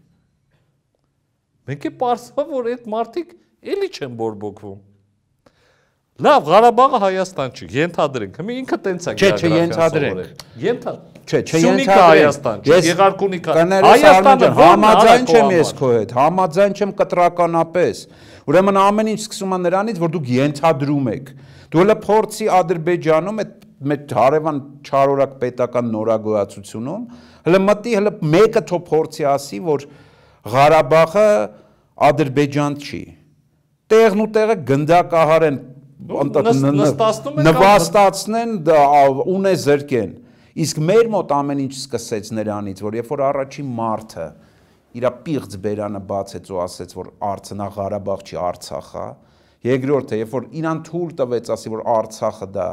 մենք 1.70 1.86
է 1.86 1.92
պարզվա 2.00 2.44
որ 2.50 2.70
այդ 2.74 2.88
մարդիկ 2.94 3.34
Էլի 3.70 3.88
չեմ 3.92 4.16
բորբոքվում։ 4.20 4.78
Լավ, 6.20 6.48
Ղարաբաղը 6.50 6.98
Հայաստան 7.00 7.52
չի, 7.56 7.66
ենթադրենք։ 7.76 8.34
Հիմա 8.40 8.56
ինքը 8.60 8.76
տենց 8.84 9.06
է 9.08 9.12
Չէ, 9.20 9.28
չէ, 9.40 9.50
ենթադրենք։ 9.56 10.42
Ենթա 10.64 10.92
Չէ, 11.30 11.38
չէ, 11.46 11.60
ենթադրենք։ 11.64 12.10
Հայաստան, 12.10 12.60
չի, 12.66 12.80
Եղարկունիքա։ 12.90 13.54
Հայաստանը 13.86 14.50
համաձայն 14.58 15.24
չեմ 15.30 15.54
ես 15.54 15.70
քո 15.80 15.90
հետ, 15.94 16.12
համաձայն 16.20 16.76
չեմ 16.76 16.92
կտրականապես։ 17.00 18.02
Ուրեմն 18.50 18.80
ամեն 18.80 19.10
ինչ 19.14 19.20
սկսում 19.20 19.54
է 19.54 19.58
նրանից, 19.64 20.00
որ 20.02 20.12
դուք 20.16 20.30
ենթադրում 20.34 21.08
եք։ 21.14 21.32
Դու 21.70 21.80
հələ 21.80 21.96
փորձի 22.04 22.48
Ադրբեջանում 22.60 23.40
այդ 23.44 23.54
մեր 23.80 24.00
հարևան 24.20 24.58
չարորակ 24.84 25.36
պետական 25.40 25.86
նորագոյացությունում 25.94 27.04
հələ 27.46 27.60
մտի 27.64 27.94
հələ 27.96 28.12
մեկը 28.34 28.62
թո 28.68 28.80
փորձի 28.90 29.26
ասի, 29.30 29.60
որ 29.70 29.86
Ղարաբաղը 30.50 31.28
Ադրբեջան 32.10 32.76
չի 32.80 33.00
տեղն 33.90 34.20
ու 34.22 34.28
տեղը 34.36 34.56
գնդակահարեն 34.68 35.56
նվաստացնեն 37.46 38.54
ունե 39.34 39.54
զրկեն 39.64 40.12
իսկ 40.64 40.80
մեր 40.90 41.10
մոտ 41.14 41.34
ամեն 41.36 41.64
ինչ 41.64 41.74
սկսեց 41.78 42.30
նրանից 42.40 42.84
որ 42.84 42.96
երբ 43.00 43.10
որ 43.14 43.24
առաջին 43.30 43.74
մարտը 43.80 44.28
իր 45.00 45.06
պիղծ 45.26 45.58
բերանը 45.64 46.00
բացեց 46.10 46.48
ու 46.50 46.62
ասեց 46.64 46.94
որ 46.98 47.10
Արցախը 47.30 47.68
Ղարաբաղ 47.76 48.24
չի 48.26 48.40
Արցախա 48.46 49.04
երկրորդը 49.70 50.18
երբ 50.20 50.32
որ 50.34 50.48
իրան 50.60 50.80
թույլ 50.88 51.12
տվեց 51.20 51.52
ասի 51.54 51.72
որ 51.76 51.84
Արցախը 51.94 52.48
դա 52.56 52.68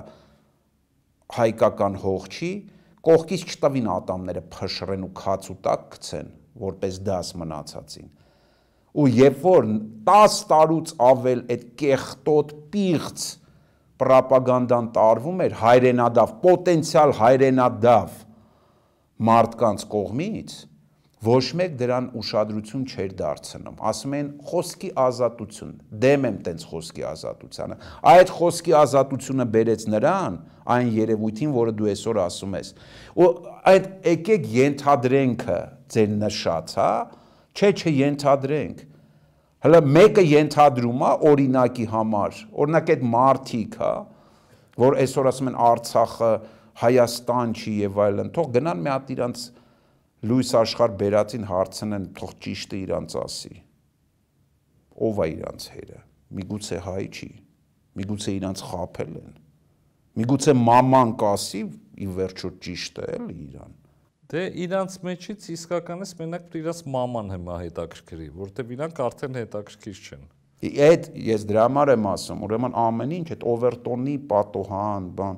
հայկական 1.35 1.97
հող 2.03 2.27
չի, 2.31 2.51
կողքից 3.03 3.43
չտվին 3.51 3.89
ատամները 3.91 4.43
փշրեն 4.53 5.03
ու 5.07 5.13
քաց 5.17 5.49
ու 5.51 5.57
տակ 5.65 5.83
գցեն, 5.95 6.29
որպես 6.63 6.99
դաս 7.07 7.31
մնացածին։ 7.41 8.07
Ու 8.97 9.07
երբ 9.13 9.43
որ 9.45 9.67
10 10.07 10.37
տարուց 10.51 10.93
ավել 11.07 11.43
այդ 11.53 11.65
կեղտոտ 11.81 12.53
պիղծ 12.73 13.27
ռոպագանդան 14.07 14.87
տարվում 14.95 15.43
էր 15.47 15.53
հայրենադավ, 15.61 16.33
պոտենցիալ 16.45 17.13
հայրենադավ 17.17 18.17
մարդկանց 19.27 19.85
կողմից, 19.93 20.57
ոչ 21.27 21.45
մեկ 21.57 21.77
դրան 21.79 22.07
ուշադրություն 22.19 22.83
չէր 22.85 23.13
դարձնում։ 23.17 23.79
Ասում 23.89 24.13
են 24.17 24.27
խոսքի 24.49 24.89
ազատություն, 25.01 25.71
դեմ 26.03 26.27
եմ 26.29 26.37
տենց 26.45 26.65
խոսքի 26.71 27.05
ազատությանը։ 27.09 27.77
Այդ 28.13 28.33
խոսքի 28.37 28.75
ազատությունը 28.81 29.47
բերեց 29.57 29.85
նրան 29.97 30.37
այն 30.77 30.91
երևույթին, 30.97 31.55
որը 31.57 31.73
դու 31.79 31.89
այսօր 31.93 32.19
ասում 32.21 32.57
ես։ 32.57 32.69
Ու 33.17 33.29
այդ 33.73 33.89
եկեք 34.13 34.47
ենթադրենքը 34.57 35.59
ձեր 35.97 36.13
նշած, 36.21 36.77
հա? 36.77 36.91
Չէ, 37.57 37.71
չենթադրենք։ 37.81 38.83
Հələ 39.65 39.79
մեկը 39.97 40.23
ենթադրում 40.29 40.99
է 41.07 41.11
օրինակի 41.31 41.85
համար, 41.89 42.41
օրինակ 42.61 42.91
այդ 42.93 43.05
մարտիկ, 43.13 43.77
հա, 43.81 43.93
որ 44.83 44.97
այսօր 45.01 45.29
ասում 45.31 45.49
են 45.51 45.57
Արցախը 45.67 46.29
Հայաստան 46.77 47.55
չի 47.57 47.73
եւ 47.81 47.97
այլն, 48.05 48.29
թող 48.35 48.51
գնան 48.53 48.83
մի 48.85 48.91
հատ 48.93 49.09
իրանց 49.15 49.45
լույս 50.29 50.51
աշխարհ 50.61 50.93
բերածին 51.01 51.47
հարցնեն, 51.49 52.05
թող 52.19 52.35
ճիշտը 52.45 52.77
իրանց 52.83 53.17
ասի։ 53.23 53.55
Ո՞վ 55.07 55.23
է 55.25 55.27
իրանց 55.33 55.67
հերը։ 55.73 55.99
Միգուցե 56.37 56.79
հայ 56.85 57.03
չի։ 57.17 57.31
Միգուցե 57.97 58.37
իրանց 58.37 58.63
խափել 58.69 59.17
են։ 59.23 59.35
Միգուցե 60.21 60.55
մաման 60.61 61.17
կասի 61.21 61.61
ի 61.97 62.07
վերջո 62.17 62.53
ճիշտ 62.67 63.01
է 63.01 63.09
էլի 63.17 63.37
իրան։ 63.47 63.75
Դե 64.27 64.41
իրանց 64.59 64.95
մեջից 65.07 65.45
իսկականից 65.53 66.09
մենակ 66.19 66.55
իրանց 66.59 66.79
մաման 66.91 67.29
հիմա 67.31 67.57
հետաքրքրի, 67.61 68.25
որտեվ 68.35 68.71
իրանք 68.75 68.97
արդեն 69.05 69.37
հետաքրքիր 69.39 69.99
չեն։ 70.03 70.25
Այդ 70.87 71.05
ես 71.27 71.45
դրա 71.47 71.67
համար 71.67 71.91
եմ 71.93 72.07
ասում, 72.11 72.41
ուրեմն 72.47 72.73
ամեն 72.81 73.13
ինչ 73.17 73.27
այդ 73.37 73.45
օվերտոնի 73.53 74.15
պատոհան, 74.31 75.05
բան, 75.19 75.37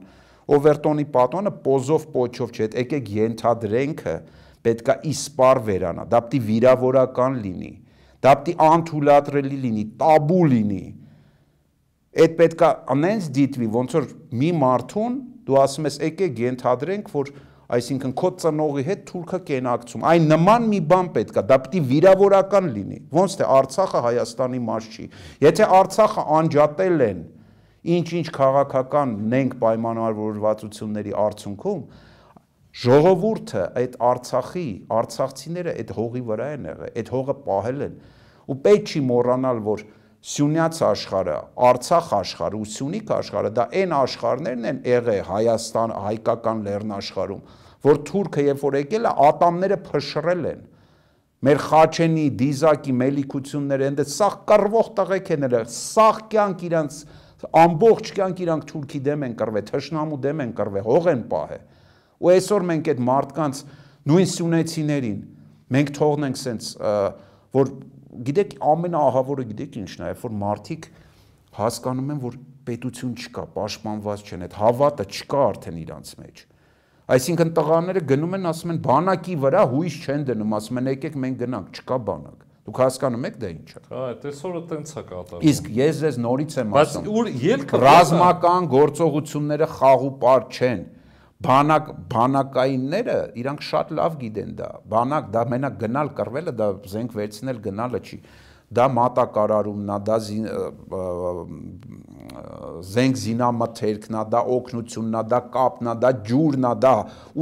օվերտոնի 0.58 1.06
պատոնը 1.20 1.54
պոզով 1.68 2.08
պոչով 2.16 2.56
չէ, 2.56 2.66
այդ 2.66 2.78
եկեք 2.80 3.12
ենթադրենքը 3.20 4.16
պետքա 4.66 4.96
իսպար 5.12 5.62
վերանա, 5.70 6.08
դա 6.10 6.22
պիտի 6.26 6.42
վիրավորական 6.50 7.38
լինի, 7.46 7.72
դա 8.26 8.34
պիտի 8.40 8.56
անթույլատրելի 8.70 9.60
լինի, 9.68 9.86
տաբու 10.02 10.42
լինի։ 10.56 10.82
Այդ 12.20 12.34
պետքա 12.42 12.72
անենց 12.96 13.30
դիտվի, 13.38 13.70
ոնց 13.78 13.96
որ 14.00 14.10
մի 14.40 14.50
մարդուն 14.64 15.22
դու 15.46 15.60
ասում 15.62 15.88
ես 15.90 16.00
եկեք 16.10 16.42
ենթադրենք, 16.48 17.14
որ 17.14 17.32
այսինքն 17.70 18.14
քո 18.18 18.30
ծնողի 18.42 18.84
հետ 18.88 19.02
թուրքը 19.10 19.40
կենակցում։ 19.46 20.06
Այն 20.10 20.24
նման 20.32 20.64
մի 20.72 20.80
բան 20.90 21.10
պետքա, 21.16 21.44
դա 21.50 21.58
պիտի 21.66 21.82
վիրավորական 21.90 22.70
լինի։ 22.76 22.98
Ոնց 23.14 23.36
թե 23.40 23.50
Արցախը 23.60 24.02
Հայաստանի 24.06 24.62
մաս 24.70 24.88
չի։ 24.90 25.06
Եթե 25.46 25.68
Արցախը 25.80 26.24
անջատել 26.40 27.04
են 27.10 27.20
ինչ-ինչ 28.00 28.26
քաղաքական 28.40 29.14
նենք 29.34 29.54
պայմանավորվածությունների 29.62 31.14
արդյունքում, 31.30 31.84
ժողովուրդը 32.80 33.64
այդ 33.80 33.96
Արցախի, 34.10 34.68
արցախցիները 35.00 35.78
այդ 35.80 35.94
հողի 36.00 36.24
վրա 36.30 36.50
են 36.58 36.68
եղել, 36.70 36.92
այդ 37.00 37.14
հողը 37.14 37.36
պահել 37.46 37.86
են։ 37.86 37.96
Ու 38.50 38.58
պետք 38.66 38.94
չի 38.94 39.02
մոռանալ, 39.10 39.62
որ 39.70 39.86
Սյունյաց 40.20 40.80
աշխարհը, 40.84 41.36
Արցախ 41.70 42.10
աշխարհը 42.20 42.60
ու 42.60 42.68
Սյունիք 42.74 43.12
աշխարհը 43.16 43.52
դա 43.56 43.66
այն 43.80 43.94
աշխարհներն 44.00 44.68
են 44.70 44.82
եղել 44.90 45.22
Հայաստան, 45.30 45.94
հայկական 46.10 46.64
լեռնաշխարհում, 46.68 47.42
որ 47.88 48.02
թուրքը 48.10 48.46
երբ 48.50 48.66
որ 48.68 48.78
եկել 48.80 49.08
է, 49.08 49.14
ատամները 49.30 49.78
փշրել 49.88 50.44
են։ 50.50 50.62
Մեր 51.40 51.60
Խաչենի, 51.70 52.26
Դիզակի 52.36 52.94
մելիքությունները 53.00 53.90
ընդ 53.94 54.02
սաղ 54.12 54.34
կռվող 54.50 54.88
տղեկ 55.00 55.30
են 55.40 55.46
եղել, 55.48 55.70
սաղ 55.72 56.18
կյանք 56.34 56.64
իրանց 56.68 56.98
ամբողջ 57.64 58.10
կյանք 58.20 58.42
իրանք 58.44 58.66
թուրքի 58.68 59.00
դեմ 59.08 59.22
են 59.30 59.36
կռվել, 59.40 59.66
թշնամու 59.70 60.18
դեմ 60.26 60.42
են 60.44 60.52
կռվել, 60.60 60.84
հող 60.90 61.08
են 61.14 61.22
պահել 61.32 61.64
ու 62.20 62.32
այսօր 62.34 62.66
մենք 62.70 62.90
այդ 62.92 63.02
մարդկանց 63.08 63.60
նույն 64.10 64.30
սյունեցիներին 64.34 65.20
մենք 65.76 65.92
թողնենք 65.96 66.40
սենց 66.40 66.70
որ 67.56 67.72
գիտեք 68.28 68.56
ամենաահավորը 68.74 69.46
գիտեք 69.50 69.78
ինչն 69.80 70.06
է 70.10 70.12
որ 70.24 70.36
մարդիկ 70.44 70.88
հասկանում 71.60 72.12
են 72.14 72.20
որ 72.24 72.38
պետություն 72.70 73.14
չկա, 73.20 73.44
պաշտպանված 73.56 74.24
չեն, 74.30 74.44
այդ 74.46 74.58
հավատը 74.60 75.06
չկա 75.10 75.40
արդեն 75.50 75.80
իրանց 75.84 76.12
մեջ։ 76.20 76.44
Այսինքն 77.10 77.52
տղաները 77.58 78.04
գնում 78.10 78.36
են, 78.38 78.46
ասում 78.50 78.74
են 78.76 78.80
բանակի 78.86 79.36
վրա 79.44 79.64
հույս 79.72 79.96
չեն 80.06 80.26
դնում, 80.30 80.54
ասում 80.60 80.80
են 80.80 80.90
եկեք 80.94 81.16
մենք 81.24 81.40
գնանք, 81.40 81.80
չկա 81.80 81.98
բանակ։ 82.10 82.46
Դուք 82.70 82.80
հասկանում 82.84 83.26
եք 83.30 83.38
դա 83.42 83.50
ինչ 83.50 83.70
է։ 83.70 83.82
Հա, 83.90 84.04
այսօրը 84.30 84.62
տենց 84.70 84.92
է 84.94 85.04
կատարվում։ 85.10 85.46
Իսկ 85.50 85.70
ես 85.80 86.02
ձեզ 86.04 86.18
նորից 86.22 86.58
եմ 86.60 86.76
ասում։ 86.80 87.08
Բայց 87.08 87.16
ուր 87.18 87.30
ելքը 87.50 87.80
ռազմական 87.82 88.68
գործողությունները 88.76 89.70
խաղու 89.80 90.12
պար 90.22 90.46
չեն 90.54 90.84
բանակ 91.46 91.92
բանակայինները 92.12 93.14
իրանք 93.40 93.62
շատ 93.64 93.92
լավ 94.00 94.16
գիտեն 94.24 94.50
դա 94.60 94.70
բանակ 94.94 95.28
դա 95.36 95.44
մենակ 95.54 95.78
գնալ 95.84 96.10
կռվելը 96.18 96.54
դա 96.62 96.68
զենք 96.94 97.14
վերցնել 97.20 97.62
գնալը 97.68 98.02
չի 98.10 98.20
դա 98.70 98.86
մատակարարումն 99.00 99.90
է, 99.90 100.00
դա 100.10 100.18
զենք 102.86 103.18
զինամթերքն 103.20 104.16
է, 104.16 104.22
դա 104.32 104.42
օկնությունն 104.54 105.16
է, 105.18 105.22
դա 105.32 105.40
կապն 105.54 105.90
է, 105.90 105.94
դա 106.04 106.12
ջուրն 106.30 106.68
է, 106.70 106.74
դա 106.84 106.92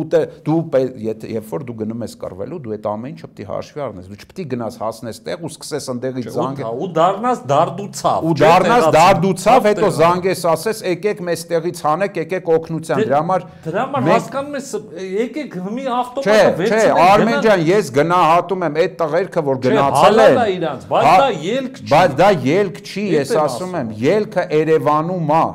ուտը 0.02 0.22
դու 0.48 0.58
երբ 1.04 1.50
որ 1.52 1.66
դու 1.68 1.76
գնում 1.82 2.06
ես 2.08 2.14
կռվելու, 2.22 2.60
դու 2.64 2.74
այդ 2.78 2.88
ամեն 2.92 3.12
ինչը 3.12 3.28
պետք 3.28 3.42
է 3.44 3.48
հաշվի 3.52 3.84
առնես։ 3.88 4.08
Դու 4.08 4.18
չպետք 4.18 4.40
է 4.40 4.46
գնաս 4.54 4.78
հասնես 4.82 5.20
տեղ 5.28 5.44
ու 5.44 5.52
սկսես 5.52 5.90
ընդեղից 5.94 6.30
զանգ 6.38 6.64
ու 6.68 6.90
դառնաս 6.98 7.44
դարդուցավ։ 7.52 8.28
Ու 8.28 8.36
դառնաս 8.42 8.88
դարդուցավ, 8.98 9.68
հետո 9.68 9.88
զանգես 9.98 10.42
ասես, 10.54 10.78
եկեք 10.88 11.20
մեզ 11.28 11.46
տեղից 11.52 11.78
հանեք, 11.88 12.20
եկեք 12.24 12.52
օկնության։ 12.58 13.04
Դրա 13.08 13.22
համար 13.22 13.42
դրա 13.68 13.82
համար 13.88 14.08
հասկանում 14.08 14.58
ես, 14.58 14.70
եկեք 15.18 15.52
մի 15.78 15.86
ավտոմատը 15.98 16.52
վերցնենք։ 16.58 16.78
Չէ, 16.78 16.88
չէ, 16.88 16.96
Արմեն 17.08 17.40
ջան, 17.48 17.66
ես 17.68 17.92
գնահատում 17.98 18.66
եմ 18.68 18.80
այդ 18.84 18.94
տղերքը, 19.02 19.42
որ 19.48 19.62
գնացել 19.68 20.18
են։ 20.18 20.28
Չէ, 20.28 20.38
հալալ 20.38 20.38
է 20.38 20.56
իրանց, 20.58 20.88
բայց 20.88 21.17
դա 21.18 21.30
ելք 21.52 21.80
չի։ 21.82 21.88
Բայց 21.94 22.18
դա 22.22 22.30
ելք 22.48 22.84
չի, 22.88 23.06
ես 23.18 23.32
ասում 23.44 23.80
եմ, 23.82 23.96
ելքը 24.08 24.46
Երևանում 24.58 25.32
է 25.38 25.46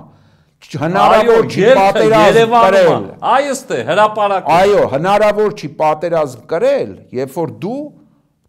հնարավոր 0.63 1.49
չի 1.51 1.65
պատերազմ 1.77 2.53
կրել։ 2.55 3.07
Այստե 3.33 3.79
հրաապարակը։ 3.89 4.53
Այո, 4.57 4.83
հնարավոր 4.93 5.57
չի 5.59 5.71
պատերազմ 5.81 6.45
կրել, 6.53 6.93
երբ 7.19 7.35
որ 7.37 7.53
դու 7.65 7.81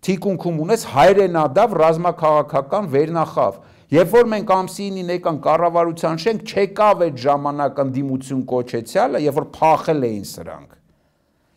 թիկունքում 0.04 0.60
ունես 0.64 0.86
հայրենադավ 0.94 1.76
ռազմաքաղաքական 1.84 2.90
վերնախավ։ 2.94 3.58
Երբ 3.94 4.14
որ 4.14 4.30
մենք 4.34 4.54
ամսինին 4.54 5.12
եկան 5.14 5.36
կառավարության 5.44 6.22
շենք, 6.24 6.46
չեկավ 6.54 7.04
այդ 7.08 7.20
ժամանակ 7.24 7.82
ընդդիմություն 7.84 8.46
կոչեցյալը, 8.54 9.22
երբ 9.24 9.38
որ 9.38 9.48
փախել 9.58 10.08
էին 10.08 10.26
սրանք։ 10.34 10.72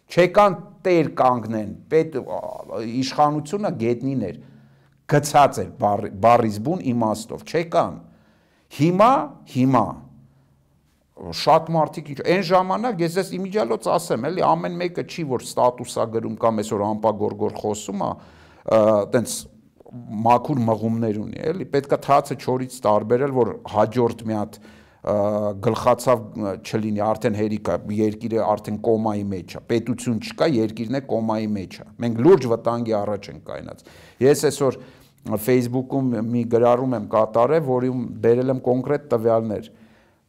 Չեկան 0.06 0.56
տեր 0.86 1.08
կանգնեն, 1.20 1.70
պետ 1.90 2.18
իշխանությունը 2.86 3.70
գետնին 3.80 4.26
էր 4.26 4.36
գցած 5.12 5.60
էր 5.62 5.70
բարիզբուն 6.22 6.82
իմաստով, 6.92 7.44
չեկան։ 7.46 7.98
Հիմա, 8.76 9.12
հիմա 9.54 9.86
շատ 11.16 11.68
մարդիկ 11.72 12.08
ինչ 12.12 12.22
այն 12.28 12.42
ժամանակ 12.44 12.98
ես 13.06 13.14
ես 13.22 13.28
իմիջիալոց 13.38 13.86
ասեմ, 13.88 14.24
էլի 14.28 14.42
ամեն 14.46 14.74
մեկը 14.82 15.04
չի 15.06 15.22
որ 15.30 15.44
ստատուսա 15.46 16.04
գրում 16.16 16.34
կամ 16.42 16.60
այսօր 16.60 16.82
ամպագորգոր 16.86 17.54
խոսում 17.62 18.02
է, 18.04 18.10
տենց 19.14 19.36
մաքուր 20.26 20.60
մղումներ 20.66 21.20
ունի, 21.22 21.38
էլի 21.52 21.68
պետքա 21.72 21.98
թացը 22.04 22.36
չորից 22.36 22.76
տարբերել, 22.84 23.32
որ 23.36 23.52
հաջորդ 23.72 24.26
մի 24.26 24.36
հատ 24.36 24.58
գլխացավ 25.06 26.22
չլինի, 26.66 27.00
արդեն 27.06 27.36
հերիկա, 27.38 27.74
երկիրը 27.94 28.40
արդեն 28.42 28.78
կոմայի 28.82 29.22
մեջ 29.30 29.52
է, 29.54 29.60
պետություն 29.70 30.16
չկա, 30.26 30.48
երկիրն 30.56 30.98
է 30.98 31.00
կոմայի 31.12 31.46
մեջ 31.56 31.76
է։ 31.78 31.86
Մենք 32.02 32.18
լուրջ 32.26 32.46
վտանգի 32.52 32.96
առաջ 33.00 33.28
ենք 33.30 33.44
կայնած։ 33.46 33.84
Ես 34.26 34.42
այսօր 34.50 34.78
Facebook-ում 35.46 36.12
մի 36.30 36.44
գրառում 36.52 36.96
եմ 36.96 37.10
կատարել, 37.16 37.64
որում 37.66 38.06
բերել 38.22 38.52
եմ 38.54 38.62
կոնկրետ 38.66 39.10
տվյալներ, 39.12 39.68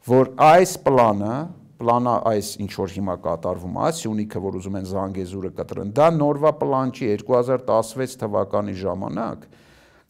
որ 0.07 0.31
այս 0.47 0.73
պլանը, 0.87 1.35
պլանը 1.77 2.15
այս 2.31 2.49
ինչ 2.65 2.71
որ 2.77 2.93
հիմա 2.97 3.15
կատարվում 3.27 3.77
է, 3.77 3.89
Սյունիքը, 3.97 4.41
որ 4.47 4.57
ուզում 4.57 4.77
են 4.79 4.87
Զանգեզուրը 4.91 5.51
կտրեն, 5.61 5.93
դա 5.97 6.07
նորվա 6.17 6.51
պլան 6.63 6.93
չի 6.97 7.09
2016 7.21 8.17
թվականի 8.23 8.77
ժամանակ 8.81 9.47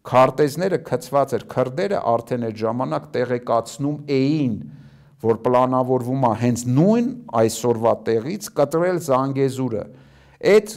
քարտեզները 0.08 0.78
գծված 0.88 1.34
էր 1.36 1.44
քրդերը 1.52 1.98
արդեն 2.14 2.48
այդ 2.48 2.60
ժամանակ 2.62 3.08
տեղեկացնում 3.16 3.98
էին 4.18 4.54
որ 5.24 5.40
պլանավորվում 5.48 6.26
է 6.28 6.32
հենց 6.44 6.64
նույն 6.78 7.10
այսօրվա 7.42 7.94
տեղից 8.08 8.48
կտրել 8.60 9.02
Զանգեզուրը 9.08 9.84
այդ 10.54 10.74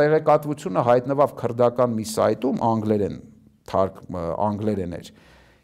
տեղեկատվությունը 0.00 0.84
հայտնվավ 0.90 1.34
քրդական 1.42 1.96
մի 1.96 2.06
սայտում 2.16 2.62
անգլերեն 2.70 3.18
թարգ 3.70 4.02
անգլերեն 4.16 4.98
էր 5.00 5.10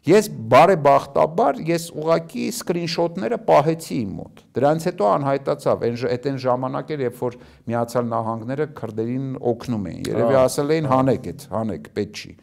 Ես 0.03 0.25
բարեբախտաբար 0.51 1.59
ես 1.63 1.83
ուղակի 1.95 2.45
սկրինշոթները 2.51 3.37
պահեցի 3.47 3.99
իմ 4.03 4.09
մոտ։ 4.17 4.41
Դրանից 4.57 4.87
հետո 4.89 5.05
անհայտացավ, 5.09 5.85
այն 5.87 5.95
այդ 6.09 6.27
այն 6.31 6.39
ժամանակ 6.43 6.91
էր, 6.91 7.03
երբ 7.05 7.21
որ 7.23 7.37
Միացյալ 7.71 8.09
Նահանգները 8.09 8.67
քրդերին 8.79 9.29
օգնում 9.53 9.87
էին։ 9.93 10.09
Երևի 10.11 10.37
ասել 10.41 10.73
էին 10.75 10.89
հանեք 10.91 11.29
այդ, 11.31 11.45
հանեք, 11.53 11.87
պետք 11.95 12.19
չի։ 12.19 12.33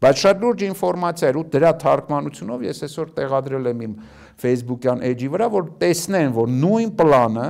Բայց 0.00 0.22
շատ 0.22 0.44
լուրջ 0.46 0.62
ինֆորմացիա 0.70 1.30
էր 1.30 1.40
ու 1.40 1.44
դրա 1.50 1.72
թարգմանությունով 1.82 2.62
ես 2.70 2.84
այսօր 2.86 3.10
տեղադրել 3.18 3.66
եմ 3.74 3.82
իմ 3.90 3.98
Facebook-յան 4.40 5.02
էջի 5.10 5.28
վրա, 5.34 5.48
որ 5.50 5.66
տեսնեն, 5.82 6.30
որ 6.38 6.54
նույն 6.62 6.94
պլանը 7.00 7.48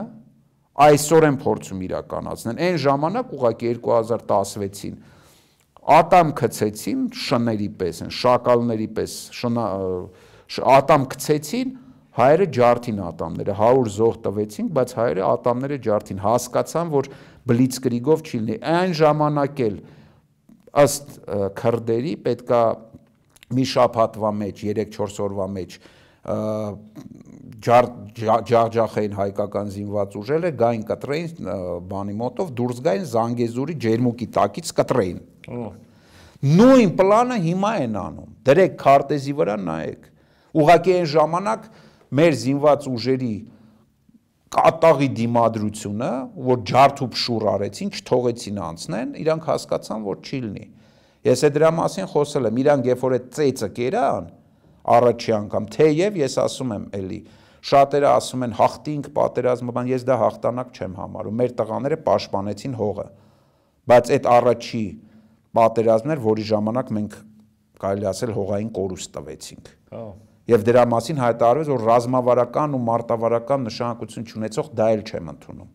այսօր 0.88 1.26
են 1.28 1.36
փորձում 1.44 1.84
իրականացնել։ 1.84 2.60
Այն 2.64 2.80
ժամանակ 2.80 3.34
ուղղակի 3.36 3.70
2016-ին 3.76 4.96
ատամ 5.90 6.32
գցեցին 6.38 7.06
շների 7.18 7.68
պես, 7.80 8.02
շակալների 8.14 8.88
պես, 8.96 9.14
շնա 9.34 9.64
ատամ 10.76 11.06
գցեցին 11.14 11.72
հայերը 12.20 12.46
ջարդին 12.56 13.00
ատամները 13.06 13.54
100 13.58 13.90
զոհ 13.96 14.16
տվեցին, 14.24 14.68
բայց 14.76 14.94
հայերը 14.98 15.24
ատամները 15.30 15.78
ջարդին 15.86 16.22
հասկացան, 16.24 16.90
որ 16.94 17.08
բլիցկրիգով 17.50 18.24
չի 18.26 18.40
լինի։ 18.40 18.56
Այն 18.70 18.94
ժամանակ 19.00 19.62
էլ 19.66 19.76
ըստ 20.84 21.14
քրդերի 21.60 22.14
պետքա 22.26 22.62
մի 23.50 23.64
շաբաթվա 23.70 24.32
մեջ, 24.40 24.64
3-4 24.70 25.22
օրվա 25.26 25.46
մեջ 25.54 25.78
ջախջախային 27.60 29.14
հայկական 29.20 29.70
զինված 29.76 30.16
ուժերը 30.20 30.50
գային 30.60 30.82
կտրեին 30.90 31.52
բանի 31.90 32.16
մոտով 32.20 32.50
դուրս 32.60 32.82
գային 32.86 33.06
Զանգեզուրի 33.14 33.76
ջերմուկի 33.84 34.28
տակից 34.36 34.72
կտրեին 34.80 35.22
Նույն 36.40 36.92
պլանը 36.96 37.36
հիմա 37.44 37.70
են 37.84 37.96
անում։ 38.00 38.28
Դրեք 38.48 38.76
քարտեզի 38.80 39.32
վրա 39.40 39.56
նայեք։ 39.60 40.06
Ուղղակի 40.60 40.94
այն 40.96 41.08
ժամանակ 41.12 41.66
մեր 42.16 42.36
զինված 42.42 42.86
ուժերի 42.90 43.34
կատաղի 44.56 45.08
դիմադրությունը, 45.18 46.08
որ 46.48 46.62
ջարդ 46.70 47.02
ու 47.04 47.08
փշուր 47.12 47.44
արեցին, 47.54 47.92
չթողեցին 48.00 48.62
անցնեն, 48.70 49.12
իրանք 49.20 49.50
հասկացան, 49.50 50.06
որ 50.08 50.16
չի 50.24 50.40
լինի։ 50.46 50.64
Ես 51.28 51.44
է 51.44 51.50
դրա 51.60 51.70
մասին 51.76 52.08
խոսել 52.10 52.48
եմ, 52.50 52.60
իրանք 52.64 52.88
երբ 52.90 53.04
որ 53.04 53.14
այդ 53.20 53.28
ծեծը 53.36 53.68
կերան, 53.76 54.30
առաջի 54.96 55.34
անգամ, 55.36 55.68
թեև 55.76 56.18
ես 56.20 56.36
ասում 56.44 56.74
եմ 56.76 56.86
էլի, 57.00 57.20
շատերը 57.70 58.08
ասում 58.10 58.44
են 58.46 58.54
հաղթինք 58.60 59.10
պատերազմը, 59.16 59.74
բան 59.76 59.90
ես 59.90 60.06
դա 60.08 60.16
հաղթանակ 60.20 60.70
չեմ 60.80 60.94
համարում։ 61.00 61.36
Մեր 61.40 61.54
տղաները 61.60 61.98
պաշտպանեցին 62.06 62.76
հողը։ 62.80 63.06
Բայց 63.90 64.12
այդ 64.16 64.28
առաջի 64.30 64.84
պատերազմներ, 65.60 66.22
որի 66.24 66.46
ժամանակ 66.50 66.92
մենք 67.00 67.18
կարելի 67.80 68.08
ասել 68.10 68.32
հողային 68.36 68.70
կորուստ 68.80 69.12
տվեցինք։ 69.16 69.70
Հա։ 69.90 70.04
Եվ 70.50 70.64
դրա 70.66 70.84
մասին 70.90 71.20
հայտարարվեց, 71.20 71.68
որ 71.70 71.82
ռազմավարական 71.86 72.72
ու 72.74 72.80
մարտավարական 72.86 73.66
նշանակություն 73.68 74.24
չունեցող 74.30 74.70
դա 74.80 74.86
էլ 74.94 75.02
չեմ 75.06 75.28
ընդունում։ 75.30 75.68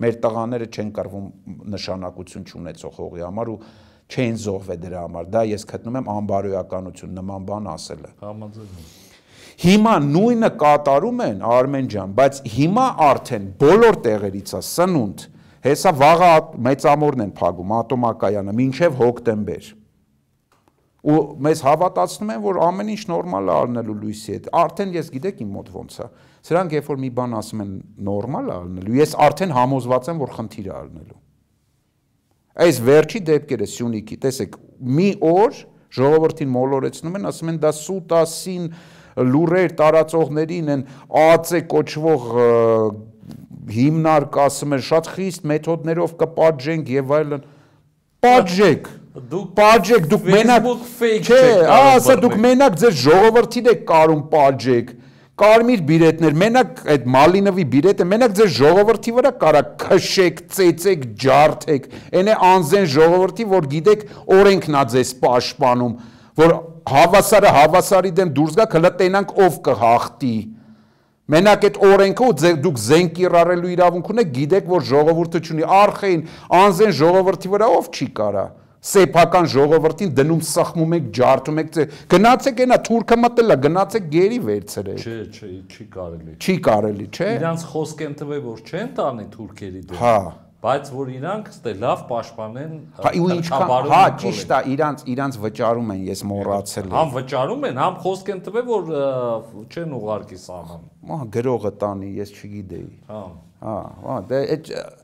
Մեր 0.00 0.18
տղաները 0.24 0.68
չեն 0.70 0.90
կռվում 0.96 1.26
նշանակություն 1.74 2.44
չունեցող 2.50 3.00
հողի 3.00 3.24
համար 3.26 3.50
ու 3.50 3.56
չեն 4.10 4.40
զոհվել 4.44 4.80
դրա 4.84 5.02
համար։ 5.06 5.28
Դա 5.34 5.42
ես 5.50 5.66
գտնում 5.70 5.98
եմ 6.00 6.10
անբարոյականություն 6.14 7.18
նման 7.20 7.50
բան 7.50 7.68
ասելը։ 7.74 8.14
Համաձայն 8.20 8.88
Հիմա 9.60 9.94
նույնը 10.00 10.48
կատարում 10.60 11.18
են 11.20 11.42
Արմեն 11.44 11.88
ջան, 11.92 12.12
բայց 12.16 12.38
հիմա 12.54 12.84
արդեն 13.10 13.48
բոլոր 13.60 13.98
տեղերից 14.06 14.52
է 14.56 14.60
սնունդ 14.70 15.24
Հեսա 15.60 15.90
վաղը 15.92 16.28
մեծամորն 16.64 17.22
են 17.26 17.32
փակում 17.36 17.72
ատոմակայանը 17.76 18.52
մինչև 18.56 18.94
հոկտեմբեր։ 18.96 19.66
Ու 21.10 21.16
մեզ 21.44 21.62
հավատացնում 21.66 22.32
են, 22.32 22.40
որ 22.46 22.60
ամեն 22.64 22.92
ինչ 22.94 23.02
նորմալ 23.10 23.50
է 23.50 23.52
առնելու 23.56 23.96
լույսի 24.00 24.34
հետ։ 24.34 24.48
Արդեն 24.60 24.94
ես 24.96 25.10
գիտեք 25.16 25.42
իմ 25.44 25.52
մոտ 25.56 25.68
ոնց 25.76 25.98
է։ 26.00 26.08
Սրանք 26.48 26.76
երբ 26.76 26.88
որ 26.90 27.00
մի 27.04 27.10
բան 27.20 27.36
ասում 27.40 27.62
են 27.64 27.74
նորմալ 28.08 28.48
է 28.48 28.54
առնելու, 28.56 28.96
ես 29.00 29.14
արդեն 29.28 29.54
համոզված 29.60 30.10
եմ, 30.14 30.24
որ 30.24 30.34
խնդիր 30.40 30.70
է 30.70 30.74
առնելու։ 30.80 31.19
Այս 32.60 32.80
վերջի 32.86 33.20
դեպքերը 33.30 33.68
Սյունիքի, 33.70 34.16
տեսեք, 34.24 34.56
մի 34.98 35.10
օր 35.30 35.60
ժողովրդին 36.00 36.50
մոլորեցնում 36.54 37.18
են, 37.20 37.28
ասում 37.30 37.52
են 37.52 37.60
դա 37.62 37.70
սուտասին 37.78 38.64
լուրեր 39.30 39.72
տարածողներին 39.80 40.72
են 40.74 40.82
ԱԱՑ 41.10 41.62
կոչվող 41.70 42.26
հիմնարկ 43.70 44.38
ասում 44.44 44.74
են 44.76 44.84
շատ 44.86 45.10
խիստ 45.14 45.46
մեթոդներով 45.50 46.14
կպատժենք 46.20 46.90
եւ 46.94 47.12
այլն 47.18 47.44
պատժեք 48.24 48.88
դուք 49.30 49.46
պատժեք 49.58 50.08
դուք 50.10 50.26
մենակ 50.34 50.66
չէ 51.26 51.42
ասա 51.76 52.16
դուք 52.24 52.36
մենակ 52.46 52.78
ձեր 52.82 52.96
ժողովրդին 53.04 53.70
եք 53.74 53.84
կարում 53.90 54.22
պատժեք 54.34 54.92
կարմիր 55.40 55.82
բիրետներ 55.88 56.36
մենակ 56.42 56.80
այդ 56.94 57.08
մալինովի 57.14 57.64
բիրետը 57.74 58.06
մենակ 58.10 58.36
ձեր 58.38 58.50
ժողովրդի 58.56 59.14
վրա 59.16 59.32
կարա 59.40 59.62
քշեք 59.82 60.40
ծեծեք 60.56 61.04
ջարդեք 61.24 61.88
այն 62.20 62.30
է 62.30 62.38
անզեն 62.50 62.88
ժողովրդի 62.94 63.46
որ 63.50 63.68
գիտեք 63.74 64.06
օրենքն 64.36 64.78
է 64.80 64.84
ձեզ 64.94 65.12
պաշտպանում 65.24 65.98
որ 66.40 66.56
հավասարը 66.90 67.52
հավասարի 67.58 68.14
դեմ 68.20 68.32
դուրս 68.40 68.56
գա 68.60 68.68
կլա 68.76 68.94
տենանք 69.00 69.36
ով 69.46 69.60
կհախտի 69.70 70.36
Մենակ 71.30 71.64
այդ 71.68 71.76
օրենքը 71.86 72.26
ու 72.26 72.54
դուք 72.64 72.78
զենք 72.82 73.12
կիրառելու 73.14 73.68
իրավունք 73.70 74.08
ունեք, 74.10 74.30
գիտեք, 74.34 74.64
որ 74.66 74.86
ժողովուրդը 74.88 75.40
ունի 75.54 75.66
արխային, 75.76 76.24
անզեն 76.58 76.94
ժողովրդի 77.00 77.50
վրա 77.52 77.68
ով 77.76 77.90
չի 77.94 78.08
կարա 78.16 78.42
սեփական 78.80 79.48
ժողովրդին 79.52 80.12
դնում 80.16 80.42
սխմում 80.50 80.94
եք, 80.96 81.08
ջարդում 81.20 81.60
եք, 81.60 81.80
գնացեք 82.14 82.62
այնա 82.64 82.78
թուրքը 82.88 83.18
մտելա, 83.24 83.56
գնացեք 83.66 84.06
գերի 84.14 84.38
վերցրեք։ 84.50 85.02
Չէ, 85.04 85.16
չէ, 85.36 85.50
չի 85.68 85.88
կարելի։ 85.96 86.36
Չի 86.40 86.54
կարելի, 86.70 87.08
չէ։ 87.10 87.32
Իրանց 87.40 87.66
խոսք 87.74 88.06
են 88.08 88.14
տվել, 88.20 88.46
որ 88.46 88.62
չեն 88.70 88.94
տանի 89.00 89.26
թուրքերի 89.36 89.84
դեմ։ 89.90 90.00
Հա 90.00 90.16
բայց 90.60 90.88
որ 90.92 91.10
իրանք 91.16 91.46
ստե 91.54 91.72
լավ 91.80 92.00
պաշտպանեն 92.10 92.72
հա 93.00 93.12
ու 93.16 93.28
ինչքան 93.36 93.86
հա 93.90 94.00
ճիշտ 94.22 94.50
է 94.56 94.58
իրանց 94.74 95.04
իրանց 95.14 95.38
վճարում 95.44 95.92
են 95.94 96.02
ես 96.10 96.22
մոռացել 96.30 96.88
եմ 96.90 96.96
համ 96.96 97.12
վճարում 97.14 97.68
են 97.70 97.80
համ 97.80 98.00
խոսք 98.04 98.32
են 98.34 98.42
տվել 98.48 98.66
որ 98.70 98.90
չեն 99.70 99.94
ուղարկի 100.00 100.40
սահման 100.44 100.82
հա 101.12 101.20
գրողը 101.36 101.72
տանի 101.84 102.10
ես 102.20 102.34
չգիտեի 102.40 102.90
հա 103.08 103.22
Հա, 103.60 103.72
հա, 104.00 104.14
դե 104.24 104.38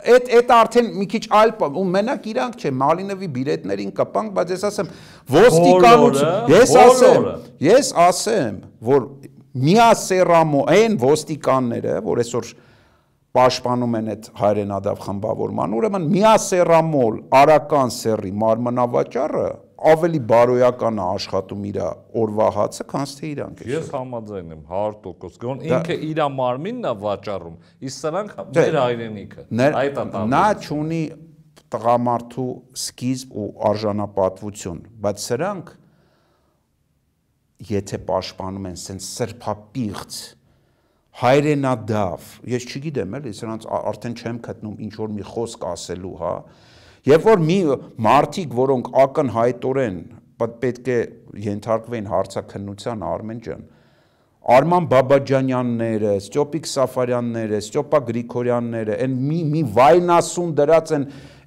այդ 0.09 0.29
այդ 0.33 0.53
արդեն 0.57 0.87
մի 0.97 1.07
քիչ 1.13 1.21
այլ 1.39 1.51
ու 1.67 1.83
մենակ 1.93 2.29
իրանք 2.31 2.55
չէ, 2.57 2.71
Մալինովի 2.81 3.27
բիլետներին 3.35 3.91
կպանք, 3.99 4.31
բայց 4.39 4.53
ես 4.55 4.65
ասեմ, 4.71 4.89
ոստիկանություն, 5.35 6.55
ես 6.55 6.73
ասեմ, 6.81 7.27
ես 7.67 7.91
ասեմ, 8.07 8.57
որ 8.89 9.05
միասերամո 9.67 10.63
այն 10.73 10.97
ոստիկանները, 11.05 11.99
որ 12.09 12.23
այսօր 12.25 12.49
պաշտպանում 13.37 13.95
են 14.01 14.11
այդ 14.15 14.29
հայրենադավ 14.41 15.05
խմբավորման, 15.07 15.77
ուրեմն 15.77 16.09
միասերամոլ 16.17 17.23
արական 17.41 17.95
սերի 17.97 18.33
մարմնավաճառը 18.43 19.47
ավելի 19.77 20.21
բարոյական 20.31 20.99
է 20.99 21.05
աշխատում 21.05 21.65
իր 21.69 21.79
օրվա 22.17 22.47
հացը, 22.57 22.87
քան 22.91 23.11
թե 23.17 23.27
իրանք 23.31 23.61
է։ 23.61 23.67
Ես 23.75 23.91
համաձայն 23.93 24.55
եմ 24.57 24.63
100%։ 24.73 25.41
Գոն 25.43 25.61
ինքը 25.69 25.97
իր 26.07 26.21
մարմինն 26.37 26.89
է 26.89 26.93
վաճառում, 27.03 27.57
իսկ 27.91 28.07
սրանք 28.07 28.37
մեր 28.57 28.79
հայրենիքը։ 28.81 29.47
Այդ 29.83 30.01
է 30.01 30.23
Նա 30.33 30.45
ճունի 30.65 31.03
տղամարդու 31.77 32.49
սկիզբ 32.87 33.37
ու 33.37 33.47
արժանապատվություն, 33.69 34.81
բայց 35.05 35.27
սրանք 35.27 35.73
եթե 37.77 38.01
պաշտպանում 38.07 38.69
են 38.71 38.81
սենց 38.81 39.07
սրբապիղծ 39.17 40.19
հայրենադավ, 41.17 42.25
ես 42.53 42.67
չգիտեմ 42.71 43.15
էլի, 43.17 43.33
սրանց 43.39 43.63
արդեն 43.77 44.17
չեմ 44.21 44.41
գտնում 44.47 44.75
ինչ 44.87 44.93
որ 45.01 45.15
մի 45.17 45.25
խոսք 45.31 45.63
ասելու, 45.71 46.17
հա։ 46.21 46.33
Երբ 47.07 47.25
որ 47.31 47.43
մի 47.47 47.59
մարտիկ, 48.07 48.57
որոնք 48.59 48.91
ակնհայտորեն 49.05 49.99
պետք 50.43 50.91
է 50.93 50.99
ենթարկվեն 51.47 52.11
հարցակնության 52.13 53.05
Արմեն 53.07 53.41
ջան, 53.47 53.65
Արման 54.47 54.85
Բաբաջանյանները, 54.91 56.11
Ստյոպիկ 56.21 56.69
Սաֆարյանները, 56.71 57.59
Ստյոպա 57.65 58.01
Գրիգորյանները, 58.11 58.99
այն 59.07 59.17
մի 59.31 59.39
մի 59.55 59.63
վայնասուն 59.75 60.53
դրած 60.61 60.93
են 60.99 61.07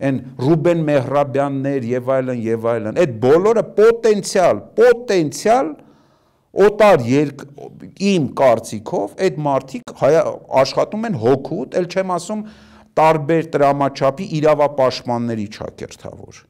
այն 0.09 0.17
Ռուբեն 0.43 0.81
Մեհրաբյաններ 0.89 1.87
եւ 1.93 2.11
այլն 2.15 2.41
եւ 2.47 2.67
այլն։ 2.73 2.99
Այդ 3.03 3.13
բոլորը 3.23 3.63
պոտենցիալ, 3.77 4.59
պոտենցիալ 4.79 5.71
օտար 6.49 7.05
երկ 7.09 7.43
իմ 8.09 8.29
կարծիքով 8.39 9.23
այդ 9.25 9.41
մարդիկ 9.45 9.95
աշխատում 10.63 11.09
են 11.09 11.17
հոգուտ, 11.23 11.79
ել 11.79 11.89
չեմ 11.93 12.13
ասում 12.17 12.45
տարբեր 12.99 13.49
տրամաչափի 13.53 14.29
իրավապաշտպանների 14.39 15.49
ճակերտավոր 15.59 16.45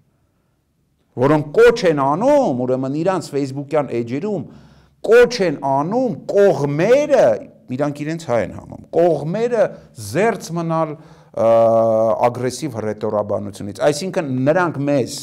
որոնք 1.19 1.47
կոչ 1.55 1.77
են 1.89 2.01
անում, 2.03 2.59
ուրեմն 2.63 2.97
իրանց 2.99 3.29
Facebook-յան 3.33 3.89
էջերում 3.99 4.43
կոչ 5.09 5.33
են 5.47 5.57
անում 5.69 6.15
կողմերը, 6.29 7.25
իրանք 7.75 8.01
իրենց 8.03 8.25
հայ 8.29 8.39
են 8.45 8.53
համում, 8.59 8.85
կողմերը 8.95 9.65
զերծ 10.09 10.49
մնալ 10.59 10.93
ագրեսիվ 12.29 12.77
հռետորաբանությունից։ 12.79 13.81
Այսինքն 13.89 14.31
նրանք 14.47 14.79
մեզ, 14.89 15.17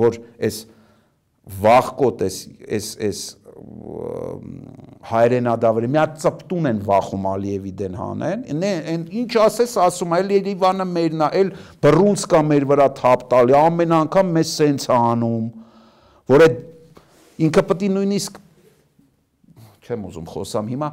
որ 0.00 0.20
այս 0.48 0.60
վախկոտ 1.60 2.24
էս 2.28 2.36
էս 2.78 2.90
էս 3.10 3.22
հայրենադավերը 5.10 5.88
մի 5.90 5.98
հատ 6.00 6.16
ծպտուն 6.22 6.68
են 6.70 6.80
վախում 6.86 7.26
Ալիևի 7.30 7.72
դեն 7.78 7.94
հանեն, 8.00 8.42
այն 8.90 9.04
ինչ 9.20 9.30
ասես 9.44 9.74
ասում, 9.84 10.14
այլ 10.16 10.32
Երևանը 10.34 10.86
մերն 10.90 11.22
է, 11.22 11.28
այլ 11.40 11.52
բռունցկա 11.86 12.40
մեր 12.50 12.66
վրա 12.72 12.88
թափ 12.98 13.24
տալի, 13.30 13.56
ամեն 13.60 13.94
անգամ 14.00 14.32
մեզ 14.36 14.52
սենց 14.60 14.86
է 14.90 14.94
անում, 14.96 15.46
որ 16.34 16.44
այդ 16.46 16.58
ինքը 17.46 17.64
պետք 17.70 17.86
է 17.86 17.92
նույնիսկ 17.94 18.40
չեմ 19.86 20.06
ուզում 20.10 20.28
խոսամ 20.34 20.70
հիմա 20.74 20.90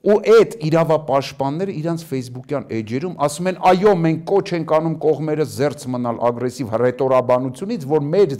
ու 0.00 0.14
այդ 0.32 0.54
իրավապաշտպանները 0.64 1.72
իրանց 1.76 2.02
Facebook-յան 2.08 2.70
էջերում 2.72 3.16
ասում 3.26 3.48
են 3.50 3.58
այո 3.70 3.90
մենք 4.00 4.22
կոչ 4.30 4.44
ենք 4.56 4.72
անում 4.76 4.94
կողմերը 5.02 5.46
զերծ 5.54 5.84
մնալ 5.92 6.20
ագրեսիվ 6.28 6.72
ռետորաբանությունից 6.82 7.84
որ 7.90 8.06
մեր 8.14 8.32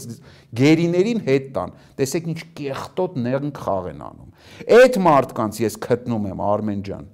գերիներին 0.60 1.20
հետ 1.28 1.50
տան 1.58 1.74
տեսեք 2.00 2.30
ինչ 2.32 2.40
կեղտոտ 2.60 3.20
նեղն 3.28 3.52
խաղ 3.60 3.90
են 3.92 4.02
անում 4.08 4.80
այդ 4.80 4.98
մարդկանց 5.04 5.60
ես 5.66 5.78
գտնում 5.84 6.28
եմ 6.32 6.42
Արմեն 6.48 6.82
ջան 6.88 7.06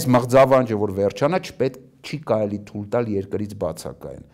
այս 0.00 0.08
մղձավանջը 0.16 0.80
որ 0.80 0.96
վերջանա 0.96 1.44
չպետք 1.44 1.86
չի 2.00 2.18
կարելի 2.30 2.58
թույլ 2.70 2.90
տալ 2.94 3.08
երկրից 3.20 3.56
բացակայեն 3.60 4.24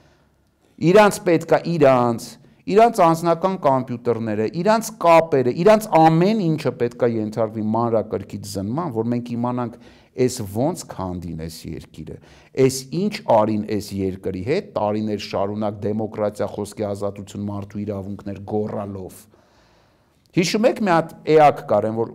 իրանց 0.94 1.18
պետքա 1.26 1.58
իրանց 1.74 2.26
իրանց 2.66 2.98
անձնական 3.04 3.56
համբյուտերները, 3.62 4.46
իրանց 4.58 4.88
կապերը, 5.02 5.52
իրանց 5.62 5.84
ամեն 6.00 6.40
ինչը 6.46 6.72
պետքա 6.80 7.08
ենթարկվի 7.14 7.62
մանրակրկիտ 7.76 8.48
զնման, 8.50 8.88
որ 8.96 9.06
մենք 9.12 9.30
իմանանք 9.36 9.76
այս 10.26 10.38
ոնց 10.56 10.82
քանդին 10.90 11.44
այս 11.46 11.58
երկիրը, 11.70 12.16
այս 12.66 12.78
ինչ 12.98 13.14
արին 13.36 13.64
այս 13.76 13.90
երկրի 14.00 14.42
հետ 14.46 14.70
տարիներ 14.76 15.22
շարունակ 15.26 15.78
դեմոկրատիա, 15.86 16.48
խոսքի 16.56 16.86
ազատություն, 16.90 17.44
մարդու 17.46 17.82
իրավունքներ 17.84 18.40
գոռալով։ 18.50 19.20
Հիշում 20.36 20.66
եք 20.72 20.80
մի 20.86 20.92
հատ 20.96 21.14
էակ 21.36 21.62
կար, 21.70 21.88
որ 21.96 22.10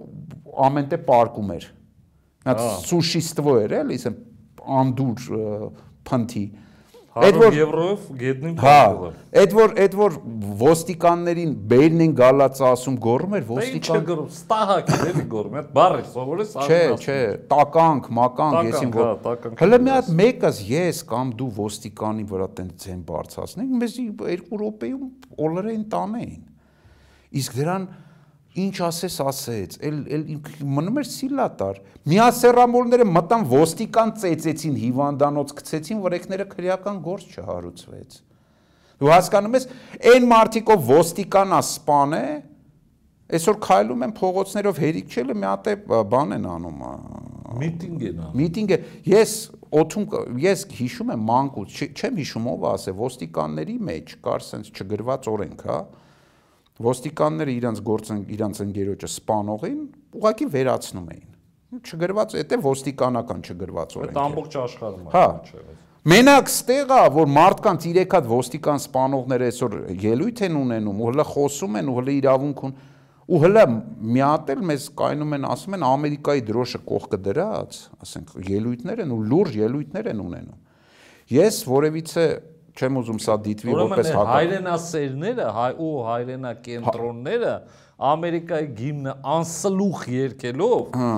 ամենտե 0.68 1.00
պարկում 1.08 1.54
էր։ 1.56 1.70
հատ 2.52 2.62
սուշիստվո 2.90 3.56
էր, 3.62 3.78
էլի, 3.82 3.98
ասեմ 4.02 4.20
անդուր 4.82 5.30
փնթի 6.10 6.44
100 7.12 7.48
եվրոյով 7.52 8.04
գետնին 8.22 8.52
փոխը։ 8.56 9.08
Այդ 9.42 9.54
որ 9.58 9.74
այդ 9.84 9.96
որ 10.00 10.14
ոստիկաններին 10.62 11.50
բերն 11.72 12.04
են 12.06 12.14
գալած 12.16 12.62
ասում 12.70 13.00
գոռում 13.04 13.34
էր 13.36 13.44
ոստիկան։ 13.50 13.98
Ինչ 14.00 14.06
գոռում, 14.12 14.30
ստահակ 14.32 14.92
էր 14.96 15.04
էլի 15.10 15.26
գոռում, 15.34 15.58
այդ 15.60 15.74
բառը 15.76 16.06
սովորես 16.14 16.54
ասում։ 16.62 16.72
Չէ, 16.72 16.80
չէ, 17.04 17.18
տականք, 17.52 18.08
մականք, 18.16 18.60
եսին 18.72 18.94
որ։ 18.96 19.60
Հələ 19.60 19.82
մի 19.82 19.92
հատ 19.92 20.12
մեկս 20.22 20.62
ես 20.72 21.02
կամ 21.12 21.34
դու 21.42 21.50
ոստիկանի 21.60 22.26
վրա 22.32 22.48
տենց 22.62 22.86
ձեն 22.86 23.02
բարձրացնենք, 23.12 23.76
մեզ 23.82 23.98
2 24.22 24.40
րոպեում 24.62 25.12
օլրեն 25.52 25.84
տանեին։ 25.92 26.42
Իսկ 27.42 27.60
դրան 27.60 27.92
ինչ 28.52 28.76
ասես 28.84 29.16
ասեց, 29.24 29.76
էլ 29.88 30.00
էլ 30.12 30.24
մնում 30.76 31.00
էր 31.00 31.08
սիլատար։ 31.08 31.78
Միասերամոլները 32.12 33.06
մտան 33.08 33.46
ոստիկան 33.52 34.12
ծեծեցին, 34.22 34.76
հիվանդանոց 34.82 35.54
գցեցին, 35.62 36.02
վրեքները 36.04 36.48
քրեական 36.52 37.00
գործ 37.06 37.38
չհարուցվեց։ 37.40 38.18
Դու 39.02 39.12
հասկանում 39.12 39.56
ես, 39.58 39.68
այն 40.12 40.28
մարտիկով 40.32 40.92
ոստիկանա 40.92 41.62
սպան 41.72 42.18
է, 42.18 42.26
այսօր 43.32 43.58
քայլում 43.64 44.06
են 44.06 44.14
փողոցներով 44.20 44.84
հերիք 44.84 45.16
չելը 45.16 45.38
մի 45.40 45.48
հատ 45.48 45.72
է 45.72 45.76
բան 46.12 46.36
են 46.36 46.48
անում։ 46.52 46.84
Միտինգ 47.62 48.04
են 48.12 48.20
անում։ 48.20 48.38
Միտինգ 48.42 48.76
է։ 48.76 48.80
Ես 49.12 49.34
օթում 49.72 50.06
ես 50.44 50.66
հիշում 50.76 51.12
եմ 51.16 51.26
մանկուց, 51.32 51.80
չեմ 51.96 52.20
հիշում 52.22 52.48
ով 52.52 52.66
ասե, 52.72 52.94
ոստիկանների 53.00 53.76
մեջ 53.88 54.14
կար 54.28 54.44
sense 54.44 54.76
չգրված 54.76 55.30
օրենք, 55.32 55.64
հա 55.72 55.80
ոստիկանները 56.82 57.56
իրանց 57.58 57.82
գործն 57.90 58.22
իրանց 58.36 58.62
ընկերոջը 58.66 59.10
սպանողին 59.12 59.82
ուղակի 60.22 60.48
վերացնում 60.56 61.10
էին 61.16 61.28
չգրված 61.82 62.36
էտե 62.42 62.60
ոստիկանական 62.66 63.44
չգրված 63.48 63.98
օրենք 64.02 64.12
այդ 64.12 64.22
ամբողջ 64.22 64.56
աշխարհում 64.62 65.12
հա 65.12 65.26
մենակ 66.12 66.48
ստեղա 66.52 67.02
որ 67.16 67.28
մարդկանց 67.36 67.84
3 67.92 68.06
հատ 68.12 68.30
ոստիկան 68.32 68.82
սպանողները 68.82 69.50
այսօր 69.52 69.76
ելույթ 70.02 70.42
են 70.48 70.58
ունենում 70.62 71.02
ու 71.02 71.12
հլը 71.12 71.26
խոսում 71.32 71.78
են 71.82 71.92
ու 71.92 71.98
հլը 72.02 72.16
իրավունք 72.22 72.64
ունեն 72.66 72.80
ու 73.32 73.40
հլը 73.40 73.64
մի 74.12 74.24
հատ 74.26 74.50
էլ 74.52 74.64
մեզ 74.68 74.86
կայնում 75.00 75.36
են 75.38 75.46
ասում 75.48 75.76
են 75.78 75.84
ամերիկայի 75.88 76.42
դրոշը 76.48 76.80
կողքը 76.90 77.20
դրած 77.28 77.78
ասենք 78.04 78.34
ելույթներ 78.50 79.04
են 79.06 79.14
ու 79.16 79.20
լուրջ 79.32 79.58
ելույթներ 79.62 80.10
են 80.12 80.24
ունենում 80.26 80.58
ես 81.32 81.60
որևիցե 81.72 82.26
չեմ 82.78 83.00
ուզում 83.02 83.20
սա 83.22 83.36
դիտվի 83.46 83.76
որպես 83.78 84.10
հակա 84.16 84.36
հայրենասերները 84.36 85.48
հայ 85.58 85.72
ու 85.86 85.92
հայրենա 86.08 86.54
կենտրոնները 86.68 87.56
ամերիկայի 88.12 88.70
գիմնը 88.78 89.16
անսլուխ 89.36 90.06
երկելով 90.16 90.96
հա։ 91.02 91.12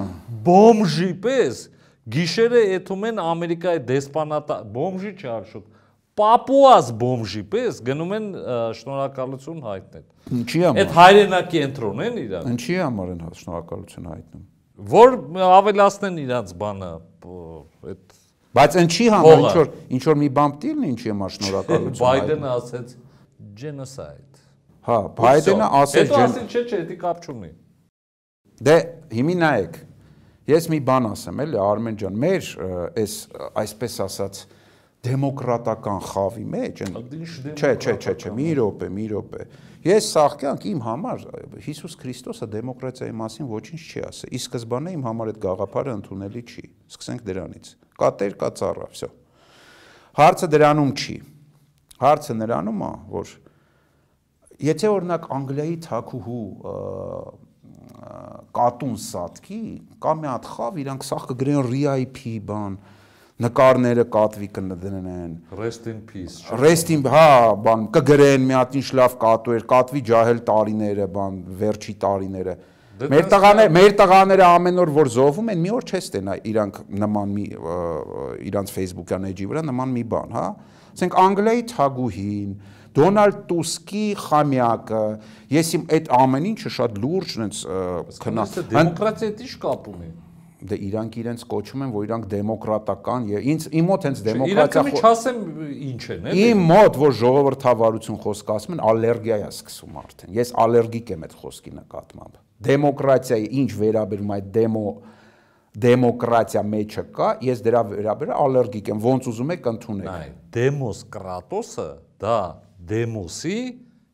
բոմժի 0.48 1.12
պես 1.24 1.62
գիշերը 2.14 2.64
եթում 2.74 3.06
են 3.10 3.22
ամերիկայի 3.24 3.84
դեսպանատա 3.92 4.58
բոմժի 4.74 5.14
չարշուտ 5.24 5.70
պապուաս 6.20 6.90
բոմժի 7.02 7.44
պես 7.54 7.80
գնում 7.88 8.12
են 8.18 8.26
շնորհակալություն 8.80 9.62
հայտնել 9.66 10.38
ինչի 10.40 10.60
համար? 10.64 10.82
Այդ 10.84 10.92
հայրենա 10.98 11.40
կենտրոն 11.54 12.04
են 12.08 12.20
իրար 12.24 12.50
ինչի 12.54 12.76
համար 12.84 13.14
են 13.14 13.24
շնորհակալություն 13.40 14.10
հայտնում? 14.12 14.44
Որ 14.94 15.18
ավելացնեն 15.48 16.20
իրանց 16.24 16.54
բանը 16.60 16.92
այդ 17.94 18.14
Բայց 18.54 18.76
ինչի 18.84 19.06
համար 19.10 19.40
ինչ 19.42 19.52
որ 19.58 19.70
ինչ 19.98 20.04
որ 20.06 20.18
մի 20.22 20.28
բան 20.38 20.52
պիտի 20.54 20.74
լինի 20.74 20.90
ինչի 20.94 21.10
համար 21.10 21.32
շնորհակալություն։ 21.36 22.04
Բայդենը 22.04 22.50
ասեց 22.54 22.92
genocide։ 23.58 24.42
Հա, 24.86 24.98
Բայդենը 25.18 25.70
ասեց 25.80 26.04
Հետո 26.04 26.20
ասել 26.24 26.46
չէ, 26.54 26.62
չէ, 26.70 26.82
դա 26.92 26.98
կապ 27.02 27.24
չունի։ 27.26 27.50
Դե 28.68 28.76
հիմի 29.18 29.36
նայեք։ 29.42 29.80
Ես 30.54 30.68
մի 30.70 30.80
բան 30.86 31.10
ասեմ, 31.10 31.42
էլի 31.44 31.60
Արմեն 31.64 31.98
ջան, 32.04 32.18
մեր 32.24 32.48
այս 33.02 33.16
այսպես 33.64 33.96
ասած 34.06 34.42
դեմոկրատական 35.04 36.02
խավի 36.14 36.44
մեջ 36.54 36.82
են 36.84 36.98
Չէ, 37.58 37.72
չէ, 37.80 37.96
չէ, 37.98 38.14
չէ, 38.14 38.32
մի 38.38 38.50
րոպե, 38.60 38.90
մի 38.98 39.08
րոպե։ 39.14 39.48
Ես 39.88 40.10
սաղքյանք 40.14 40.68
իմ 40.70 40.84
համար 40.84 41.26
Հիսուս 41.66 41.98
Քրիստոսը 42.04 42.48
դեմոկրատիայի 42.54 43.16
մասին 43.24 43.50
ոչինչ 43.50 43.82
չի 43.84 44.04
ասել։ 44.08 44.32
Ի 44.32 44.42
սկզբանե 44.44 44.94
իմ 44.96 45.08
համար 45.10 45.32
այդ 45.34 45.42
գաղափարը 45.44 45.96
ընդունելի 46.00 46.44
չի։ 46.54 46.64
Սկսենք 46.94 47.26
դրանից 47.28 47.74
կա 48.00 48.10
տեր, 48.20 48.36
կա 48.40 48.50
ծառա, 48.60 48.88
վсё։ 48.94 49.10
Հարցը 50.20 50.50
դրանում 50.54 50.92
չի։ 50.94 51.16
Հարցը 52.04 52.36
նրանում 52.40 52.84
է, 52.84 52.92
որ 53.14 53.34
եթե 54.64 54.90
օրինակ 54.94 55.30
Անգլիայի 55.38 55.78
թակուհու 55.88 56.48
կատուն 58.54 58.98
սատկի, 59.04 59.62
կա 60.04 60.18
մի 60.20 60.30
հատ 60.30 60.50
խավ, 60.54 60.82
իրանք 60.84 61.08
սա 61.08 61.20
կգրեն 61.30 61.62
RIP 61.70 62.20
բան, 62.50 62.76
նկարները 63.44 64.04
կատվի 64.14 64.48
կդնեն 64.56 65.32
rest 65.58 65.88
in 65.90 66.04
peace 66.10 66.36
rest 66.62 66.92
in 66.94 67.02
հա 67.10 67.56
բան 67.66 67.88
կգրեն 67.96 68.46
մի 68.46 68.56
հատ 68.60 68.76
ինչ 68.78 68.86
լավ 69.00 69.16
կատու 69.24 69.56
էր 69.58 69.66
կատվի 69.72 70.02
ջահել 70.10 70.42
տարիները 70.50 71.08
բան 71.16 71.40
վերջի 71.64 71.96
տարիները 72.04 72.54
Դե 72.54 72.73
մեր 73.02 73.28
տղաները, 73.32 73.72
մեր 73.74 73.96
տղաները 74.00 74.46
ամեն 74.48 74.82
օր 74.84 74.92
որ 74.94 75.10
զոհվում 75.14 75.50
են, 75.54 75.62
մի 75.64 75.72
օր 75.74 75.88
չես 75.90 76.10
տենա 76.14 76.36
իրանք 76.52 76.80
նման 77.04 77.32
մի 77.34 77.46
իրանց 78.50 78.74
Facebook-յան 78.76 79.28
էջի 79.32 79.48
վրա 79.50 79.64
նման 79.70 79.96
մի 79.98 80.04
բան, 80.14 80.36
հա։ 80.38 80.46
Ասենք 80.94 81.18
Անգլիայի 81.24 81.64
թագուհին, 81.74 82.52
Դոնալդ 82.94 83.40
Տուսկի 83.50 84.04
խամյակը, 84.22 85.06
ես 85.58 85.72
իմ 85.80 85.88
այդ 85.98 86.12
ամեն 86.20 86.50
ինչը 86.54 86.74
շատ 86.78 87.00
լուրջ 87.02 87.34
նենց 87.42 87.64
քնա։ 88.22 88.46
Դեմոկրատիա 88.74 89.32
դի 89.40 89.48
ինչ 89.50 89.58
կապ 89.64 89.90
ունի 89.94 90.12
դե 90.70 90.78
իրանք 90.88 91.18
իրենց 91.24 91.44
կոչում 91.54 91.84
են, 91.84 91.92
որ 91.94 92.06
իրանք 92.08 92.28
դեմոկրատական 92.34 93.28
եւ 93.34 93.48
ինձ 93.54 93.68
իմ 93.80 93.88
մոտ 93.90 94.08
հենց 94.08 94.22
դեմոկրատիա 94.28 94.84
Իրանք 94.84 95.04
չասեմ 95.04 95.42
ինչ 95.90 96.04
են, 96.14 96.28
էլի։ 96.34 96.46
Իմ 96.54 96.64
մոտ 96.74 97.00
որ 97.04 97.16
ժողովրդավարություն 97.24 98.20
խոսք 98.24 98.54
ասում 98.54 98.76
են, 98.78 98.84
ալերգիա 98.94 99.40
է 99.44 99.50
սկսում 99.54 100.00
արդեն։ 100.04 100.38
Ես 100.40 100.54
ալերգիկ 100.64 101.14
եմ 101.14 101.28
այդ 101.28 101.36
խոսքի 101.44 101.74
նկատմամբ 101.84 102.40
դեմոկրատիայի 102.64 103.48
ինչ 103.64 103.72
վերաբերում 103.84 104.34
այդ 104.34 104.50
դեմո 104.54 104.86
դեմոկրատիա 105.84 106.62
մեջը 106.70 107.04
կա, 107.18 107.30
ես 107.44 107.62
դրա 107.66 107.82
վերաբերյալ 107.90 108.42
ալերգիկ 108.44 108.92
եմ, 108.94 109.00
ոնց 109.04 109.30
ուզում 109.32 109.54
եք 109.56 109.70
ընդունեք։ 109.74 110.10
Այ 110.14 110.28
դեմոս 110.54 111.00
կրատոսը 111.16 111.88
դա 112.24 112.38
դեմոսի 112.94 113.58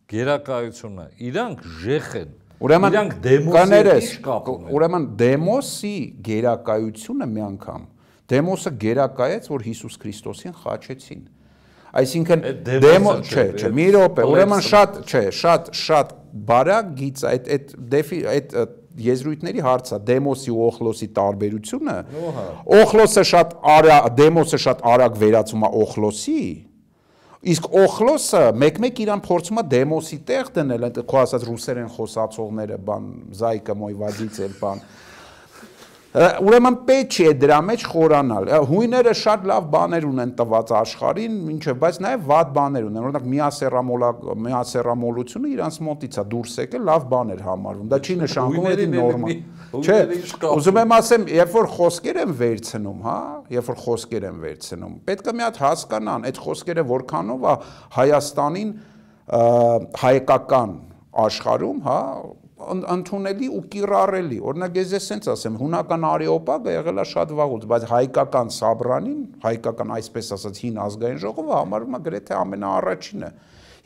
գերակայությունը։ 0.10 1.06
Իրանք 1.30 1.66
ժեխ 1.84 2.08
են։ 2.20 2.32
Ուրեմն 2.60 3.14
դեմոսի 3.24 4.20
Ուրեմն 4.76 5.05
դեմոսի 5.20 5.95
գերակայությունը 6.28 7.28
մի 7.30 7.45
անգամ 7.49 7.86
դեմոսը 8.30 8.74
գերակայեց, 8.84 9.49
որ 9.49 9.64
Հիսուս 9.66 9.99
Քրիստոսին 10.03 10.55
խաչեցին։ 10.64 11.22
Այսինքն 11.99 12.43
դեմո 12.84 13.14
չէ, 13.26 13.45
չէ, 13.57 13.70
մի 13.74 13.86
րոպե, 13.95 14.26
ուրեմն 14.30 14.66
շատ, 14.68 14.99
չէ, 15.10 15.22
շատ 15.39 15.72
շատ 15.80 16.12
բարակ 16.49 16.91
գիծ 16.99 17.24
այդ 17.32 17.49
այդ 17.55 17.72
դեֆի 17.93 18.20
այդ 18.34 18.53
եզրույթների 18.99 19.64
հարցը 19.66 19.99
դեմոսի 20.10 20.53
ու 20.53 20.62
օխլոսի 20.68 21.07
տարբերությունը 21.18 21.95
օխլոսը 22.80 23.24
շատ 23.32 23.55
արա 23.74 23.97
դեմոսը 24.20 24.60
շատ 24.66 24.84
արագ 24.93 25.18
վերածում 25.24 25.66
է 25.66 25.70
օխլոսի 25.80 26.43
Իսկ 27.40 27.68
Օխլոսը 27.72 28.40
մեկ-մեկ 28.60 28.98
իրան 29.00 29.22
փորձում 29.24 29.60
է 29.62 29.64
դեմոսի 29.72 30.18
տեղ 30.28 30.50
դնել, 30.58 30.86
այդ 30.90 30.98
քո 31.08 31.20
ասած 31.22 31.46
ռուսերեն 31.48 31.92
խոսացողները, 31.94 32.80
բան, 32.90 33.06
զայկը 33.40 33.76
մոյ 33.80 33.96
վադիցել, 34.02 34.58
բան 34.60 34.82
Ուրեմն 36.20 36.76
պետք 36.84 37.15
չի 37.15 37.26
դրա 37.39 37.57
մեջ 37.63 37.84
խորանալ։ 37.88 38.49
Հույները 38.67 39.11
շատ 39.15 39.45
լավ 39.49 39.67
բաներ 39.72 40.07
ունեն 40.09 40.32
տված 40.39 40.72
աշխարհին, 40.80 41.36
ինչը, 41.53 41.76
բայց 41.80 41.99
նաև 42.03 42.26
վատ 42.32 42.49
բաներ 42.57 42.88
ունեն։ 42.89 43.05
Օրինակ 43.09 43.28
միասերամոլա 43.34 44.09
միասերամոլությունը 44.47 45.51
իրանց 45.53 45.78
մոտից 45.88 46.17
է 46.20 46.26
դուրս 46.34 46.55
եկել, 46.59 46.84
լավ 46.89 47.05
բաներ 47.13 47.43
համարվում։ 47.47 47.88
Դա 47.93 47.99
չի 48.03 48.17
նշանակում 48.20 48.67
որ 48.67 48.76
դա 48.80 48.89
նորմալ։ 48.95 49.39
Չէ, 49.80 49.97
ուզում 50.49 50.82
եմ 50.82 50.93
ասեմ, 50.97 51.26
երբ 51.39 51.55
որ 51.55 51.67
խոսքեր 51.78 52.20
են 52.26 52.36
վերցնում, 52.39 53.01
հա, 53.05 53.17
երբ 53.53 53.70
որ 53.70 53.80
խոսքեր 53.86 54.28
են 54.30 54.39
վերցնում, 54.43 54.93
պետք 55.07 55.30
է 55.30 55.34
մի 55.39 55.45
հատ 55.45 55.59
հասկանան, 55.63 56.26
այդ 56.30 56.39
խոսքերը 56.49 56.86
որքանով 56.89 57.45
է 57.45 57.55
Հայաստանին 57.99 58.72
հայկական 59.99 60.74
աշխարհում, 61.30 61.84
հա, 61.86 61.99
ընդունելի 62.60 63.47
ու 63.55 63.62
կիրառելի։ 63.72 64.38
Օրինակ 64.51 64.78
ես 64.80 64.95
ես 64.97 65.05
sense 65.10 65.32
ասեմ, 65.32 65.60
հունական 65.62 66.07
արեոպագը 66.10 66.74
եղել 66.74 66.99
է 66.99 67.05
շատ 67.12 67.30
վաղուց, 67.39 67.68
բայց 67.72 67.86
հայկական 67.91 68.51
Սաբրանին, 68.55 69.22
հայկական 69.45 69.93
այսպես 69.95 70.32
ասած 70.36 70.60
հին 70.66 70.82
ազգային 70.84 71.22
ժողովը 71.24 71.55
համարվում 71.55 71.95
է 71.95 72.01
գրեթե 72.10 72.36
ամենաառաջինը։ 72.39 73.32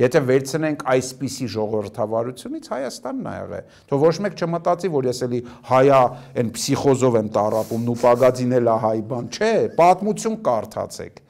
Եթե 0.01 0.21
վերցնենք 0.25 0.85
այսպիսի 0.89 1.47
ժողովրդավարությունից 1.53 2.69
Հայաստանն 2.73 3.27
ա 3.29 3.33
եղել, 3.35 3.67
թող 3.91 4.01
ոչ 4.03 4.15
մեկ 4.25 4.39
չմտածի, 4.41 4.89
որ 4.93 5.09
ես 5.11 5.19
էլի 5.27 5.41
հայա 5.69 5.99
այն 6.41 6.49
փսիխոզով 6.57 7.17
եմ 7.21 7.29
տարապում, 7.37 7.85
նու 7.85 7.97
պագածին 8.01 8.57
էլ 8.57 8.71
է 8.73 8.77
հայ 8.87 8.97
բան, 9.13 9.29
չէ, 9.37 9.53
պատմություն 9.77 10.39
կարդացեք։ 10.49 11.21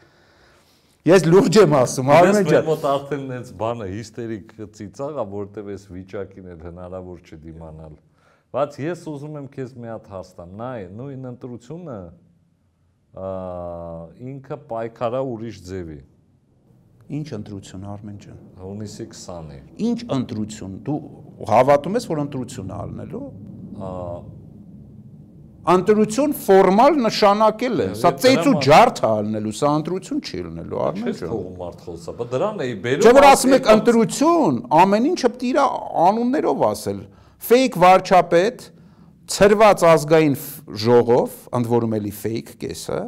Ես 1.04 1.26
լուրջ 1.28 1.58
եմ 1.60 1.74
ասում, 1.76 2.10
Արմեն 2.16 2.46
ջան։ 2.48 2.54
Ես 2.56 2.68
մոտ 2.70 2.84
արդեն 2.88 3.24
այնց 3.36 3.48
բանը 3.60 3.86
հիստերիկ 3.92 4.52
ծիծաղ 4.78 5.18
է, 5.20 5.24
որտեվ 5.34 5.72
այս 5.74 5.82
վիճակին 5.92 6.46
էլ 6.54 6.62
հնարավոր 6.64 7.18
չէ 7.28 7.40
դիմանալ։ 7.44 7.98
Բայց 8.56 8.78
ես 8.80 9.02
ուզում 9.12 9.36
եմ 9.42 9.50
քեզ 9.52 9.74
մի 9.84 9.90
հատ 9.92 10.08
հաստամ։ 10.14 10.54
Նայ, 10.62 10.86
նույն 10.96 11.28
ընտրությունը 11.34 11.98
ինքը 14.32 14.58
պայքարա 14.72 15.22
ուրիշ 15.34 15.60
ձևի։ 15.68 16.00
Ինչ 17.20 17.28
ընտրություն 17.36 17.84
Արմեն 17.94 18.22
ջան։ 18.24 18.40
Հունիսի 18.64 19.08
20-ի։ 19.12 19.60
Ինչ 19.90 20.00
ընտրություն։ 20.16 20.80
Դու 20.88 21.00
հավատում 21.52 22.00
ես, 22.00 22.08
որ 22.14 22.24
ընտրություն 22.24 22.72
ալնելու 22.80 23.26
ընտրություն 25.64 26.34
ֆորմալ 26.44 26.98
նշանակել 27.06 27.82
է։ 27.84 27.88
Սա 27.96 28.10
ծեծ 28.20 28.48
ու 28.52 28.54
ջարդ 28.66 28.98
է 29.00 29.06
ալնելու, 29.10 29.54
սա 29.56 29.70
ընտրություն 29.80 30.20
չի 30.24 30.40
ելնելու, 30.40 30.80
արմեն 30.84 31.06
ջան։ 31.08 31.20
Չէ՞ 31.24 31.30
թողում 31.30 31.62
մարդ 31.64 31.86
խոսա, 31.88 32.16
բայց 32.20 32.32
դրան 32.34 32.64
էի 32.66 32.74
բերում։ 32.84 33.04
Չէ՞ 33.04 33.14
որ 33.18 33.28
ասում 33.30 33.56
եք 33.58 33.70
ընտրություն, 33.74 34.58
ամեն 34.84 35.08
ինչը 35.14 35.32
պետք 35.34 35.44
է 35.44 35.52
իր 35.54 35.60
անուններով 36.04 36.66
ասել։ 36.68 37.00
Fake 37.48 37.80
վարչապետ, 37.84 38.66
ծրված 39.34 39.86
ազգային 39.94 40.36
ժողով, 40.84 41.38
ընդ 41.60 41.72
որում 41.72 41.96
էլի 42.00 42.14
fake 42.24 42.54
կեսը։ 42.60 43.00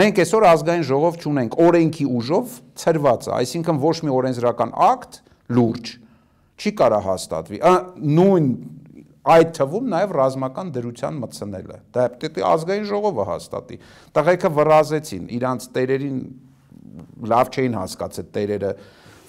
Մենք 0.00 0.20
այսօր 0.22 0.44
ազգային 0.50 0.84
ժողով 0.86 1.16
չունենք, 1.24 1.56
օրենքի 1.64 2.04
ուժով 2.20 2.52
ծրված 2.78 3.24
է, 3.26 3.30
այսինքն 3.40 3.80
ոչ 3.82 3.96
մի 4.06 4.12
օրենսդրական 4.20 4.74
ակտ 4.86 5.16
լուրջ 5.56 5.90
չի 6.60 6.72
կարա 6.78 7.00
հաստատվի։ 7.08 7.60
Նույն 8.20 8.46
այդ 9.20 9.50
թվում 9.58 9.90
նաև 9.92 10.14
ռազմական 10.16 10.70
դրության 10.76 11.18
մտցնելը։ 11.20 11.78
Դա 11.96 12.06
պետք 12.22 12.38
է 12.40 12.44
ազգային 12.50 12.86
ժողովը 12.88 13.26
հաստատի։ 13.30 13.76
Տղեկը 14.16 14.50
վրազեցին, 14.56 15.26
իրանց 15.36 15.66
տերերին 15.76 16.22
լավ 17.30 17.52
չէին 17.54 17.76
հասկացել 17.80 18.32
տերերը 18.34 18.72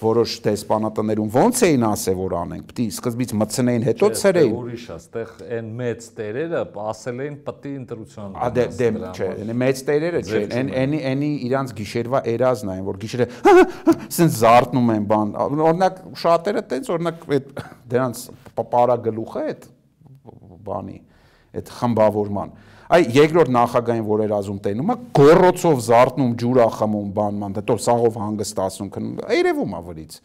որոշ 0.02 0.32
դեսպանատներում 0.42 1.28
ոնց 1.32 1.60
էին 1.66 1.84
ասել 1.86 2.16
որ 2.18 2.32
անենք 2.40 2.64
պիտի 2.70 2.86
սկզբից 2.96 3.34
մցնեին 3.38 3.84
հետո 3.86 4.08
ցրեին 4.18 4.54
ուրիշ 4.58 4.86
է 4.86 4.94
այդտեղ 4.96 5.34
այն 5.58 5.68
մեծ 5.80 6.08
տերերը 6.18 6.62
ասել 6.92 7.20
էին 7.26 7.36
պիտի 7.46 7.74
ընտրության 7.80 8.34
ա 8.34 8.48
դե 8.56 8.64
դե 8.80 8.88
չէ 9.12 9.56
մեծ 9.62 9.82
տերերը 9.90 10.22
չէ 10.26 10.42
այն 10.58 10.72
այնի 10.82 11.02
այնի 11.12 11.30
իրանց 11.48 11.74
գիշերվա 11.82 12.22
երազն 12.32 12.72
այն 12.74 12.82
որ 12.88 12.98
գիշերը 13.04 13.28
սենց 14.18 14.40
զարթնում 14.42 14.92
են 14.96 15.06
բան 15.12 15.36
օրինակ 15.68 16.02
շատերը 16.24 16.64
տենց 16.72 16.92
օրինակ 16.96 17.24
այդ 17.38 17.54
դրանց 17.94 18.26
պարագլուխը 18.74 19.46
այդ 19.52 19.70
բանի, 20.66 20.98
այդ 21.58 21.72
խմբավորման։ 21.78 22.52
Այ 22.92 23.06
երկրորդ 23.16 23.50
նախագահային 23.56 24.06
որ 24.08 24.22
էր 24.26 24.32
ազում 24.36 24.58
տենում, 24.66 24.90
է 24.92 24.96
գորոցով 25.16 25.78
զարթնում, 25.86 26.32
ջուրա 26.42 26.66
խմում, 26.76 27.06
բանման, 27.16 27.54
հետո 27.60 27.76
սաղով 27.86 28.18
հանգստացում, 28.22 28.90
քնում, 28.92 29.14
երևում 29.32 29.76
ավրից։ 29.78 30.18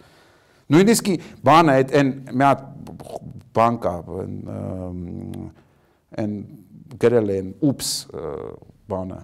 Նույնիսկ 0.67 1.11
բանը 1.47 1.75
այդ 1.77 1.93
այն 2.01 2.09
մի 2.27 2.47
հատ 2.47 2.65
բան 3.55 3.79
կա, 3.85 3.93
այն 6.17 6.35
գրել 7.03 7.33
են 7.37 7.47
ուպս 7.71 7.93
բանը, 8.91 9.21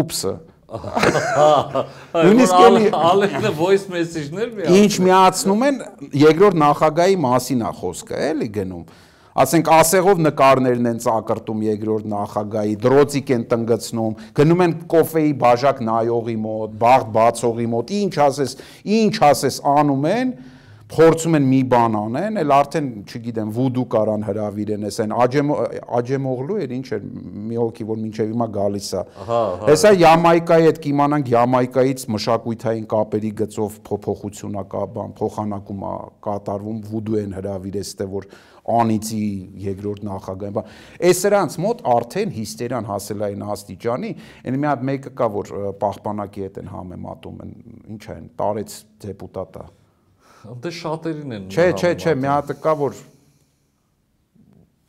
ուպսը 0.00 0.34
Նույնիսկ 0.70 2.54
ալենը 2.94 3.50
voice 3.58 3.90
message-ներ 3.90 4.52
մի 4.54 4.68
Ինչ 4.78 4.92
միացնում 5.02 5.64
են 5.66 5.80
երկրորդ 6.22 6.58
նախագահի 6.62 7.16
մասին 7.24 7.64
է 7.66 7.72
խոսքը, 7.80 8.20
էլի 8.30 8.48
գնում 8.54 8.84
ասենք 9.38 9.68
ասեղով 9.76 10.22
նկարներն 10.26 10.90
են 10.90 11.02
ծակրտում 11.04 11.64
երկրորդ 11.68 12.06
նախագահի, 12.10 12.76
դրոցիկ 12.84 13.34
են 13.36 13.44
տնգցնում, 13.54 14.14
գնում 14.40 14.64
են 14.66 14.76
կոֆեի 14.90 15.34
բաժակ 15.44 15.82
նայողի 15.86 16.38
մոտ, 16.46 16.78
բաղ 16.82 17.10
բացողի 17.18 17.68
մոտ, 17.74 17.92
ինչ 18.00 18.14
ասես, 18.26 18.56
ինչ 19.00 19.14
ասես 19.30 19.60
անում 19.78 20.08
են, 20.10 20.32
փորձում 20.90 21.36
են 21.38 21.44
մի 21.46 21.58
բան 21.70 21.96
անեն, 22.00 22.38
էլ 22.40 22.52
արդեն, 22.56 22.86
չգիտեմ, 23.06 23.50
վուդու 23.54 23.84
կարան 23.94 24.24
հրավիրեն, 24.26 24.86
էս 24.88 24.96
այն 25.04 25.12
աջեմողլու 25.98 26.56
էր, 26.64 26.72
ինչ 26.76 26.88
էր, 26.96 27.04
մի 27.50 27.60
հոգի, 27.60 27.86
որ 27.90 28.00
մինչև 28.00 28.32
հիմա 28.32 28.48
գալիս 28.56 28.88
է։ 28.90 29.04
Հեսա 29.70 29.92
Յամայկայի 30.00 30.66
հետ 30.66 30.80
կիմանանք 30.86 31.30
Յամայկայից 31.30 32.04
մշակույթային 32.16 32.88
կապերի 32.90 33.32
գծով 33.40 33.76
փոփոխություն 33.86 34.58
ա 34.58 34.64
կա, 34.74 34.84
բան, 34.98 35.14
փոխանակում 35.20 35.84
ա 35.86 35.94
կատարվում, 36.26 36.80
վուդու 36.90 37.20
են 37.22 37.38
հրավիրես, 37.38 37.94
թե 38.00 38.10
որ 38.18 38.26
անիծի 38.70 39.20
երկրորդ 39.64 40.06
նախագահին, 40.08 40.56
բան։ 40.56 40.72
Այս 41.10 41.22
սրանց 41.24 41.58
մոտ 41.64 41.84
արդեն 41.94 42.34
հիստերիան 42.38 42.88
հասել 42.90 43.24
այն 43.28 43.44
աստիճանի, 43.54 44.12
այն 44.46 44.58
մի 44.60 44.70
հատ 44.70 44.84
մեկը 44.90 45.14
կա, 45.20 45.30
որ 45.36 45.52
պահպանակի 45.84 46.46
հետ 46.46 46.60
են 46.60 46.72
համեմատում 46.74 47.44
ինչ 47.90 48.02
են, 48.16 48.26
տարեց 48.40 48.76
դեպուտատա։ 49.06 49.64
Դե 50.40 50.70
շատերին 50.80 51.36
են։ 51.36 51.48
Չէ, 51.52 51.66
չէ, 51.76 51.94
չէ, 52.00 52.14
մի 52.16 52.30
հատը 52.30 52.56
կա, 52.64 52.76
որ 52.80 53.00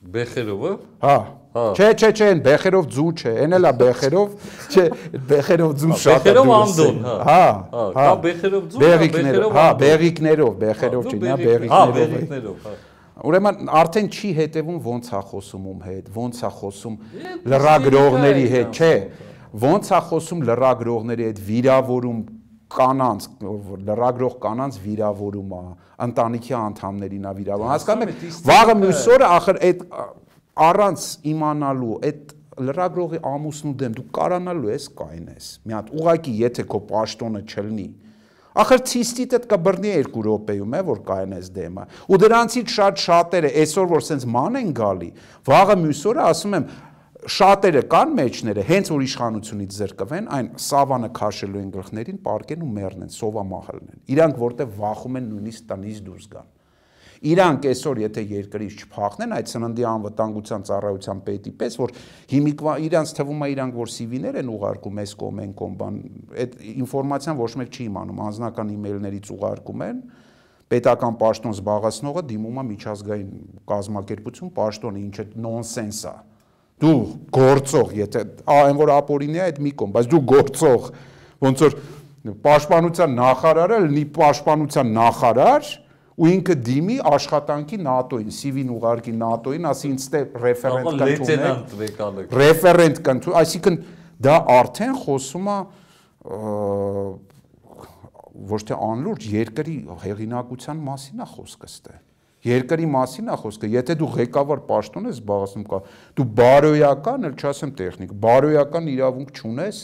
Բեխերովը։ 0.01 0.69
Հա։ 1.03 1.15
Հա։ 1.53 1.63
Չէ, 1.77 1.87
չէ, 1.93 2.07
չէ, 2.15 2.27
այն 2.31 2.39
բեխերով 2.45 2.85
ձու 2.95 3.09
չէ, 3.21 3.31
այն 3.43 3.55
էլա 3.57 3.71
բեխերով, 3.81 4.29
չէ, 4.71 4.85
բեխերով 5.31 5.73
ձու 5.81 5.97
շատ 6.01 6.13
է։ 6.15 6.23
Բեխերով 6.25 6.53
անդոն, 6.57 7.01
հա։ 7.05 7.17
Հա, 7.27 7.43
հա։ 7.75 7.83
Կա 7.97 8.13
բեխերով 8.23 8.63
ձու, 8.71 8.81
բեխերով 8.81 9.57
հա, 9.59 9.65
բեղիկներով, 9.81 10.55
բեխերով 10.63 11.11
չի, 11.11 11.19
նա 11.27 11.35
բեղիկներով։ 11.41 11.75
Հա, 11.75 11.83
բեղիկներով, 11.99 12.65
հա։ 12.65 12.73
Ուրեմն 13.21 13.69
արդեն 13.81 14.07
չի 14.11 14.29
հետևում 14.37 14.77
ոնց 14.85 15.09
է 15.13 15.21
խոսում 15.29 15.65
ում 15.71 15.81
հետ, 15.85 16.07
ոնց 16.15 16.39
է 16.41 16.49
խոսում 16.57 16.95
լրագրողների 17.51 18.45
հետ, 18.53 18.79
չէ։ 18.81 18.93
Ոնց 19.61 19.91
է 19.91 19.99
խոսում 20.09 20.43
լրագրողների 20.49 21.27
հետ, 21.27 21.41
վիրավորում 21.51 22.21
կանանց, 22.71 23.27
լրագրող 23.91 24.35
կանանց 24.41 24.77
վիրավորում 24.81 25.55
է, 25.57 25.63
ընտանիքի 26.07 26.53
անդամներին 26.61 27.25
է 27.29 27.33
վիրավորում։ 27.41 27.71
Հասկանում 27.71 28.11
եք, 28.11 28.21
վաղը 28.47 28.75
մյուս 28.81 29.01
օրը 29.15 29.31
ախր 29.37 29.59
այդ 29.69 29.83
առանց 30.71 31.07
իմանալու 31.31 31.97
այդ 32.09 32.33
լրագրողի 32.61 33.19
ամուսնու 33.31 33.73
դեմ 33.81 33.93
դու 33.97 34.05
կարանալու 34.17 34.71
ես 34.71 34.87
կայնես։ 35.01 35.45
Մի 35.67 35.75
հատ 35.77 35.91
ուղակի 36.01 36.33
եթե 36.41 36.65
քո 36.71 36.81
պաշտոնը 36.91 37.41
չլնի, 37.51 37.87
Ախր 38.51 38.81
ցիստիտդ 38.91 39.45
կբռնի 39.47 39.91
2 40.11 40.21
րոպեում 40.25 40.73
է 40.75 40.79
որ 40.91 40.97
կայանես 41.07 41.51
դեմը։ 41.55 41.83
Ու 42.11 42.17
դրանցից 42.19 42.73
շատ 42.75 43.03
շատերը 43.05 43.51
այսօր 43.61 43.91
որ 43.91 44.05
սենց 44.07 44.25
ման 44.35 44.57
են 44.59 44.73
գալի, 44.75 45.11
վաղը 45.47 45.77
մյուս 45.81 46.01
օրը 46.11 46.25
ասում 46.31 46.57
եմ 46.59 46.65
շատերը 47.31 47.83
կան 47.93 48.13
մեջները, 48.17 48.65
հենց 48.67 48.91
որ 48.91 49.03
իշխանությունից 49.07 49.75
զրկվեն, 49.77 50.29
այն 50.35 50.47
սավանը 50.67 51.09
քաշելու 51.21 51.61
են 51.61 51.69
գլխներին, 51.75 52.19
պարկեն 52.27 52.65
ու 52.65 52.71
մեռնեն, 52.81 53.11
սովամահալն 53.15 53.91
են։ 53.91 54.01
Իրանք 54.15 54.41
որտեղ 54.41 54.73
վախում 54.81 55.19
են 55.21 55.29
նույնիսկ 55.31 55.67
տնից 55.71 56.01
դուրս 56.07 56.25
գան։ 56.31 56.49
Իրանք 57.21 57.65
այսօր 57.69 57.99
եթե 58.01 58.21
երկրից 58.31 58.79
չփախնեն 58.81 59.33
այդ 59.35 59.49
սննդի 59.51 59.83
անվտանգության 59.91 60.63
ծառայության 60.69 61.19
պետի 61.27 61.51
պես, 61.59 61.75
որ 61.77 61.91
հիմիկվա 62.31 62.73
իրանք 62.87 63.13
թվում 63.19 63.45
է 63.45 63.49
իրանք 63.51 63.77
որ 63.77 63.91
CV-ներ 63.93 64.39
են 64.41 64.49
ուղարկում 64.55 65.01
այս 65.03 65.13
կողմ 65.21 65.41
են 65.43 65.53
կողմ 65.61 65.75
բան, 65.81 65.99
այդ 66.41 66.55
ինֆորմացիան 66.71 67.37
ոչ 67.41 67.51
մեկ 67.61 67.77
չի 67.77 67.85
իմանում, 67.91 68.23
անձնական 68.25 68.73
email-ներից 68.73 69.31
ուղարկում 69.37 69.85
են 69.85 70.01
պետական 70.71 71.15
պաշտոն 71.21 71.55
զբաղացնողը 71.61 72.25
դիմում 72.31 72.59
է 72.61 72.65
միջազգային 72.71 73.31
կազմակերպություն 73.69 74.51
պաշտոնը, 74.57 75.01
ինչը 75.11 75.25
նոնսենս 75.45 76.03
է։ 76.09 76.13
Դու 76.81 76.99
գործող, 77.37 77.91
եթե 78.01 78.21
այն 78.49 78.77
որ 78.81 78.91
ապորինի 78.95 79.37
է 79.37 79.43
այդ 79.51 79.59
մի 79.61 79.71
կողմ, 79.77 79.91
բայց 79.97 80.07
դու 80.15 80.21
գործող 80.31 80.87
ոնց 81.45 81.65
որ 81.67 81.75
Պաշտպանության 82.21 83.15
նախարարը 83.17 83.77
լինի 83.87 84.03
պաշտպանության 84.13 84.91
նախարար 84.93 85.69
ու 86.21 86.29
ինքը 86.29 86.55
դիմի 86.67 86.95
աշխատանքի 87.11 87.77
ՆԱՏՕ-ին, 87.81 88.29
CV-ն 88.37 88.69
ուղարկի 88.75 89.13
ՆԱՏՕ-ին, 89.25 89.65
ասի 89.71 89.87
ինձ 89.89 90.05
դե 90.13 90.21
ռեֆերենտ 90.43 91.01
կընդունեք։ 91.01 92.35
Ռեֆերենտ 92.41 93.01
կընդուն, 93.07 93.37
այսինքն 93.41 93.79
դա 94.21 94.35
արդեն 94.61 94.95
խոսում 95.01 95.49
է 95.49 95.57
ոչ 98.51 98.61
թե 98.69 98.77
անլուրջ 98.91 99.27
երկրի 99.31 99.75
հեղինակության 100.05 100.85
մասին 100.85 101.25
է 101.25 101.29
խոսքը 101.31 101.69
ստե։ 101.71 101.97
Երկրի 102.41 102.87
մասին 102.89 103.27
է 103.29 103.35
խոսքը։ 103.41 103.69
Եթե 103.75 103.95
դու 104.01 104.09
ղեկավար 104.15 104.61
պաշտոն 104.69 105.09
ես 105.11 105.17
զբաղեցնում 105.19 105.65
կա, 105.71 105.79
դու 106.17 106.25
բարոյական, 106.39 107.27
ել 107.29 107.35
չասեմ 107.37 107.73
տեխնիկ, 107.81 108.15
բարոյական 108.23 108.87
իրավունք 108.93 109.41
չունես 109.41 109.81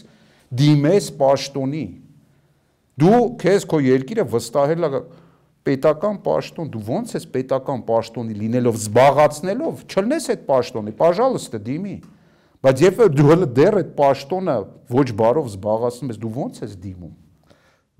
դիմես 0.58 1.10
պաշտոնի։ 1.22 1.86
Դու 2.98 3.20
քեզ 3.44 3.68
քո 3.70 3.82
երկիրը 3.86 4.26
վստահել 4.32 4.88
է 4.88 4.90
պետական 5.67 6.19
պաշտոն, 6.25 6.71
դու 6.75 6.83
ո՞նց 6.99 7.15
ես 7.17 7.27
պետական 7.35 7.85
պաշտոնի 7.87 8.37
լինելով 8.41 8.79
զբաղացնելով, 8.81 9.85
չլնես 9.87 10.29
այդ 10.35 10.43
պաշտոնի, 10.49 10.95
пожалуйста, 10.99 11.61
դիմի։ 11.63 11.97
Բայց 12.63 12.83
երբ 12.83 12.99
որ 13.03 13.13
դու 13.15 13.29
հələ 13.29 13.49
դեռ 13.59 13.79
այդ 13.83 13.93
պաշտոնը 13.99 14.57
ոչ 14.95 15.07
բարով 15.23 15.49
զբաղացնում 15.53 16.13
ես, 16.13 16.19
դու 16.23 16.33
ո՞նց 16.43 16.61
ես 16.63 16.77
դիմում։ 16.83 17.15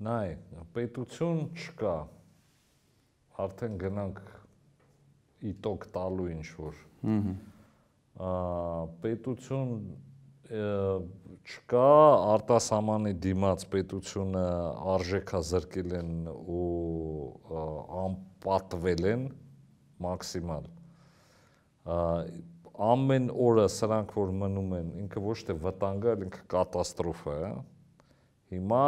Նայ, 0.03 0.29
պետություն 0.75 1.41
չկա։ 1.55 1.95
Արդեն 3.43 3.75
գնանք 3.81 4.21
իտոկ 5.53 5.87
տալու 5.95 6.29
ինչ 6.33 6.47
որ։ 6.59 6.79
Ահա 8.23 8.83
պետություն 9.03 9.71
չկա 11.48 11.88
արտասահմանի 12.34 13.14
դիմաց 13.24 13.62
պետությունը 13.72 14.42
արժեքա 14.94 15.38
զրկել 15.48 15.94
են 15.98 16.10
ու 16.28 17.60
անպատվել 18.02 19.06
են 19.12 19.22
մաքսիմալ 20.04 20.68
ամեն 22.88 23.30
օրը 23.46 23.64
սրանք 23.74 24.12
որ 24.18 24.34
մնում 24.42 24.74
են 24.80 24.90
ինքը 25.04 25.22
ոչ 25.24 25.38
թե 25.48 25.56
վտանգ 25.64 26.04
է 26.12 26.14
ինքը 26.26 26.42
կատաստրոֆա 26.52 27.38
է 27.46 27.50
հիմա 28.52 28.84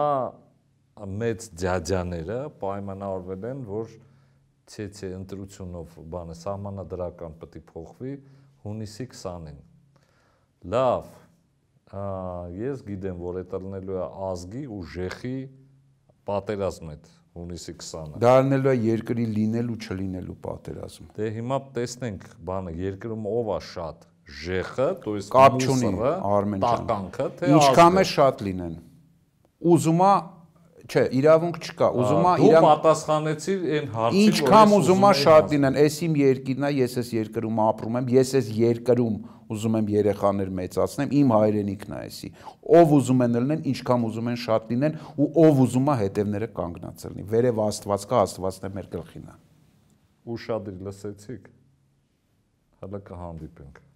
մեծ 1.22 1.48
ջաջաները 1.64 2.38
պայմանավորվել 2.60 3.48
են 3.54 3.64
որ 3.70 3.96
ցեցե 4.74 5.10
ընտրությունով 5.16 5.96
բանը 6.12 6.36
սահմանադրական 6.44 7.40
պետք 7.40 7.56
է 7.56 7.64
փոխվի 7.72 8.14
հունիսի 8.66 9.08
20-ին 9.16 9.58
լավ 10.76 11.10
ես 12.55 12.81
գիտեմ, 12.85 13.19
որ 13.21 13.43
դա 13.51 13.61
լինելու 13.65 13.99
է 13.99 14.07
ազգի 14.29 14.63
ու 14.75 14.81
ժեխի 14.95 15.37
պատերազմ 16.27 16.91
այդ 16.95 17.13
հունիսի 17.35 17.73
20-ը։ 17.75 18.19
Դա 18.23 18.33
լինելու 18.41 18.71
է 18.71 18.75
երկրի 18.85 19.25
լինելու 19.35 19.77
չլինելու 19.85 20.35
պատերազմ։ 20.45 21.09
Դե 21.15 21.29
հիմա 21.35 21.59
տեսնենք 21.75 22.27
բանը 22.49 22.75
երկրում 22.81 23.27
ով 23.31 23.51
է 23.55 23.59
շատ 23.69 24.05
ժեխը, 24.25 24.87
то 25.05 25.15
есть 25.15 25.33
կապ 25.35 25.57
չունի 25.61 25.91
Արմեն 26.05 26.63
ջան։ 26.63 26.85
Տականքը 26.85 27.27
թե 27.39 27.49
ինչքան 27.55 27.99
է 28.01 28.05
շատ 28.11 28.43
լինեն։ 28.47 28.77
Ուզումա 29.75 30.13
Չէ, 30.90 31.02
իրավունք 31.20 31.58
չկա։ 31.62 31.88
Ուզումա 32.02 32.30
իրավ 32.42 32.64
Դու 32.64 32.66
պատասխանեցիր 32.66 33.60
այն 33.76 33.84
հարցին, 33.94 34.16
որ 34.20 34.30
Ինչքան 34.30 34.72
ուզումա 34.74 35.10
շատ 35.20 35.52
լինեն, 35.54 35.76
էս 35.84 35.98
իմ 36.06 36.16
երկիրն 36.20 36.66
է, 36.66 36.70
ես 36.80 36.96
էս 37.02 37.12
երկրում 37.14 37.60
ապրում 37.64 37.98
եմ, 38.00 38.08
ես 38.16 38.32
էս 38.40 38.48
երկրում 38.58 39.20
ուզում 39.50 39.76
եմ 39.80 39.90
երեխաներ 39.94 40.50
մեծացնեմ, 40.58 41.14
իմ 41.20 41.34
հայրենիքն 41.34 41.94
է 41.94 42.00
էսի։ 42.10 42.30
Ով 42.80 42.94
ուզում 42.98 43.24
են 43.26 43.38
լինեն, 43.38 43.62
ինչքան 43.70 44.06
ուզում 44.10 44.30
են 44.30 44.40
շատ 44.46 44.72
լինեն 44.74 44.98
ու 45.14 45.28
ով 45.44 45.62
ուզում 45.66 45.90
է 45.90 45.96
հետևները 46.00 46.50
կանգնած 46.58 47.06
լինի։ 47.10 47.26
Վերև 47.34 47.62
Աստված 47.66 48.08
կա, 48.10 48.24
Աստվածն 48.30 48.70
է 48.70 48.72
մեր 48.78 48.90
գլխին։ 48.94 49.28
Ու 50.30 50.40
շատ 50.46 50.74
լսեցիք։ 50.86 51.54
Հələ 52.80 53.04
կհանդիպենք։ 53.10 53.89